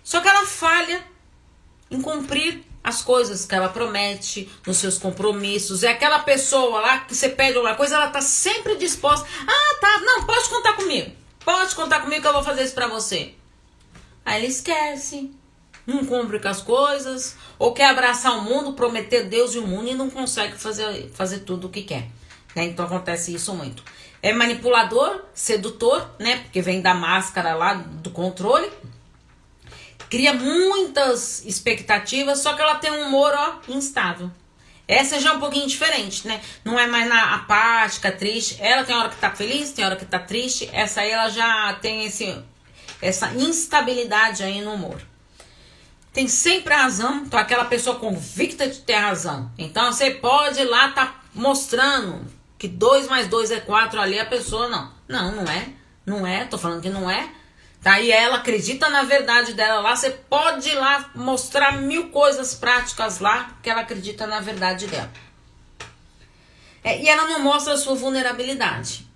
Só 0.05 0.21
que 0.21 0.29
ela 0.29 0.45
falha 0.45 1.03
em 1.91 2.01
cumprir 2.01 2.65
as 2.83 3.03
coisas 3.03 3.45
que 3.45 3.55
ela 3.55 3.69
promete, 3.69 4.51
nos 4.67 4.79
seus 4.79 4.99
compromissos. 4.99 5.83
É 5.83 5.89
aquela 5.89 6.21
pessoa 6.21 6.81
lá 6.81 7.01
que 7.01 7.15
você 7.15 7.29
pede 7.29 7.57
alguma 7.57 7.75
coisa, 7.75 7.97
ela 7.97 8.09
tá 8.09 8.21
sempre 8.21 8.77
disposta. 8.77 9.29
Ah, 9.47 9.77
tá, 9.81 10.01
não, 10.01 10.25
pode 10.25 10.49
contar 10.49 10.73
comigo. 10.75 11.13
Pode 11.45 11.75
contar 11.75 12.01
comigo 12.01 12.23
que 12.23 12.29
eu 12.29 12.33
vou 12.33 12.43
fazer 12.43 12.65
isso 12.65 12.75
pra 12.75 12.87
você. 12.87 13.35
Aí 14.25 14.41
ele 14.41 14.53
esquece, 14.53 15.31
não 15.87 16.05
cumpre 16.05 16.39
com 16.39 16.49
as 16.49 16.63
coisas, 16.63 17.37
ou 17.59 17.73
quer 17.73 17.87
abraçar 17.87 18.39
o 18.39 18.43
mundo, 18.43 18.75
prometer 18.75 19.25
Deus 19.25 19.55
e 19.55 19.59
o 19.59 19.67
mundo 19.67 19.89
e 19.89 19.95
não 19.95 20.09
consegue 20.09 20.57
fazer, 20.57 21.11
fazer 21.13 21.41
tudo 21.41 21.67
o 21.67 21.71
que 21.71 21.83
quer. 21.83 22.09
Né? 22.55 22.65
Então 22.65 22.85
acontece 22.85 23.35
isso 23.35 23.55
muito. 23.55 23.83
É 24.23 24.33
manipulador, 24.33 25.23
sedutor, 25.33 26.11
né? 26.19 26.41
Porque 26.41 26.61
vem 26.61 26.83
da 26.83 26.93
máscara 26.93 27.55
lá 27.55 27.75
do 27.75 28.11
controle 28.11 28.71
cria 30.11 30.35
muitas 30.35 31.45
expectativas, 31.47 32.41
só 32.41 32.55
que 32.55 32.61
ela 32.61 32.75
tem 32.75 32.91
um 32.91 33.07
humor, 33.07 33.33
ó, 33.33 33.61
instável. 33.69 34.31
Essa 34.89 35.21
já 35.21 35.31
é 35.31 35.33
um 35.35 35.39
pouquinho 35.39 35.69
diferente, 35.69 36.27
né? 36.27 36.41
Não 36.65 36.77
é 36.77 36.89
mais 36.89 37.09
na 37.09 37.37
apática, 37.37 38.11
triste. 38.11 38.57
Ela 38.59 38.83
tem 38.83 38.97
hora 38.97 39.09
que 39.09 39.17
tá 39.17 39.31
feliz, 39.31 39.71
tem 39.71 39.85
hora 39.85 39.95
que 39.95 40.05
tá 40.05 40.19
triste. 40.19 40.69
Essa 40.73 41.03
aí 41.03 41.13
ela 41.13 41.29
já 41.29 41.79
tem 41.81 42.07
esse, 42.07 42.37
essa 43.01 43.33
instabilidade 43.35 44.43
aí 44.43 44.61
no 44.61 44.73
humor. 44.73 45.01
Tem 46.13 46.27
sempre 46.27 46.75
razão, 46.75 47.19
então 47.19 47.39
aquela 47.39 47.67
pessoa 47.67 48.01
convicta 48.01 48.69
de 48.69 48.81
ter 48.81 48.97
razão. 48.97 49.49
Então 49.57 49.93
você 49.93 50.11
pode 50.11 50.65
lá 50.65 50.89
tá 50.89 51.21
mostrando 51.33 52.27
que 52.59 52.67
2 52.67 53.07
mais 53.07 53.29
2 53.29 53.53
é 53.53 53.61
4 53.61 54.01
ali, 54.01 54.19
a 54.19 54.27
pessoa 54.27 54.69
não. 54.69 54.91
Não, 55.07 55.31
não 55.37 55.45
é. 55.45 55.69
Não 56.05 56.27
é, 56.27 56.45
tô 56.47 56.59
falando 56.59 56.83
que 56.83 56.91
não 56.91 57.09
é. 57.09 57.31
Tá? 57.83 57.99
E 58.01 58.11
ela 58.11 58.37
acredita 58.37 58.91
na 58.91 59.03
verdade 59.05 59.55
dela 59.55 59.81
lá. 59.81 59.97
Você 59.97 60.11
pode 60.11 60.69
ir 60.69 60.75
lá 60.75 61.11
mostrar 61.15 61.81
mil 61.81 62.11
coisas 62.11 62.55
práticas 62.55 63.19
lá 63.21 63.57
que 63.63 63.71
ela 63.71 63.81
acredita 63.81 64.27
na 64.27 64.41
verdade 64.41 64.87
dela. 64.87 65.11
É, 66.85 67.03
e 67.03 67.09
ela 67.09 67.27
não 67.27 67.41
mostra 67.41 67.75
a 67.75 67.79
sua 67.79 67.95
vulnerabilidade. 67.95 69.09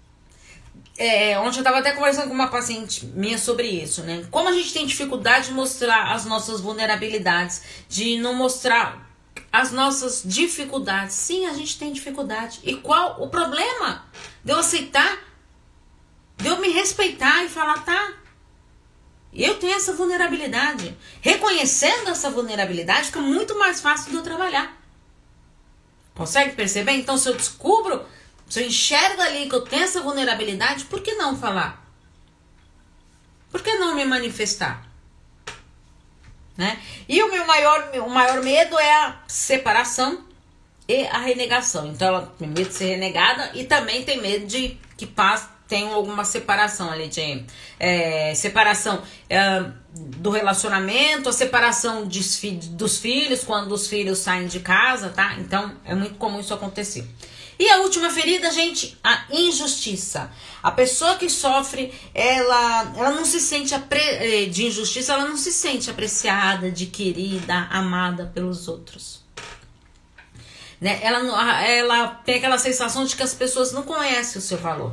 É, 0.97 1.39
ontem 1.41 1.57
eu 1.57 1.61
estava 1.61 1.79
até 1.79 1.93
conversando 1.93 2.29
com 2.29 2.35
uma 2.35 2.49
paciente 2.49 3.05
minha 3.07 3.37
sobre 3.37 3.67
isso, 3.67 4.03
né? 4.03 4.25
Como 4.31 4.49
a 4.49 4.53
gente 4.53 4.73
tem 4.73 4.87
dificuldade 4.87 5.49
de 5.49 5.53
mostrar 5.53 6.13
as 6.13 6.25
nossas 6.25 6.61
vulnerabilidades, 6.61 7.63
de 7.89 8.17
não 8.19 8.35
mostrar 8.35 9.11
as 9.53 9.73
nossas 9.73 10.23
dificuldades. 10.25 11.15
Sim, 11.15 11.47
a 11.47 11.53
gente 11.53 11.79
tem 11.79 11.93
dificuldade. 11.93 12.61
E 12.63 12.77
qual 12.77 13.21
o 13.21 13.29
problema 13.29 14.05
de 14.45 14.53
eu 14.53 14.59
aceitar 14.59 15.19
De 16.37 16.49
eu 16.49 16.59
me 16.61 16.69
respeitar 16.69 17.45
e 17.45 17.49
falar, 17.49 17.85
tá, 17.85 18.13
eu 19.43 19.59
tenho 19.59 19.75
essa 19.75 19.93
vulnerabilidade. 19.93 20.97
Reconhecendo 21.21 22.11
essa 22.11 22.31
vulnerabilidade, 22.31 23.07
fica 23.07 23.21
muito 23.21 23.59
mais 23.59 23.81
fácil 23.81 24.11
de 24.11 24.17
eu 24.17 24.23
trabalhar. 24.23 24.77
Consegue 26.15 26.55
perceber? 26.55 26.93
Então, 26.93 27.19
se 27.19 27.29
eu 27.29 27.37
descubro, 27.37 28.05
se 28.49 28.63
eu 28.63 28.67
enxergo 28.67 29.21
ali 29.21 29.49
que 29.49 29.55
eu 29.55 29.63
tenho 29.63 29.83
essa 29.83 30.01
vulnerabilidade, 30.01 30.85
por 30.85 31.01
que 31.01 31.15
não 31.15 31.37
falar? 31.37 31.85
Por 33.51 33.63
que 33.63 33.75
não 33.75 33.95
me 33.95 34.05
manifestar? 34.05 34.87
Né? 36.57 36.81
E 37.09 37.21
o 37.23 37.31
meu 37.31 37.45
maior, 37.47 37.91
o 37.99 38.09
maior 38.09 38.43
medo 38.43 38.79
é 38.79 38.95
a 38.95 39.23
separação 39.27 40.25
e 40.89 41.07
a 41.07 41.19
renegação. 41.19 41.89
Então 41.89 42.09
ela 42.09 42.35
tem 42.39 42.49
medo 42.49 42.69
de 42.69 42.75
ser 42.75 42.87
renegada 42.87 43.51
e 43.55 43.65
também 43.65 44.05
tem 44.05 44.21
medo 44.21 44.47
de 44.47 44.79
que 44.97 45.07
passe, 45.07 45.49
tenha 45.67 45.95
alguma 45.95 46.25
separação 46.25 46.91
ali 46.91 47.09
de 47.09 47.45
é, 47.81 48.35
separação 48.35 49.03
é, 49.29 49.65
do 49.95 50.31
relacionamento, 50.31 51.29
a 51.29 51.33
separação 51.33 52.07
de, 52.07 52.21
dos 52.71 52.99
filhos 52.99 53.45
quando 53.45 53.73
os 53.73 53.87
filhos 53.87 54.19
saem 54.19 54.47
de 54.47 54.61
casa, 54.61 55.09
tá? 55.09 55.35
Então 55.39 55.75
é 55.85 55.95
muito 55.95 56.17
comum 56.17 56.41
isso 56.41 56.53
acontecer. 56.53 57.07
E 57.59 57.69
a 57.71 57.79
última 57.79 58.11
ferida, 58.11 58.51
gente, 58.51 58.99
a 59.03 59.27
injustiça. 59.31 60.31
A 60.61 60.73
pessoa 60.73 61.15
que 61.15 61.31
sofre, 61.31 61.95
ela, 62.13 62.93
ela 62.97 63.11
não 63.13 63.25
se 63.25 63.39
sente 63.39 63.73
apre... 63.75 64.47
de 64.47 64.67
injustiça, 64.67 65.13
ela 65.13 65.27
não 65.27 65.37
se 65.37 65.53
sente 65.53 65.89
apreciada, 65.89 66.71
de 66.71 66.87
querida, 66.87 67.69
amada 67.71 68.31
pelos 68.35 68.67
outros. 68.67 69.23
Né? 70.81 70.99
Ela, 71.01 71.65
ela 71.65 72.07
tem 72.09 72.37
aquela 72.37 72.59
sensação 72.59 73.05
de 73.05 73.15
que 73.15 73.23
as 73.23 73.35
pessoas 73.35 73.73
não 73.73 73.85
conhecem 73.85 74.39
o 74.39 74.43
seu 74.43 74.59
valor. 74.59 74.93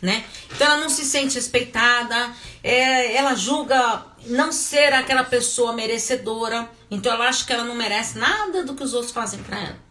Né? 0.00 0.24
Então 0.54 0.66
ela 0.66 0.76
não 0.76 0.88
se 0.88 1.04
sente 1.04 1.34
respeitada, 1.34 2.32
é, 2.62 3.16
ela 3.16 3.34
julga 3.34 4.04
não 4.26 4.52
ser 4.52 4.92
aquela 4.92 5.24
pessoa 5.24 5.72
merecedora, 5.72 6.70
então 6.88 7.12
ela 7.12 7.28
acha 7.28 7.44
que 7.44 7.52
ela 7.52 7.64
não 7.64 7.74
merece 7.74 8.16
nada 8.16 8.64
do 8.64 8.74
que 8.74 8.84
os 8.84 8.94
outros 8.94 9.12
fazem 9.12 9.42
para 9.42 9.58
ela. 9.58 9.88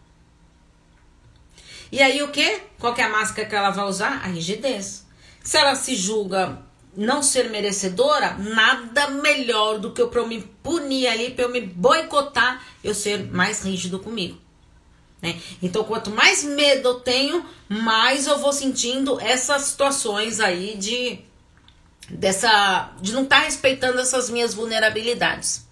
E 1.92 2.02
aí 2.02 2.22
o 2.22 2.28
que? 2.28 2.60
Qual 2.78 2.94
que 2.94 3.00
é 3.00 3.04
a 3.04 3.08
máscara 3.08 3.48
que 3.48 3.54
ela 3.54 3.70
vai 3.70 3.84
usar? 3.84 4.22
A 4.24 4.28
rigidez. 4.28 5.06
Se 5.42 5.56
ela 5.56 5.74
se 5.74 5.94
julga 5.94 6.62
não 6.96 7.22
ser 7.22 7.50
merecedora, 7.50 8.36
nada 8.38 9.08
melhor 9.08 9.78
do 9.78 9.92
que 9.92 10.02
eu 10.02 10.08
para 10.08 10.20
eu 10.20 10.26
me 10.26 10.42
punir 10.62 11.06
ali, 11.06 11.30
para 11.30 11.44
eu 11.44 11.48
me 11.48 11.60
boicotar, 11.60 12.62
eu 12.82 12.94
ser 12.94 13.24
mais 13.30 13.62
rígido 13.62 13.98
comigo. 13.98 14.38
Né? 15.20 15.40
Então, 15.62 15.84
quanto 15.84 16.10
mais 16.10 16.44
medo 16.44 16.88
eu 16.88 16.94
tenho, 17.00 17.44
mais 17.68 18.26
eu 18.26 18.38
vou 18.38 18.52
sentindo 18.52 19.20
essas 19.20 19.62
situações 19.62 20.40
aí 20.40 20.76
de 20.76 21.20
dessa 22.08 22.92
de 23.00 23.12
não 23.12 23.24
estar 23.24 23.40
tá 23.40 23.44
respeitando 23.44 24.00
essas 24.00 24.30
minhas 24.30 24.54
vulnerabilidades. 24.54 25.67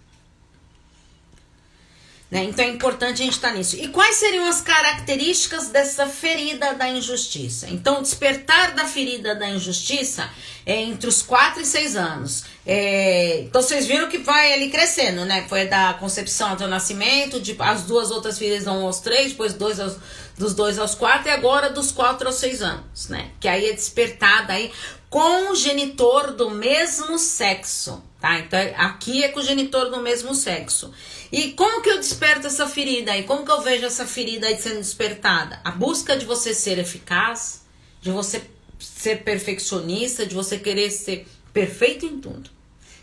Né? 2.29 2.43
Então 2.43 2.65
é 2.65 2.69
importante 2.69 3.23
a 3.23 3.25
gente 3.25 3.35
estar 3.35 3.51
tá 3.51 3.55
nisso. 3.55 3.77
E 3.77 3.87
quais 3.89 4.17
seriam 4.17 4.49
as 4.49 4.61
características 4.61 5.69
dessa 5.69 6.09
ferida 6.09 6.75
da 6.75 6.89
injustiça? 6.89 7.69
Então, 7.71 8.03
despertar 8.03 8.75
da 8.75 8.85
ferida 8.85 9.33
da 9.35 9.49
injustiça 9.49 10.29
é 10.65 10.83
entre 10.83 11.09
os 11.09 11.23
4 11.23 11.63
e 11.63 11.65
6 11.65 11.95
anos. 11.95 12.45
É, 12.67 13.43
então, 13.43 13.63
vocês 13.63 13.87
viram 13.87 14.09
que 14.09 14.19
vai 14.19 14.53
ali 14.55 14.71
crescendo, 14.71 15.25
né? 15.25 15.47
Foi 15.49 15.67
da 15.67 15.95
concepção 15.95 16.55
até 16.55 16.65
o 16.65 16.69
nascimento, 16.69 17.41
de, 17.41 17.55
as 17.61 17.85
duas 17.85 18.11
outras 18.11 18.37
filhas 18.37 18.65
dão 18.65 18.85
aos 18.85 18.99
3, 18.99 19.31
depois 19.31 19.55
dois 19.55 19.79
aos, 19.79 19.97
dos 20.37 20.53
2 20.53 20.81
aos 20.81 20.97
4 20.97 21.29
e 21.29 21.31
agora 21.31 21.71
dos 21.71 21.93
4 21.93 22.27
aos 22.27 22.37
6 22.37 22.61
anos, 22.61 23.09
né? 23.09 23.31
Que 23.39 23.47
aí 23.47 23.71
é 23.71 23.73
despertada 23.73 24.53
aí 24.53 24.73
com 25.09 25.53
o 25.53 25.55
genitor 25.55 26.33
do 26.33 26.51
mesmo 26.51 27.19
sexo, 27.21 28.03
tá? 28.21 28.41
Então, 28.41 28.59
aqui 28.77 29.23
é 29.23 29.29
com 29.29 29.39
o 29.39 29.45
genitor 29.45 29.91
do 29.91 30.03
mesmo 30.03 30.35
sexo. 30.35 30.93
E 31.37 31.53
como 31.53 31.83
que 31.83 31.91
eu 31.91 31.99
desperto 31.99 32.47
essa 32.47 32.67
ferida 32.67 33.13
aí? 33.13 33.25
Como 33.25 33.45
que 33.45 33.53
eu 33.53 33.61
vejo 33.61 33.85
essa 33.85 34.07
ferida 34.07 34.47
aí 34.47 34.59
sendo 34.59 34.77
despertada? 34.77 35.61
A 35.63 35.71
busca 35.71 36.17
de 36.17 36.25
você 36.25 36.55
ser 36.55 36.79
eficaz, 36.79 37.63
de 38.01 38.11
você 38.11 38.43
ser 38.81 39.23
perfeccionista, 39.23 40.25
de 40.25 40.35
você 40.35 40.59
querer 40.59 40.91
ser 40.91 41.29
perfeito 41.53 42.07
em 42.07 42.19
tudo. 42.19 42.49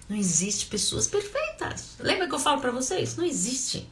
Não 0.10 0.18
existe 0.18 0.66
pessoas 0.66 1.06
perfeitas. 1.06 1.90
Lembra 2.00 2.28
que 2.28 2.34
eu 2.34 2.40
falo 2.40 2.60
para 2.60 2.72
vocês? 2.72 3.16
Não 3.16 3.24
existe. 3.24 3.88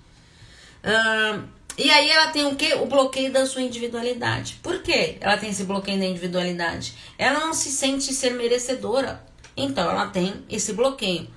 Uh, 0.83 1.47
e 1.77 1.91
aí 1.91 2.09
ela 2.09 2.31
tem 2.31 2.47
o 2.47 2.55
que? 2.55 2.73
O 2.73 2.87
bloqueio 2.87 3.31
da 3.31 3.45
sua 3.45 3.61
individualidade. 3.61 4.59
Por 4.63 4.81
que 4.81 5.17
ela 5.21 5.37
tem 5.37 5.51
esse 5.51 5.65
bloqueio 5.65 5.99
da 5.99 6.05
individualidade? 6.05 6.95
Ela 7.15 7.41
não 7.41 7.53
se 7.53 7.69
sente 7.69 8.11
ser 8.11 8.31
merecedora. 8.31 9.23
Então 9.55 9.87
ela 9.87 10.07
tem 10.07 10.43
esse 10.49 10.73
bloqueio, 10.73 11.29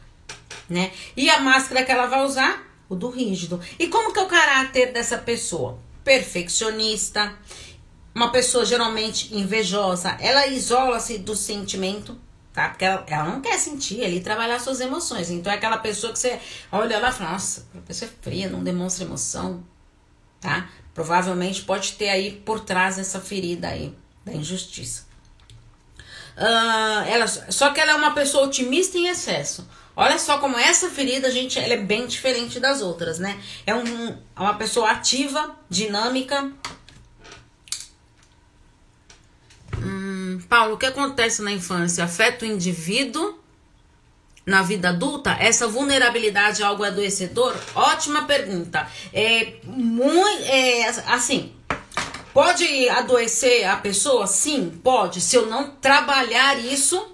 né? 0.71 0.91
E 1.15 1.29
a 1.29 1.41
máscara 1.41 1.85
que 1.85 1.93
ela 1.93 2.07
vai 2.07 2.25
usar 2.25 2.64
o 2.89 2.95
do 2.95 3.09
rígido. 3.09 3.61
E 3.79 3.89
como 3.89 4.13
que 4.13 4.19
é 4.19 4.23
o 4.23 4.29
caráter 4.29 4.93
dessa 4.93 5.19
pessoa? 5.19 5.79
Perfeccionista, 6.03 7.35
uma 8.15 8.31
pessoa 8.31 8.65
geralmente 8.65 9.35
invejosa, 9.35 10.17
ela 10.21 10.47
isola-se 10.47 11.19
do 11.19 11.35
sentimento, 11.35 12.17
tá? 12.53 12.69
Porque 12.69 12.85
ela, 12.85 13.05
ela, 13.09 13.25
não 13.25 13.41
quer 13.41 13.59
sentir 13.59 14.05
ali, 14.05 14.21
trabalhar 14.21 14.61
suas 14.61 14.81
emoções. 14.81 15.31
Então 15.31 15.53
é 15.53 15.57
aquela 15.57 15.79
pessoa 15.79 16.13
que 16.13 16.19
você 16.19 16.39
olha 16.71 16.99
lá 17.01 17.09
e 17.09 17.13
fala, 17.13 17.33
nossa, 17.33 17.67
a 17.77 17.81
pessoa 17.81 18.09
é 18.09 18.23
fria, 18.23 18.49
não 18.49 18.63
demonstra 18.63 19.05
emoção, 19.05 19.65
tá? 20.41 20.69
Provavelmente 20.95 21.63
pode 21.63 21.95
ter 21.95 22.09
aí 22.09 22.31
por 22.31 22.61
trás 22.61 22.99
essa 22.99 23.21
ferida 23.21 23.69
aí 23.69 23.93
da 24.25 24.33
injustiça. 24.33 25.07
Uh, 26.37 27.09
ela, 27.09 27.27
só 27.27 27.71
que 27.71 27.81
ela 27.81 27.93
é 27.93 27.95
uma 27.95 28.13
pessoa 28.13 28.47
otimista 28.47 28.97
em 28.97 29.09
excesso. 29.09 29.69
Olha 29.97 30.19
só 30.19 30.39
como 30.39 30.59
essa 30.59 30.91
ferida, 30.91 31.31
gente, 31.31 31.59
ela 31.59 31.75
é 31.75 31.77
bem 31.77 32.07
diferente 32.07 32.59
das 32.59 32.83
outras, 32.83 33.19
né? 33.19 33.41
É 33.65 33.75
um, 33.75 34.09
é 34.09 34.41
uma 34.41 34.55
pessoa 34.55 34.91
ativa, 34.91 35.57
dinâmica. 35.71 36.51
Hum, 39.79 40.41
Paulo, 40.49 40.75
o 40.75 40.79
que 40.79 40.87
acontece 40.87 41.43
na 41.43 41.53
infância? 41.53 42.03
Afeta 42.03 42.45
o 42.45 42.49
indivíduo 42.49 43.39
na 44.45 44.63
vida 44.63 44.89
adulta? 44.89 45.31
Essa 45.39 45.69
vulnerabilidade 45.69 46.61
é 46.61 46.65
algo 46.65 46.83
adoecedor? 46.83 47.57
Ótima 47.77 48.25
pergunta. 48.25 48.89
É 49.13 49.55
muito. 49.65 50.43
É, 50.43 50.89
assim. 51.07 51.53
Pode 52.33 52.89
adoecer 52.89 53.65
a 53.65 53.77
pessoa? 53.77 54.27
Sim, 54.27 54.81
pode. 54.83 55.21
Se 55.21 55.37
eu 55.37 55.47
não 55.47 55.71
trabalhar 55.71 56.59
isso 56.59 57.14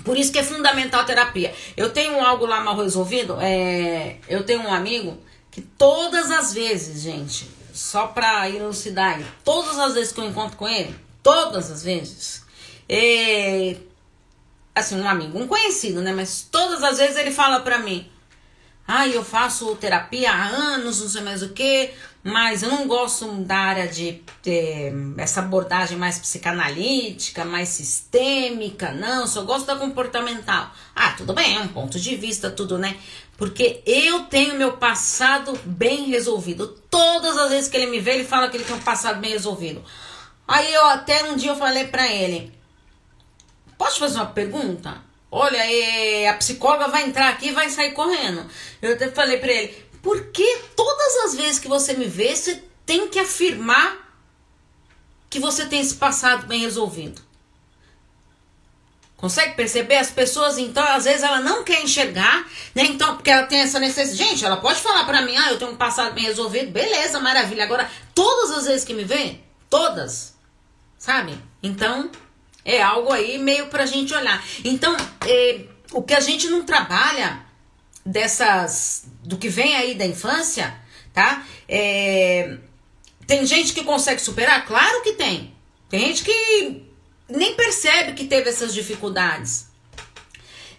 por 0.00 0.16
isso 0.16 0.32
que 0.32 0.38
é 0.38 0.42
fundamental 0.42 1.00
a 1.00 1.04
terapia. 1.04 1.54
Eu 1.76 1.90
tenho 1.90 2.20
algo 2.20 2.46
lá 2.46 2.60
mal 2.60 2.76
resolvido. 2.76 3.36
É, 3.40 4.16
eu 4.28 4.44
tenho 4.44 4.60
um 4.62 4.72
amigo 4.72 5.18
que 5.50 5.60
todas 5.60 6.30
as 6.30 6.52
vezes, 6.52 7.02
gente, 7.02 7.48
só 7.72 8.06
pra 8.08 8.48
elucidar 8.48 9.20
todas 9.44 9.78
as 9.78 9.94
vezes 9.94 10.12
que 10.12 10.20
eu 10.20 10.24
encontro 10.24 10.56
com 10.56 10.68
ele, 10.68 10.94
todas 11.22 11.70
as 11.70 11.82
vezes, 11.82 12.42
é, 12.88 13.76
assim, 14.74 15.00
um 15.00 15.08
amigo, 15.08 15.38
um 15.38 15.46
conhecido, 15.46 16.00
né? 16.00 16.12
Mas 16.12 16.46
todas 16.50 16.82
as 16.82 16.98
vezes 16.98 17.16
ele 17.16 17.30
fala 17.30 17.60
pra 17.60 17.78
mim: 17.78 18.10
ah, 18.86 19.06
eu 19.06 19.24
faço 19.24 19.76
terapia 19.76 20.32
há 20.32 20.46
anos, 20.48 21.00
não 21.00 21.08
sei 21.08 21.22
mais 21.22 21.42
o 21.42 21.50
que, 21.50 21.90
mas 22.24 22.62
eu 22.62 22.70
não 22.70 22.86
gosto 22.86 23.26
da 23.42 23.56
área 23.56 23.88
de, 23.88 24.22
de 24.42 24.92
essa 25.18 25.40
abordagem 25.40 25.98
mais 25.98 26.18
psicanalítica, 26.18 27.44
mais 27.44 27.68
sistêmica, 27.70 28.92
não, 28.92 29.26
só 29.26 29.42
gosto 29.42 29.66
da 29.66 29.76
comportamental. 29.76 30.70
Ah, 30.94 31.12
tudo 31.16 31.32
bem, 31.32 31.56
é 31.56 31.60
um 31.60 31.68
ponto 31.68 31.98
de 31.98 32.14
vista, 32.14 32.50
tudo, 32.50 32.78
né? 32.78 32.96
Porque 33.36 33.82
eu 33.84 34.20
tenho 34.26 34.54
meu 34.54 34.76
passado 34.76 35.58
bem 35.64 36.10
resolvido. 36.10 36.68
Todas 36.88 37.36
as 37.36 37.50
vezes 37.50 37.68
que 37.68 37.76
ele 37.76 37.90
me 37.90 37.98
vê, 37.98 38.12
ele 38.12 38.24
fala 38.24 38.48
que 38.48 38.56
ele 38.56 38.64
tem 38.64 38.76
um 38.76 38.80
passado 38.80 39.20
bem 39.20 39.32
resolvido. 39.32 39.82
Aí 40.46 40.72
eu 40.72 40.86
até 40.86 41.24
um 41.24 41.34
dia 41.34 41.50
eu 41.50 41.56
falei 41.56 41.88
pra 41.88 42.06
ele: 42.06 42.52
Posso 43.76 43.98
fazer 43.98 44.16
uma 44.16 44.26
pergunta? 44.26 45.02
Olha, 45.28 45.56
é, 45.56 46.28
a 46.28 46.34
psicóloga 46.34 46.88
vai 46.88 47.04
entrar 47.04 47.30
aqui 47.30 47.48
e 47.48 47.52
vai 47.52 47.68
sair 47.68 47.92
correndo. 47.92 48.46
Eu 48.80 48.92
até 48.92 49.10
falei 49.10 49.38
pra 49.38 49.50
ele: 49.50 49.74
por 50.02 50.26
que 50.26 50.58
todas 50.76 51.16
as 51.24 51.34
vezes 51.36 51.58
que 51.60 51.68
você 51.68 51.94
me 51.94 52.06
vê, 52.06 52.34
você 52.34 52.62
tem 52.84 53.08
que 53.08 53.20
afirmar 53.20 53.98
que 55.30 55.38
você 55.38 55.64
tem 55.64 55.80
esse 55.80 55.94
passado 55.94 56.46
bem 56.46 56.60
resolvido? 56.60 57.22
Consegue 59.16 59.54
perceber? 59.54 59.98
As 59.98 60.10
pessoas, 60.10 60.58
então, 60.58 60.82
às 60.82 61.04
vezes 61.04 61.22
ela 61.22 61.40
não 61.40 61.62
quer 61.62 61.80
enxergar, 61.80 62.44
né? 62.74 62.82
Então, 62.86 63.14
porque 63.14 63.30
ela 63.30 63.46
tem 63.46 63.60
essa 63.60 63.78
necessidade. 63.78 64.30
Gente, 64.30 64.44
ela 64.44 64.56
pode 64.56 64.80
falar 64.80 65.04
pra 65.04 65.22
mim, 65.22 65.36
ah, 65.36 65.52
eu 65.52 65.58
tenho 65.60 65.70
um 65.70 65.76
passado 65.76 66.12
bem 66.12 66.24
resolvido, 66.24 66.72
beleza, 66.72 67.20
maravilha. 67.20 67.62
Agora, 67.62 67.88
todas 68.12 68.50
as 68.50 68.66
vezes 68.66 68.84
que 68.84 68.92
me 68.92 69.04
vê, 69.04 69.38
todas, 69.70 70.34
sabe? 70.98 71.38
Então, 71.62 72.10
é 72.64 72.82
algo 72.82 73.12
aí 73.12 73.38
meio 73.38 73.68
pra 73.68 73.86
gente 73.86 74.12
olhar. 74.12 74.44
Então, 74.64 74.96
é, 75.24 75.66
o 75.92 76.02
que 76.02 76.14
a 76.14 76.20
gente 76.20 76.48
não 76.48 76.64
trabalha 76.64 77.41
dessas 78.04 79.04
do 79.22 79.36
que 79.36 79.48
vem 79.48 79.76
aí 79.76 79.94
da 79.94 80.06
infância, 80.06 80.74
tá? 81.12 81.46
É, 81.68 82.56
tem 83.26 83.46
gente 83.46 83.72
que 83.72 83.84
consegue 83.84 84.20
superar? 84.20 84.66
Claro 84.66 85.02
que 85.02 85.12
tem. 85.12 85.54
Tem 85.88 86.00
gente 86.00 86.24
que 86.24 86.82
nem 87.28 87.54
percebe 87.54 88.12
que 88.14 88.24
teve 88.26 88.48
essas 88.48 88.74
dificuldades. 88.74 89.68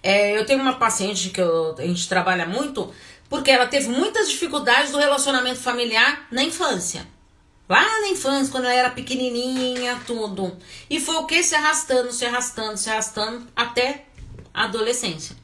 É, 0.01 0.37
eu 0.37 0.45
tenho 0.45 0.61
uma 0.61 0.73
paciente 0.73 1.29
que 1.29 1.41
eu, 1.41 1.75
a 1.77 1.81
gente 1.83 2.09
trabalha 2.09 2.45
muito, 2.45 2.93
porque 3.29 3.49
ela 3.49 3.67
teve 3.67 3.87
muitas 3.87 4.29
dificuldades 4.29 4.91
do 4.91 4.97
relacionamento 4.97 5.59
familiar 5.59 6.27
na 6.29 6.43
infância. 6.43 7.07
Lá 7.69 7.81
na 8.01 8.09
infância, 8.09 8.51
quando 8.51 8.65
ela 8.65 8.73
era 8.73 8.89
pequenininha, 8.89 9.99
tudo. 10.05 10.57
E 10.89 10.99
foi 10.99 11.15
o 11.15 11.25
que? 11.25 11.41
Se 11.41 11.55
arrastando, 11.55 12.11
se 12.11 12.25
arrastando, 12.25 12.77
se 12.77 12.89
arrastando 12.89 13.47
até 13.55 14.05
a 14.53 14.65
adolescência. 14.65 15.42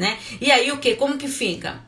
Né? 0.00 0.18
E 0.40 0.50
aí 0.50 0.72
o 0.72 0.78
que? 0.78 0.96
Como 0.96 1.18
que 1.18 1.28
fica? 1.28 1.78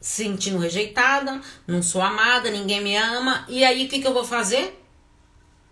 Sentindo 0.00 0.56
rejeitada, 0.56 1.38
não 1.66 1.82
sou 1.82 2.00
amada, 2.00 2.50
ninguém 2.50 2.82
me 2.82 2.96
ama. 2.96 3.44
E 3.46 3.62
aí 3.62 3.84
o 3.84 3.88
que, 3.90 4.00
que 4.00 4.06
eu 4.06 4.14
vou 4.14 4.24
fazer? 4.24 4.82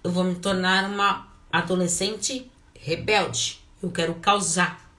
Eu 0.04 0.10
vou 0.10 0.24
me 0.24 0.34
tornar 0.34 0.84
uma 0.84 1.26
adolescente 1.50 2.50
rebelde. 2.78 3.60
Eu 3.82 3.90
quero 3.90 4.14
causar. 4.16 4.92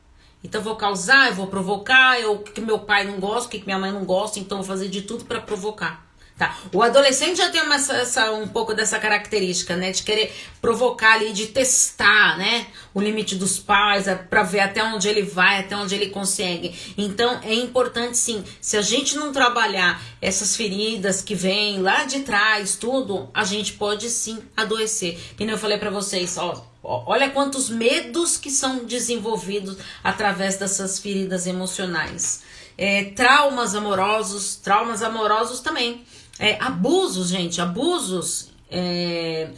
Então 0.43 0.59
eu 0.59 0.65
vou 0.65 0.76
causar, 0.76 1.28
eu 1.28 1.36
vou 1.36 1.45
provocar, 1.45 2.20
eu 2.20 2.39
que 2.39 2.61
meu 2.61 2.80
pai 2.80 3.03
não 3.05 3.20
gosta, 3.20 3.51
que 3.51 3.63
minha 3.63 3.78
mãe 3.78 3.91
não 3.91 4.03
gosta, 4.03 4.39
então 4.39 4.57
eu 4.57 4.63
vou 4.63 4.76
fazer 4.76 4.89
de 4.89 5.03
tudo 5.03 5.24
para 5.24 5.39
provocar. 5.39 6.07
Tá. 6.38 6.56
O 6.72 6.84
adolescente 6.84 7.38
já 7.38 7.50
tem 7.50 7.64
uma, 7.64 7.76
essa, 7.76 8.32
um 8.32 8.48
pouco 8.48 8.72
dessa 8.76 9.00
característica, 9.00 9.76
né? 9.76 9.90
De 9.90 10.04
querer 10.04 10.32
provocar 10.62 11.14
ali, 11.14 11.34
de 11.34 11.48
testar, 11.48 12.38
né? 12.38 12.68
O 12.94 13.02
limite 13.02 13.36
dos 13.36 13.58
pais, 13.58 14.08
é, 14.08 14.14
para 14.14 14.44
ver 14.44 14.60
até 14.60 14.84
onde 14.84 15.08
ele 15.08 15.24
vai, 15.24 15.60
até 15.60 15.76
onde 15.76 15.96
ele 15.96 16.12
consegue. 16.12 16.76
Então, 16.96 17.40
é 17.42 17.56
importante 17.56 18.20
sim, 18.20 18.44
se 18.62 18.78
a 18.78 18.84
gente 18.84 19.16
não 19.16 19.32
trabalhar 19.32 20.00
essas 20.22 20.56
feridas 20.56 21.24
que 21.24 21.34
vêm 21.34 21.82
lá 21.82 22.04
de 22.04 22.20
trás, 22.20 22.76
tudo, 22.76 23.32
a 23.34 23.44
gente 23.44 23.74
pode 23.74 24.08
sim 24.08 24.38
adoecer. 24.56 25.18
Que 25.36 25.44
nem 25.44 25.54
eu 25.54 25.60
falei 25.60 25.80
para 25.80 25.90
vocês, 25.90 26.38
ó, 26.38 26.64
olha 26.84 27.32
quantos 27.32 27.68
medos 27.68 28.38
que 28.38 28.52
são 28.52 28.86
desenvolvidos 28.86 29.76
através 30.04 30.56
dessas 30.58 31.00
feridas 31.00 31.48
emocionais. 31.48 32.44
É, 32.78 33.06
traumas 33.06 33.74
amorosos, 33.74 34.56
traumas 34.58 35.02
amorosos 35.02 35.62
também. 35.62 36.06
É, 36.40 36.62
abusos, 36.62 37.30
gente, 37.30 37.60
abusos, 37.60 38.52
é, 38.70 39.50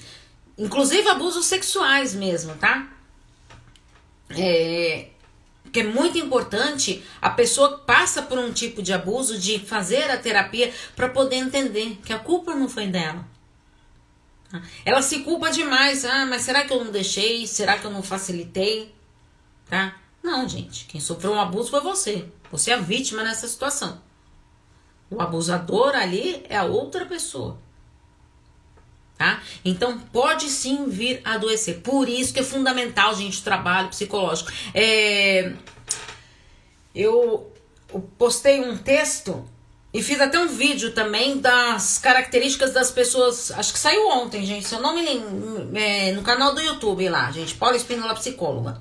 inclusive 0.58 1.08
abusos 1.10 1.46
sexuais 1.46 2.14
mesmo, 2.16 2.56
tá? 2.56 2.88
É, 4.32 5.10
é 5.74 5.84
muito 5.84 6.18
importante 6.18 7.04
a 7.22 7.30
pessoa 7.30 7.80
passa 7.80 8.22
por 8.22 8.38
um 8.38 8.52
tipo 8.52 8.82
de 8.82 8.94
abuso 8.94 9.38
de 9.38 9.60
fazer 9.60 10.10
a 10.10 10.18
terapia 10.18 10.74
para 10.96 11.10
poder 11.10 11.38
entender 11.38 12.00
que 12.04 12.14
a 12.14 12.20
culpa 12.20 12.56
não 12.56 12.70
foi 12.70 12.88
dela. 12.88 13.26
Ela 14.84 15.02
se 15.02 15.20
culpa 15.20 15.52
demais. 15.52 16.06
Ah, 16.06 16.26
mas 16.26 16.42
será 16.42 16.66
que 16.66 16.74
eu 16.74 16.84
não 16.84 16.92
deixei? 16.92 17.46
Será 17.46 17.78
que 17.78 17.86
eu 17.86 17.92
não 17.92 18.02
facilitei? 18.02 18.94
Tá? 19.70 19.96
Não, 20.24 20.48
gente. 20.48 20.86
Quem 20.86 21.00
sofreu 21.00 21.34
um 21.34 21.40
abuso 21.40 21.70
foi 21.70 21.82
você. 21.82 22.26
Você 22.52 22.72
é 22.72 22.76
a 22.76 22.80
vítima 22.80 23.24
nessa 23.24 23.48
situação. 23.48 24.02
O 25.12 25.22
abusador 25.22 25.96
ali 25.96 26.44
é 26.50 26.58
a 26.58 26.66
outra 26.66 27.06
pessoa. 27.06 27.58
Tá? 29.18 29.42
Então 29.66 30.00
pode 30.00 30.50
sim 30.50 30.88
vir 30.88 31.22
a 31.26 31.34
adoecer. 31.34 31.82
Por 31.82 32.08
isso 32.08 32.34
que 32.34 32.40
é 32.40 32.44
fundamental, 32.44 33.14
gente, 33.16 33.40
o 33.40 33.44
trabalho 33.44 33.90
psicológico. 33.90 34.52
É... 34.74 35.54
Eu 36.96 37.52
postei 38.18 38.62
um 38.62 38.78
texto 38.78 39.46
e 39.92 40.04
fiz 40.04 40.22
até 40.22 40.40
um 40.40 40.48
vídeo 40.48 40.94
também 40.94 41.40
das 41.40 41.98
características 41.98 42.74
das 42.74 42.92
pessoas. 42.92 43.52
Acho 43.52 43.74
que 43.74 43.80
saiu 43.80 44.08
ontem, 44.10 44.46
gente. 44.46 44.68
Se 44.68 44.76
eu 44.76 44.82
não 44.82 44.94
me 44.94 45.02
lembro. 45.02 45.76
É, 45.76 46.12
no 46.12 46.22
canal 46.22 46.54
do 46.54 46.62
YouTube 46.62 47.10
lá, 47.10 47.32
gente. 47.32 47.56
Paula 47.56 47.76
Espínola 47.76 48.14
Psicóloga. 48.14 48.80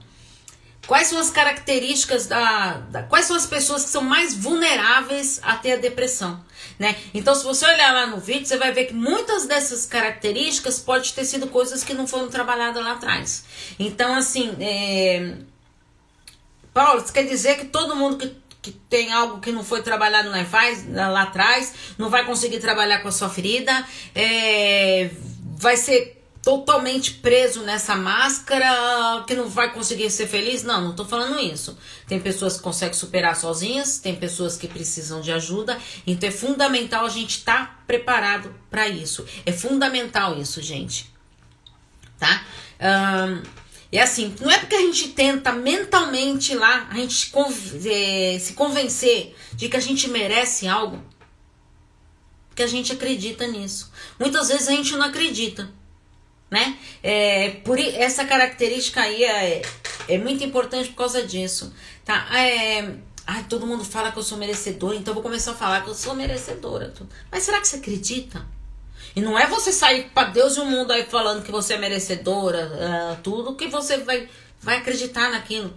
Quais 0.88 1.08
são 1.08 1.18
as 1.18 1.28
características 1.28 2.26
da, 2.26 2.78
da, 2.90 3.02
Quais 3.02 3.26
são 3.26 3.36
as 3.36 3.44
pessoas 3.44 3.84
que 3.84 3.90
são 3.90 4.00
mais 4.00 4.34
vulneráveis 4.34 5.38
a 5.42 5.54
ter 5.54 5.72
a 5.72 5.76
depressão? 5.76 6.42
Né? 6.78 6.96
Então, 7.12 7.34
se 7.34 7.44
você 7.44 7.66
olhar 7.66 7.92
lá 7.92 8.06
no 8.06 8.16
vídeo, 8.18 8.46
você 8.46 8.56
vai 8.56 8.72
ver 8.72 8.86
que 8.86 8.94
muitas 8.94 9.46
dessas 9.46 9.84
características 9.84 10.78
pode 10.78 11.12
ter 11.12 11.26
sido 11.26 11.46
coisas 11.48 11.84
que 11.84 11.92
não 11.92 12.06
foram 12.06 12.28
trabalhadas 12.28 12.82
lá 12.82 12.92
atrás. 12.92 13.44
Então, 13.78 14.14
assim, 14.14 14.56
é... 14.60 15.34
Paulo, 16.72 17.04
quer 17.12 17.24
dizer 17.24 17.58
que 17.58 17.66
todo 17.66 17.94
mundo 17.94 18.16
que, 18.16 18.34
que 18.62 18.72
tem 18.72 19.12
algo 19.12 19.40
que 19.40 19.52
não 19.52 19.62
foi 19.62 19.82
trabalhado 19.82 20.30
lá, 20.30 20.42
faz, 20.46 20.90
lá 20.90 21.24
atrás 21.24 21.74
não 21.98 22.08
vai 22.08 22.24
conseguir 22.24 22.60
trabalhar 22.60 23.00
com 23.00 23.08
a 23.08 23.12
sua 23.12 23.28
ferida, 23.28 23.86
é... 24.14 25.10
vai 25.58 25.76
ser 25.76 26.17
totalmente 26.48 27.12
preso 27.12 27.60
nessa 27.60 27.94
máscara 27.94 29.22
que 29.26 29.34
não 29.34 29.50
vai 29.50 29.70
conseguir 29.70 30.10
ser 30.10 30.26
feliz. 30.26 30.62
Não, 30.62 30.80
não 30.80 30.96
tô 30.96 31.04
falando 31.04 31.38
isso. 31.38 31.76
Tem 32.06 32.18
pessoas 32.18 32.56
que 32.56 32.62
conseguem 32.62 32.94
superar 32.94 33.36
sozinhas, 33.36 33.98
tem 33.98 34.16
pessoas 34.16 34.56
que 34.56 34.66
precisam 34.66 35.20
de 35.20 35.30
ajuda. 35.30 35.78
Então 36.06 36.26
é 36.26 36.32
fundamental 36.32 37.04
a 37.04 37.10
gente 37.10 37.40
estar 37.40 37.66
tá 37.66 37.82
preparado 37.86 38.54
para 38.70 38.88
isso. 38.88 39.26
É 39.44 39.52
fundamental 39.52 40.40
isso, 40.40 40.62
gente. 40.62 41.12
Tá? 42.18 42.42
Um, 42.80 43.42
é 43.92 44.00
assim, 44.00 44.34
não 44.40 44.50
é 44.50 44.56
porque 44.56 44.74
a 44.74 44.80
gente 44.80 45.08
tenta 45.08 45.52
mentalmente 45.52 46.54
lá, 46.54 46.88
a 46.90 46.94
gente 46.94 47.30
é, 47.84 48.38
se 48.38 48.54
convencer 48.54 49.36
de 49.52 49.68
que 49.68 49.76
a 49.76 49.80
gente 49.80 50.08
merece 50.08 50.66
algo, 50.66 50.98
que 52.54 52.62
a 52.62 52.66
gente 52.66 52.90
acredita 52.90 53.46
nisso. 53.46 53.92
Muitas 54.18 54.48
vezes 54.48 54.66
a 54.66 54.72
gente 54.72 54.96
não 54.96 55.04
acredita 55.04 55.76
né? 56.50 56.78
É, 57.02 57.50
por 57.64 57.78
essa 57.78 58.24
característica 58.24 59.00
aí 59.00 59.24
é, 59.24 59.62
é 60.08 60.18
muito 60.18 60.42
importante 60.42 60.88
por 60.90 60.96
causa 60.96 61.26
disso, 61.26 61.72
tá? 62.04 62.26
É, 62.36 62.94
ai, 63.26 63.44
todo 63.48 63.66
mundo 63.66 63.84
fala 63.84 64.10
que 64.10 64.18
eu 64.18 64.22
sou 64.22 64.38
merecedora, 64.38 64.96
então 64.96 65.14
vou 65.14 65.22
começar 65.22 65.52
a 65.52 65.54
falar 65.54 65.82
que 65.82 65.90
eu 65.90 65.94
sou 65.94 66.14
merecedora. 66.14 66.92
Mas 67.30 67.42
será 67.42 67.60
que 67.60 67.68
você 67.68 67.76
acredita? 67.76 68.44
E 69.14 69.20
não 69.20 69.38
é 69.38 69.46
você 69.46 69.72
sair 69.72 70.10
para 70.10 70.30
Deus 70.30 70.56
e 70.56 70.60
o 70.60 70.64
mundo 70.64 70.92
aí 70.92 71.04
falando 71.04 71.42
que 71.42 71.50
você 71.50 71.74
é 71.74 71.78
merecedora, 71.78 72.70
uh, 72.72 73.22
tudo 73.22 73.54
que 73.54 73.68
você 73.68 73.98
vai, 73.98 74.28
vai 74.60 74.78
acreditar 74.78 75.30
naquilo. 75.30 75.76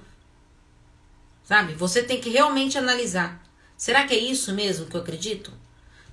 Sabe? 1.43 1.73
Você 1.73 2.03
tem 2.03 2.21
que 2.21 2.29
realmente 2.29 2.77
analisar. 2.77 3.41
Será 3.75 4.05
que 4.05 4.13
é 4.13 4.19
isso 4.19 4.53
mesmo 4.53 4.85
que 4.85 4.95
eu 4.95 5.01
acredito? 5.01 5.51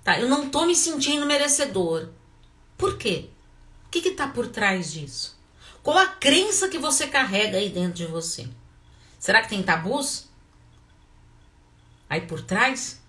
Tá, 0.03 0.19
eu 0.19 0.29
não 0.29 0.49
tô 0.49 0.65
me 0.65 0.75
sentindo 0.75 1.27
merecedor. 1.27 2.09
Por 2.77 2.97
quê? 2.97 3.29
O 3.89 3.91
que 3.91 4.07
está 4.09 4.29
por 4.29 4.49
trás 4.49 4.93
disso? 4.93 5.37
Qual 5.83 5.97
a 5.97 6.07
crença 6.07 6.69
que 6.69 6.79
você 6.79 7.07
carrega 7.07 7.57
aí 7.57 7.71
dentro 7.71 7.95
de 7.95 8.05
você? 8.07 8.47
Será 9.19 9.41
que 9.41 9.49
tem 9.49 9.63
tabus? 9.63 10.29
Aí 12.11 12.21
por 12.21 12.43
trás? 12.43 13.01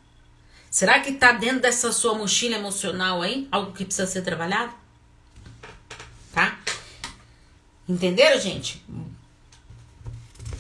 Será 0.71 1.01
que 1.01 1.09
está 1.09 1.34
dentro 1.34 1.59
dessa 1.59 1.91
sua 1.91 2.13
mochila 2.13 2.55
emocional 2.55 3.21
aí 3.21 3.47
algo 3.51 3.73
que 3.73 3.84
precisa 3.84 4.07
ser 4.07 4.21
trabalhado? 4.21 4.73
Tá? 6.34 6.57
Entenderam, 7.88 8.39
gente? 8.39 8.82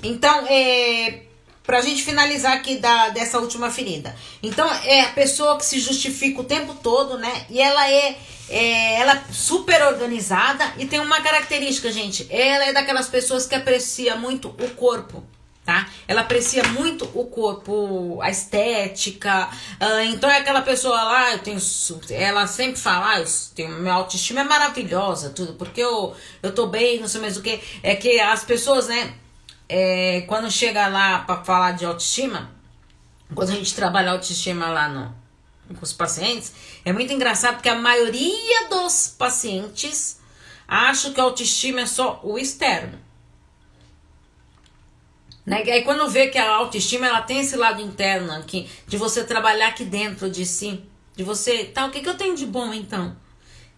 Então, 0.03 0.45
é, 0.47 1.28
pra 1.69 1.81
gente 1.81 2.01
finalizar 2.01 2.53
aqui 2.53 2.77
da, 2.77 3.09
dessa 3.09 3.37
última 3.37 3.69
ferida. 3.69 4.15
Então, 4.41 4.67
é 4.83 5.01
a 5.01 5.09
pessoa 5.09 5.55
que 5.55 5.63
se 5.63 5.79
justifica 5.79 6.41
o 6.41 6.43
tempo 6.43 6.73
todo, 6.73 7.15
né? 7.19 7.45
E 7.47 7.61
ela 7.61 7.87
é 7.87 8.17
é, 8.49 8.99
ela 8.99 9.13
é 9.13 9.23
super 9.31 9.79
organizada 9.83 10.73
e 10.79 10.87
tem 10.87 10.99
uma 10.99 11.21
característica, 11.21 11.91
gente. 11.91 12.25
Ela 12.31 12.65
é 12.65 12.73
daquelas 12.73 13.07
pessoas 13.07 13.45
que 13.45 13.53
aprecia 13.53 14.15
muito 14.15 14.47
o 14.47 14.69
corpo. 14.71 15.23
Tá? 15.63 15.87
Ela 16.07 16.21
aprecia 16.21 16.63
muito 16.69 17.07
o 17.13 17.25
corpo, 17.25 18.19
a 18.19 18.31
estética. 18.31 19.47
Uh, 19.79 20.05
então 20.09 20.27
é 20.27 20.37
aquela 20.37 20.63
pessoa 20.63 20.95
lá, 20.95 21.33
eu 21.33 21.37
tenho, 21.37 21.59
ela 22.09 22.47
sempre 22.47 22.79
fala, 22.79 23.11
ah, 23.11 23.19
eu 23.19 23.27
tenho, 23.53 23.69
minha 23.79 23.93
autoestima 23.93 24.41
é 24.41 24.43
maravilhosa, 24.43 25.29
tudo, 25.29 25.53
porque 25.53 25.79
eu, 25.79 26.15
eu 26.41 26.51
tô 26.51 26.65
bem, 26.65 26.99
não 26.99 27.07
sei 27.07 27.21
mais 27.21 27.37
o 27.37 27.43
que. 27.43 27.59
É 27.83 27.95
que 27.95 28.19
as 28.19 28.43
pessoas, 28.43 28.87
né, 28.87 29.13
é, 29.69 30.21
quando 30.21 30.49
chega 30.49 30.87
lá 30.87 31.19
para 31.19 31.43
falar 31.43 31.73
de 31.73 31.85
autoestima, 31.85 32.51
quando 33.35 33.51
a 33.51 33.53
gente 33.53 33.75
trabalha 33.75 34.11
autoestima 34.11 34.67
lá 34.67 34.89
no, 34.89 35.15
com 35.75 35.83
os 35.83 35.93
pacientes, 35.93 36.51
é 36.83 36.91
muito 36.91 37.13
engraçado 37.13 37.55
porque 37.55 37.69
a 37.69 37.75
maioria 37.75 38.67
dos 38.67 39.15
pacientes 39.17 40.19
acha 40.67 41.11
que 41.11 41.19
a 41.19 41.23
autoestima 41.23 41.81
é 41.81 41.85
só 41.85 42.19
o 42.23 42.39
externo. 42.39 42.97
Né? 45.45 45.63
E 45.65 45.71
aí 45.71 45.83
quando 45.83 46.09
vê 46.09 46.27
que 46.27 46.37
a 46.37 46.49
autoestima 46.55 47.07
ela 47.07 47.21
tem 47.21 47.39
esse 47.39 47.55
lado 47.55 47.81
interno 47.81 48.31
aqui, 48.33 48.67
de 48.87 48.97
você 48.97 49.23
trabalhar 49.23 49.67
aqui 49.67 49.85
dentro 49.85 50.29
de 50.29 50.45
si, 50.45 50.83
de 51.15 51.23
você, 51.23 51.65
tá, 51.65 51.85
o 51.85 51.91
que, 51.91 52.01
que 52.01 52.09
eu 52.09 52.17
tenho 52.17 52.35
de 52.35 52.45
bom 52.45 52.73
então? 52.73 53.15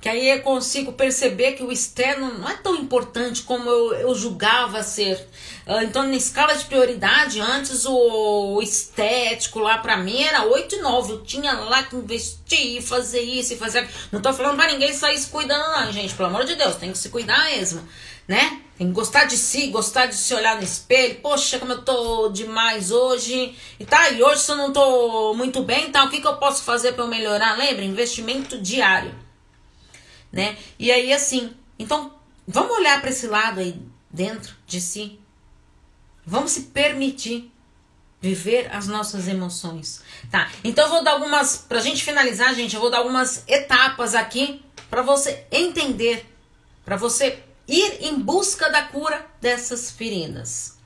Que 0.01 0.09
aí 0.09 0.29
eu 0.29 0.41
consigo 0.41 0.93
perceber 0.93 1.51
que 1.51 1.61
o 1.63 1.71
externo 1.71 2.33
não 2.39 2.49
é 2.49 2.57
tão 2.57 2.75
importante 2.75 3.43
como 3.43 3.69
eu, 3.69 3.93
eu 3.93 4.15
julgava 4.15 4.81
ser. 4.81 5.27
Ah, 5.67 5.83
então, 5.83 6.07
na 6.07 6.15
escala 6.15 6.55
de 6.55 6.65
prioridade, 6.65 7.39
antes 7.39 7.85
o 7.85 8.59
estético 8.63 9.59
lá 9.59 9.77
pra 9.77 9.97
mim 9.97 10.23
era 10.23 10.43
8 10.43 10.75
e 10.75 10.81
9. 10.81 11.13
Eu 11.13 11.23
tinha 11.23 11.53
lá 11.53 11.83
que 11.83 11.95
investir, 11.95 12.81
fazer 12.81 13.21
isso 13.21 13.53
e 13.53 13.57
fazer. 13.57 13.87
Não 14.11 14.19
tô 14.19 14.33
falando 14.33 14.55
pra 14.55 14.71
ninguém 14.71 14.91
sair 14.91 15.19
se 15.19 15.27
cuidando, 15.27 15.71
não, 15.71 15.93
gente. 15.93 16.15
Pelo 16.15 16.29
amor 16.29 16.45
de 16.45 16.55
Deus, 16.55 16.75
tem 16.77 16.91
que 16.91 16.97
se 16.97 17.09
cuidar 17.09 17.45
mesmo. 17.45 17.87
né? 18.27 18.59
Tem 18.77 18.87
que 18.87 18.93
gostar 18.93 19.25
de 19.25 19.37
si, 19.37 19.67
gostar 19.67 20.07
de 20.07 20.15
se 20.15 20.33
olhar 20.33 20.55
no 20.55 20.63
espelho. 20.63 21.19
Poxa, 21.21 21.59
como 21.59 21.73
eu 21.73 21.83
tô 21.83 22.29
demais 22.29 22.89
hoje. 22.89 23.55
E 23.79 23.85
tá, 23.85 24.09
e 24.09 24.23
hoje 24.23 24.41
se 24.41 24.51
eu 24.51 24.55
não 24.57 24.73
tô 24.73 25.35
muito 25.35 25.61
bem, 25.61 25.91
tá? 25.91 26.03
O 26.05 26.09
que, 26.09 26.19
que 26.19 26.27
eu 26.27 26.37
posso 26.37 26.63
fazer 26.63 26.93
para 26.93 27.03
eu 27.03 27.07
melhorar? 27.07 27.55
Lembra? 27.55 27.83
Investimento 27.85 28.57
diário. 28.57 29.13
Né? 30.32 30.57
E 30.79 30.91
aí, 30.91 31.11
assim, 31.11 31.53
então, 31.77 32.13
vamos 32.47 32.77
olhar 32.77 33.01
para 33.01 33.09
esse 33.09 33.27
lado 33.27 33.59
aí 33.59 33.82
dentro 34.09 34.55
de 34.65 34.79
si. 34.79 35.19
Vamos 36.25 36.51
se 36.51 36.61
permitir 36.63 37.51
viver 38.21 38.69
as 38.71 38.88
nossas 38.88 39.27
emoções, 39.27 40.03
tá? 40.29 40.51
Então 40.63 40.86
eu 40.86 40.91
vou 40.91 41.03
dar 41.03 41.13
algumas, 41.13 41.57
pra 41.57 41.79
gente 41.79 42.03
finalizar, 42.03 42.53
gente, 42.53 42.75
eu 42.75 42.82
vou 42.82 42.91
dar 42.91 42.99
algumas 42.99 43.43
etapas 43.47 44.13
aqui 44.13 44.63
para 44.91 45.01
você 45.01 45.43
entender, 45.51 46.23
para 46.86 46.95
você 46.95 47.41
ir 47.67 48.05
em 48.05 48.19
busca 48.19 48.69
da 48.69 48.84
cura 48.84 49.25
dessas 49.41 49.89
feridas. 49.89 50.77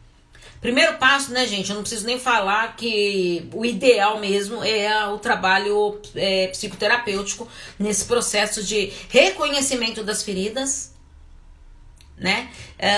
Primeiro 0.65 0.97
passo, 0.97 1.31
né, 1.31 1.45
gente? 1.45 1.69
Eu 1.69 1.75
não 1.75 1.83
preciso 1.83 2.07
nem 2.07 2.19
falar 2.19 2.75
que 2.75 3.47
o 3.53 3.63
ideal 3.63 4.19
mesmo 4.19 4.63
é 4.63 5.05
o 5.05 5.19
trabalho 5.19 6.01
é, 6.15 6.47
psicoterapêutico 6.47 7.47
nesse 7.77 8.05
processo 8.05 8.63
de 8.63 8.91
reconhecimento 9.09 10.03
das 10.03 10.23
feridas, 10.23 10.91
né? 12.17 12.51
É, 12.79 12.95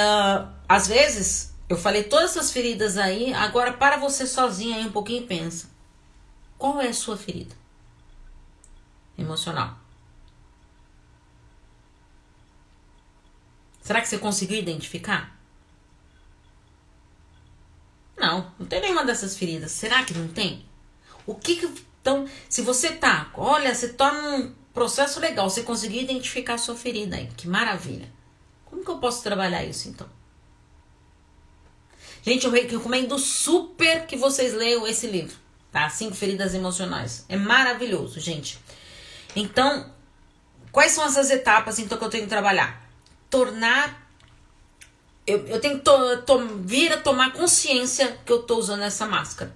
às 0.69 0.87
vezes, 0.87 1.53
eu 1.67 1.75
falei 1.75 2.03
todas 2.03 2.37
essas 2.37 2.53
feridas 2.53 2.97
aí, 2.97 3.33
agora 3.33 3.73
para 3.73 3.97
você 3.97 4.25
sozinha 4.25 4.77
aí 4.77 4.85
um 4.85 4.91
pouquinho 4.93 5.23
e 5.23 5.27
pensa. 5.27 5.69
Qual 6.57 6.79
é 6.79 6.87
a 6.87 6.93
sua 6.93 7.17
ferida 7.17 7.53
emocional? 9.17 9.77
Será 13.81 13.99
que 13.99 14.07
você 14.07 14.17
conseguiu 14.17 14.57
identificar? 14.57 15.36
Não, 18.17 18.51
não 18.57 18.65
tem 18.65 18.81
nenhuma 18.81 19.05
dessas 19.05 19.37
feridas. 19.37 19.71
Será 19.71 20.03
que 20.03 20.13
não 20.13 20.27
tem? 20.27 20.65
O 21.25 21.35
que 21.35 21.55
que. 21.55 21.87
Então, 22.01 22.27
se 22.49 22.61
você 22.61 22.91
tá, 22.91 23.31
olha, 23.35 23.73
você 23.73 23.89
tá 23.89 24.11
num 24.11 24.53
processo 24.73 25.19
legal, 25.19 25.49
você 25.49 25.63
conseguiu 25.63 26.01
identificar 26.01 26.55
a 26.55 26.57
sua 26.57 26.75
ferida 26.75 27.15
aí. 27.15 27.29
Que 27.35 27.47
maravilha. 27.47 28.11
Como 28.65 28.83
que 28.83 28.89
eu 28.89 28.97
posso 28.97 29.21
trabalhar 29.21 29.63
isso 29.63 29.89
então? 29.89 30.09
Gente, 32.23 32.45
eu 32.45 32.51
recomendo 32.51 33.17
super 33.19 34.05
que 34.05 34.17
vocês 34.17 34.53
leiam 34.53 34.87
esse 34.87 35.07
livro, 35.07 35.35
tá? 35.71 35.89
Cinco 35.89 36.15
feridas 36.15 36.53
emocionais. 36.53 37.25
É 37.29 37.37
maravilhoso, 37.37 38.19
gente. 38.19 38.59
Então, 39.35 39.91
quais 40.71 40.91
são 40.91 41.05
essas 41.05 41.29
etapas 41.29 41.79
então 41.79 41.97
que 41.97 42.03
eu 42.03 42.09
tenho 42.09 42.23
que 42.23 42.29
trabalhar? 42.29 42.87
tornar. 43.29 44.06
Eu, 45.27 45.45
eu 45.47 45.59
tenho 45.59 45.79
que 45.79 45.83
to, 45.83 46.21
to, 46.25 46.39
vir 46.63 46.91
a 46.93 46.97
tomar 47.01 47.33
consciência 47.33 48.17
que 48.25 48.31
eu 48.31 48.39
estou 48.39 48.57
usando 48.57 48.81
essa 48.81 49.05
máscara. 49.05 49.53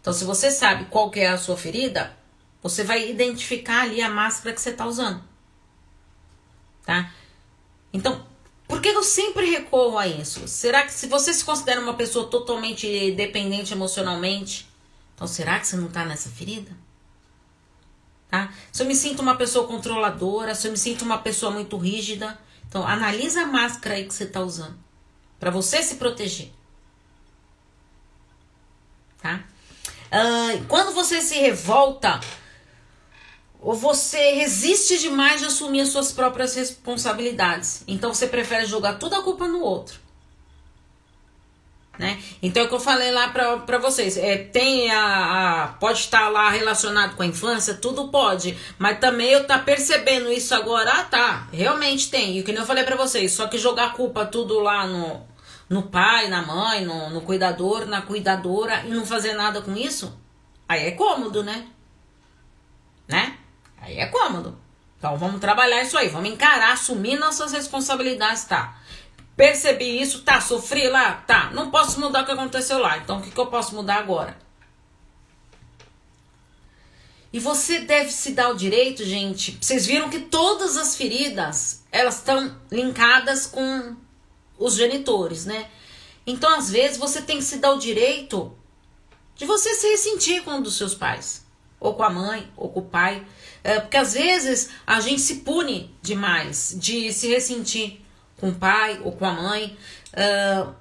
Então, 0.00 0.12
se 0.12 0.24
você 0.24 0.50
sabe 0.50 0.86
qual 0.86 1.10
que 1.10 1.20
é 1.20 1.28
a 1.28 1.36
sua 1.36 1.56
ferida, 1.56 2.16
você 2.62 2.82
vai 2.82 3.10
identificar 3.10 3.82
ali 3.82 4.00
a 4.00 4.08
máscara 4.08 4.54
que 4.54 4.60
você 4.60 4.70
está 4.70 4.86
usando. 4.86 5.22
Tá? 6.84 7.12
Então, 7.92 8.24
por 8.66 8.80
que 8.80 8.88
eu 8.88 9.02
sempre 9.02 9.50
recorro 9.50 9.98
a 9.98 10.06
isso? 10.06 10.48
Será 10.48 10.84
que 10.84 10.92
se 10.92 11.06
você 11.06 11.34
se 11.34 11.44
considera 11.44 11.80
uma 11.80 11.94
pessoa 11.94 12.28
totalmente 12.28 13.10
dependente 13.12 13.72
emocionalmente, 13.72 14.68
então 15.14 15.26
será 15.26 15.58
que 15.58 15.66
você 15.66 15.76
não 15.76 15.88
está 15.88 16.04
nessa 16.04 16.30
ferida? 16.30 16.70
Tá? 18.30 18.54
Se 18.70 18.82
eu 18.82 18.86
me 18.86 18.94
sinto 18.94 19.20
uma 19.20 19.34
pessoa 19.36 19.66
controladora, 19.66 20.54
se 20.54 20.68
eu 20.68 20.70
me 20.70 20.78
sinto 20.78 21.02
uma 21.02 21.18
pessoa 21.18 21.50
muito 21.50 21.76
rígida, 21.76 22.38
então, 22.70 22.86
analisa 22.86 23.42
a 23.42 23.46
máscara 23.46 23.96
aí 23.96 24.06
que 24.06 24.14
você 24.14 24.22
está 24.22 24.40
usando. 24.40 24.78
para 25.40 25.50
você 25.50 25.82
se 25.82 25.96
proteger. 25.96 26.52
Tá? 29.20 29.42
Uh, 30.06 30.64
quando 30.68 30.94
você 30.94 31.20
se 31.20 31.34
revolta, 31.34 32.20
ou 33.58 33.74
você 33.74 34.34
resiste 34.34 34.98
demais 34.98 35.40
de 35.40 35.46
assumir 35.46 35.80
as 35.80 35.88
suas 35.88 36.12
próprias 36.12 36.54
responsabilidades. 36.54 37.82
Então, 37.88 38.14
você 38.14 38.28
prefere 38.28 38.66
jogar 38.66 38.94
toda 39.00 39.18
a 39.18 39.22
culpa 39.22 39.48
no 39.48 39.60
outro 39.60 39.99
né? 42.00 42.18
Então, 42.40 42.62
é 42.62 42.64
o 42.64 42.68
que 42.70 42.74
eu 42.74 42.80
falei 42.80 43.12
lá 43.12 43.28
para 43.28 43.76
vocês, 43.76 44.16
é, 44.16 44.38
tem 44.38 44.90
a, 44.90 45.64
a, 45.64 45.68
pode 45.74 45.98
estar 45.98 46.30
lá 46.30 46.48
relacionado 46.48 47.14
com 47.14 47.22
a 47.22 47.26
infância, 47.26 47.74
tudo 47.74 48.08
pode, 48.08 48.56
mas 48.78 48.98
também 48.98 49.28
eu 49.28 49.46
tá 49.46 49.58
percebendo 49.58 50.32
isso 50.32 50.54
agora, 50.54 50.90
ah, 50.90 51.04
tá, 51.04 51.46
realmente 51.52 52.10
tem, 52.10 52.38
e 52.38 52.40
o 52.40 52.44
que 52.44 52.52
eu 52.52 52.64
falei 52.64 52.84
para 52.84 52.96
vocês, 52.96 53.32
só 53.32 53.48
que 53.48 53.58
jogar 53.58 53.88
a 53.88 53.90
culpa 53.90 54.24
tudo 54.24 54.60
lá 54.60 54.86
no, 54.86 55.20
no 55.68 55.82
pai, 55.82 56.28
na 56.28 56.40
mãe, 56.40 56.86
no, 56.86 57.10
no 57.10 57.20
cuidador, 57.20 57.84
na 57.84 58.00
cuidadora, 58.00 58.82
e 58.86 58.88
não 58.88 59.04
fazer 59.04 59.34
nada 59.34 59.60
com 59.60 59.76
isso, 59.76 60.18
aí 60.66 60.86
é 60.86 60.92
cômodo, 60.92 61.44
né? 61.44 61.66
Né? 63.06 63.36
Aí 63.78 63.98
é 63.98 64.06
cômodo. 64.06 64.56
Então 64.96 65.18
vamos 65.18 65.38
trabalhar 65.38 65.82
isso 65.82 65.98
aí, 65.98 66.08
vamos 66.08 66.30
encarar, 66.30 66.72
assumir 66.72 67.18
nossas 67.18 67.52
responsabilidades, 67.52 68.44
tá? 68.44 68.79
Percebi 69.40 70.02
isso, 70.02 70.20
tá, 70.20 70.38
sofri 70.38 70.86
lá, 70.90 71.14
tá, 71.14 71.50
não 71.54 71.70
posso 71.70 71.98
mudar 71.98 72.24
o 72.24 72.26
que 72.26 72.30
aconteceu 72.30 72.78
lá, 72.78 72.98
então 72.98 73.16
o 73.20 73.22
que, 73.22 73.30
que 73.30 73.40
eu 73.40 73.46
posso 73.46 73.74
mudar 73.74 73.94
agora? 73.94 74.36
E 77.32 77.40
você 77.40 77.80
deve 77.80 78.10
se 78.10 78.32
dar 78.32 78.50
o 78.50 78.54
direito, 78.54 79.02
gente. 79.02 79.56
Vocês 79.58 79.86
viram 79.86 80.10
que 80.10 80.18
todas 80.18 80.76
as 80.76 80.94
feridas, 80.94 81.82
elas 81.90 82.16
estão 82.16 82.54
linkadas 82.70 83.46
com 83.46 83.96
os 84.58 84.74
genitores, 84.74 85.46
né? 85.46 85.70
Então, 86.26 86.58
às 86.58 86.70
vezes, 86.70 86.98
você 86.98 87.22
tem 87.22 87.38
que 87.38 87.44
se 87.44 87.60
dar 87.60 87.72
o 87.72 87.78
direito 87.78 88.54
de 89.36 89.46
você 89.46 89.74
se 89.74 89.88
ressentir 89.88 90.42
com 90.42 90.56
um 90.56 90.62
dos 90.62 90.76
seus 90.76 90.94
pais, 90.94 91.46
ou 91.80 91.94
com 91.94 92.02
a 92.02 92.10
mãe, 92.10 92.52
ou 92.58 92.68
com 92.68 92.80
o 92.80 92.84
pai. 92.84 93.26
É, 93.64 93.80
porque 93.80 93.96
às 93.96 94.12
vezes 94.12 94.68
a 94.86 95.00
gente 95.00 95.22
se 95.22 95.36
pune 95.36 95.96
demais 96.02 96.76
de 96.78 97.10
se 97.10 97.28
ressentir 97.28 98.04
com 98.40 98.48
o 98.48 98.54
pai 98.54 99.00
ou 99.04 99.12
com 99.12 99.26
a 99.26 99.32
mãe. 99.32 99.76
Uh, 100.12 100.74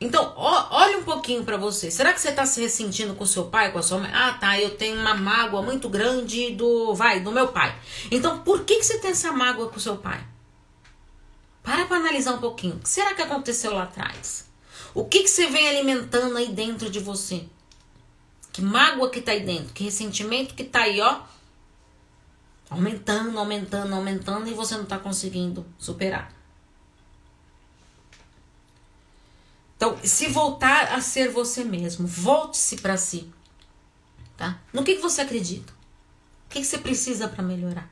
então, 0.00 0.34
ó, 0.36 0.82
olhe 0.82 0.96
um 0.96 1.04
pouquinho 1.04 1.42
para 1.44 1.56
você. 1.56 1.90
Será 1.90 2.12
que 2.12 2.20
você 2.20 2.28
está 2.28 2.44
se 2.44 2.60
ressentindo 2.60 3.14
com 3.14 3.24
seu 3.24 3.46
pai, 3.46 3.72
com 3.72 3.78
a 3.78 3.82
sua 3.82 3.98
mãe? 3.98 4.10
Ah, 4.12 4.34
tá, 4.34 4.60
eu 4.60 4.76
tenho 4.76 5.00
uma 5.00 5.14
mágoa 5.14 5.62
muito 5.62 5.88
grande 5.88 6.50
do, 6.50 6.94
vai, 6.94 7.20
do 7.20 7.32
meu 7.32 7.48
pai. 7.48 7.74
Então, 8.10 8.40
por 8.40 8.64
que, 8.64 8.76
que 8.76 8.84
você 8.84 8.98
tem 8.98 9.10
essa 9.10 9.32
mágoa 9.32 9.68
com 9.68 9.80
seu 9.80 9.96
pai? 9.96 10.22
Para 11.62 11.86
para 11.86 11.96
analisar 11.96 12.34
um 12.34 12.38
pouquinho. 12.38 12.76
O 12.76 12.80
que 12.80 12.88
será 12.88 13.14
que 13.14 13.22
aconteceu 13.22 13.72
lá 13.72 13.84
atrás? 13.84 14.46
O 14.94 15.04
que, 15.04 15.22
que 15.22 15.28
você 15.28 15.46
vem 15.48 15.66
alimentando 15.68 16.36
aí 16.36 16.52
dentro 16.52 16.90
de 16.90 17.00
você? 17.00 17.44
Que 18.52 18.62
mágoa 18.62 19.10
que 19.10 19.20
tá 19.20 19.32
aí 19.32 19.44
dentro? 19.44 19.72
Que 19.72 19.84
ressentimento 19.84 20.54
que 20.54 20.64
tá 20.64 20.82
aí, 20.82 21.00
ó? 21.00 21.20
Aumentando, 22.68 23.38
aumentando, 23.38 23.94
aumentando 23.94 24.48
e 24.48 24.54
você 24.54 24.76
não 24.76 24.84
tá 24.84 24.98
conseguindo 24.98 25.66
superar. 25.78 26.35
Então, 29.76 29.98
se 30.02 30.28
voltar 30.28 30.94
a 30.94 31.00
ser 31.00 31.30
você 31.30 31.62
mesmo, 31.62 32.06
volte-se 32.06 32.76
para 32.78 32.96
si. 32.96 33.30
Tá? 34.36 34.58
No 34.72 34.82
que, 34.82 34.96
que 34.96 35.02
você 35.02 35.20
acredita? 35.20 35.72
O 36.46 36.48
que, 36.50 36.60
que 36.60 36.66
você 36.66 36.78
precisa 36.78 37.28
para 37.28 37.42
melhorar? 37.42 37.90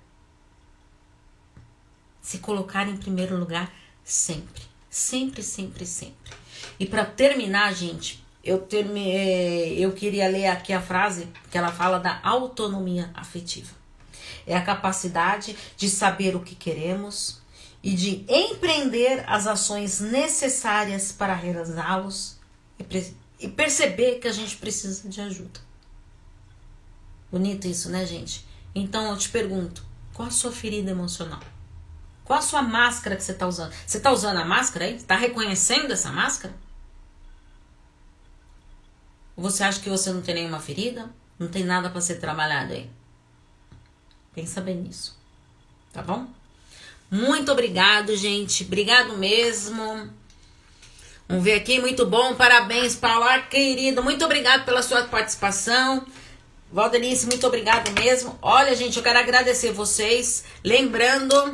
Se 2.23 2.39
colocar 2.39 2.89
em 2.89 2.97
primeiro 2.97 3.37
lugar 3.39 3.73
sempre. 4.03 4.63
Sempre, 4.89 5.43
sempre, 5.43 5.85
sempre. 5.85 6.33
E 6.79 6.87
para 6.87 7.05
terminar, 7.05 7.75
gente, 7.75 8.25
eu, 8.43 8.61
termi, 8.61 9.11
é, 9.11 9.73
eu 9.73 9.93
queria 9.93 10.29
ler 10.29 10.47
aqui 10.47 10.73
a 10.73 10.81
frase 10.81 11.29
que 11.51 11.59
ela 11.59 11.73
fala 11.73 11.99
da 11.99 12.21
autonomia 12.23 13.11
afetiva. 13.15 13.73
É 14.47 14.57
a 14.57 14.63
capacidade 14.63 15.57
de 15.77 15.89
saber 15.89 16.37
o 16.37 16.41
que 16.41 16.55
queremos, 16.55 17.43
e 17.85 17.95
de 17.95 18.25
empreender 18.27 19.23
as 19.27 19.47
ações 19.47 20.01
necessárias 20.01 21.13
para 21.13 21.35
realizá-los 21.35 22.39
e, 22.79 23.15
e 23.39 23.47
perceber 23.47 24.21
que 24.21 24.27
a 24.27 24.33
gente 24.33 24.57
precisa 24.57 25.07
de 25.07 25.21
ajuda. 25.21 25.61
Bonito 27.31 27.67
isso, 27.67 27.91
né, 27.91 28.07
gente? 28.07 28.47
Então 28.75 29.11
eu 29.11 29.19
te 29.19 29.29
pergunto: 29.29 29.85
qual 30.15 30.29
a 30.29 30.31
sua 30.31 30.51
ferida 30.51 30.91
emocional? 30.91 31.43
Qual 32.25 32.39
a 32.39 32.43
sua 32.43 32.63
máscara 32.63 33.17
que 33.17 33.23
você 33.23 33.33
está 33.33 33.47
usando? 33.47 33.75
Você 33.87 33.99
está 33.99 34.11
usando 34.11 34.39
a 34.39 34.47
máscara 34.47 34.87
aí? 34.87 34.97
Está 34.97 35.15
reconhecendo 35.15 35.93
essa 35.93 36.11
máscara? 36.11 36.55
Ou 39.37 39.43
você 39.43 39.63
acha 39.63 39.81
que 39.81 39.91
você 39.91 40.11
não 40.11 40.23
tem 40.23 40.37
nenhuma 40.37 40.59
ferida? 40.59 41.11
Não 41.39 41.49
tem 41.49 41.65
nada 41.65 41.91
para 41.91 42.01
ser 42.01 42.15
trabalhado 42.15 42.73
aí? 42.73 42.91
Pensa 44.35 44.63
bem 44.63 44.77
nisso. 44.77 45.19
Tá 45.93 46.01
bom? 46.01 46.27
Muito 47.11 47.53
obrigado, 47.53 48.17
gente. 48.17 48.65
Obrigado 48.65 49.17
mesmo. 49.17 50.11
Vamos 51.29 51.45
ver 51.45 51.55
aqui, 51.55 51.81
muito 51.81 52.05
bom. 52.07 52.35
Parabéns, 52.35 52.97
Paula, 52.97 53.39
querido. 53.41 54.03
Muito 54.03 54.25
obrigado 54.25 54.65
pela 54.65 54.83
sua 54.83 55.05
participação. 55.05 56.07
Valdenice, 56.73 57.27
muito 57.27 57.47
obrigado 57.47 57.91
mesmo. 57.93 58.39
Olha, 58.43 58.75
gente, 58.75 58.97
eu 58.97 59.03
quero 59.03 59.19
agradecer 59.19 59.73
vocês. 59.73 60.45
Lembrando 60.63 61.53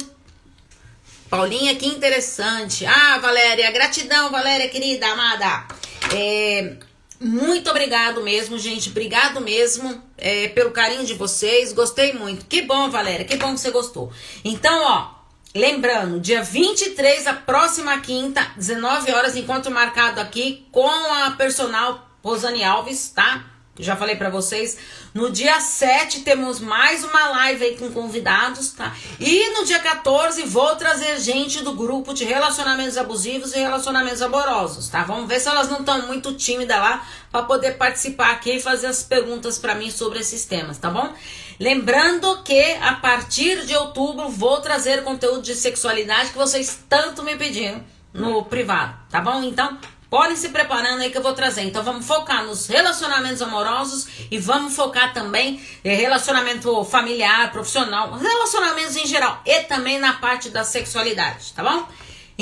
Paulinha, 1.31 1.77
que 1.77 1.87
interessante. 1.87 2.85
Ah, 2.85 3.19
Valéria, 3.19 3.71
gratidão, 3.71 4.33
Valéria, 4.33 4.69
querida, 4.69 5.07
amada. 5.07 5.65
É, 6.13 6.75
muito 7.21 7.71
obrigado 7.71 8.21
mesmo, 8.21 8.59
gente. 8.59 8.91
Obrigado 8.91 9.41
mesmo 9.41 10.03
é, 10.19 10.49
pelo 10.49 10.73
carinho 10.73 11.05
de 11.05 11.15
vocês. 11.15 11.73
Gostei 11.73 12.13
muito. 12.15 12.47
Que 12.47 12.63
bom, 12.63 12.91
Valéria. 12.91 13.25
Que 13.25 13.37
bom 13.37 13.55
que 13.55 13.61
você 13.61 13.71
gostou. 13.71 14.13
Então, 14.45 14.83
ó, 14.85 15.20
lembrando, 15.55 16.21
dia 16.21 16.43
23, 16.43 17.27
a 17.27 17.35
próxima 17.35 17.99
quinta, 18.01 18.47
19 18.57 19.13
horas, 19.13 19.37
encontro 19.37 19.71
marcado 19.71 20.21
aqui 20.21 20.67
com 20.71 20.89
a 20.89 21.33
personal 21.33 22.09
Rosane 22.23 22.63
Alves, 22.63 23.11
tá? 23.11 23.45
Já 23.79 23.97
falei 23.97 24.17
para 24.17 24.29
vocês. 24.29 24.77
No 25.15 25.31
dia 25.31 25.59
7 25.59 26.21
temos 26.21 26.61
mais 26.61 27.03
uma 27.03 27.31
live 27.31 27.65
aí 27.65 27.77
com 27.77 27.91
convidados, 27.91 28.73
tá? 28.73 28.95
E 29.19 29.51
no 29.55 29.65
dia 29.65 29.79
14 29.79 30.43
vou 30.43 30.77
trazer 30.77 31.19
gente 31.19 31.63
do 31.65 31.73
grupo 31.73 32.13
de 32.13 32.25
relacionamentos 32.25 32.99
abusivos 32.99 33.55
e 33.55 33.59
relacionamentos 33.59 34.23
amorosos, 34.23 34.89
tá? 34.89 35.03
Vamos 35.05 35.29
ver 35.29 35.41
se 35.41 35.49
elas 35.49 35.71
não 35.71 35.81
estão 35.81 36.07
muito 36.07 36.35
tímidas 36.35 36.77
lá 36.77 37.07
para 37.33 37.45
poder 37.45 37.79
participar 37.79 38.33
aqui 38.33 38.57
e 38.57 38.61
fazer 38.61 38.87
as 38.87 39.03
perguntas 39.03 39.59
para 39.59 39.75
mim 39.75 39.91
sobre 39.91 40.19
esses 40.19 40.45
temas, 40.45 40.79
tá 40.79 40.91
bom? 40.91 41.13
Lembrando 41.61 42.43
que 42.43 42.73
a 42.81 42.95
partir 42.95 43.67
de 43.67 43.77
outubro 43.77 44.31
vou 44.31 44.63
trazer 44.63 45.05
conteúdo 45.05 45.43
de 45.43 45.55
sexualidade 45.55 46.31
que 46.31 46.39
vocês 46.39 46.81
tanto 46.89 47.23
me 47.23 47.37
pediram 47.37 47.85
no 48.15 48.43
privado, 48.47 48.99
tá 49.11 49.21
bom? 49.21 49.43
Então, 49.43 49.79
Podem 50.11 50.35
se 50.35 50.49
preparando 50.49 51.03
aí 51.03 51.11
que 51.11 51.17
eu 51.17 51.23
vou 51.23 51.35
trazer. 51.35 51.63
Então 51.63 51.85
vamos 51.85 52.05
focar 52.05 52.45
nos 52.45 52.67
relacionamentos 52.67 53.41
amorosos 53.41 54.09
e 54.29 54.39
vamos 54.39 54.75
focar 54.75 55.13
também 55.13 55.65
em 55.85 55.95
relacionamento 55.95 56.85
familiar, 56.85 57.53
profissional, 57.53 58.15
relacionamentos 58.15 58.97
em 58.97 59.07
geral 59.07 59.41
e 59.47 59.61
também 59.63 60.01
na 60.01 60.15
parte 60.15 60.51
da 60.51 60.65
sexualidade, 60.65 61.53
tá 61.53 61.63
bom? 61.63 61.87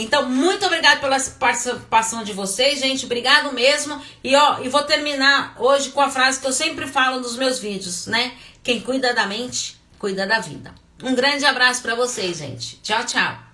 Então, 0.00 0.28
muito 0.28 0.64
obrigado 0.64 1.00
pela 1.00 1.18
participação 1.18 2.22
de 2.22 2.32
vocês, 2.32 2.78
gente. 2.78 3.04
Obrigado 3.04 3.52
mesmo. 3.52 4.00
E 4.22 4.34
ó, 4.34 4.60
e 4.60 4.68
vou 4.68 4.84
terminar 4.84 5.56
hoje 5.58 5.90
com 5.90 6.00
a 6.00 6.08
frase 6.08 6.38
que 6.38 6.46
eu 6.46 6.52
sempre 6.52 6.86
falo 6.86 7.20
nos 7.20 7.36
meus 7.36 7.58
vídeos, 7.58 8.06
né? 8.06 8.32
Quem 8.68 8.80
cuida 8.80 9.14
da 9.14 9.26
mente, 9.26 9.80
cuida 9.98 10.26
da 10.26 10.40
vida. 10.40 10.74
Um 11.02 11.14
grande 11.14 11.42
abraço 11.46 11.80
para 11.80 11.94
vocês, 11.94 12.36
gente. 12.36 12.78
Tchau, 12.82 13.02
tchau. 13.06 13.47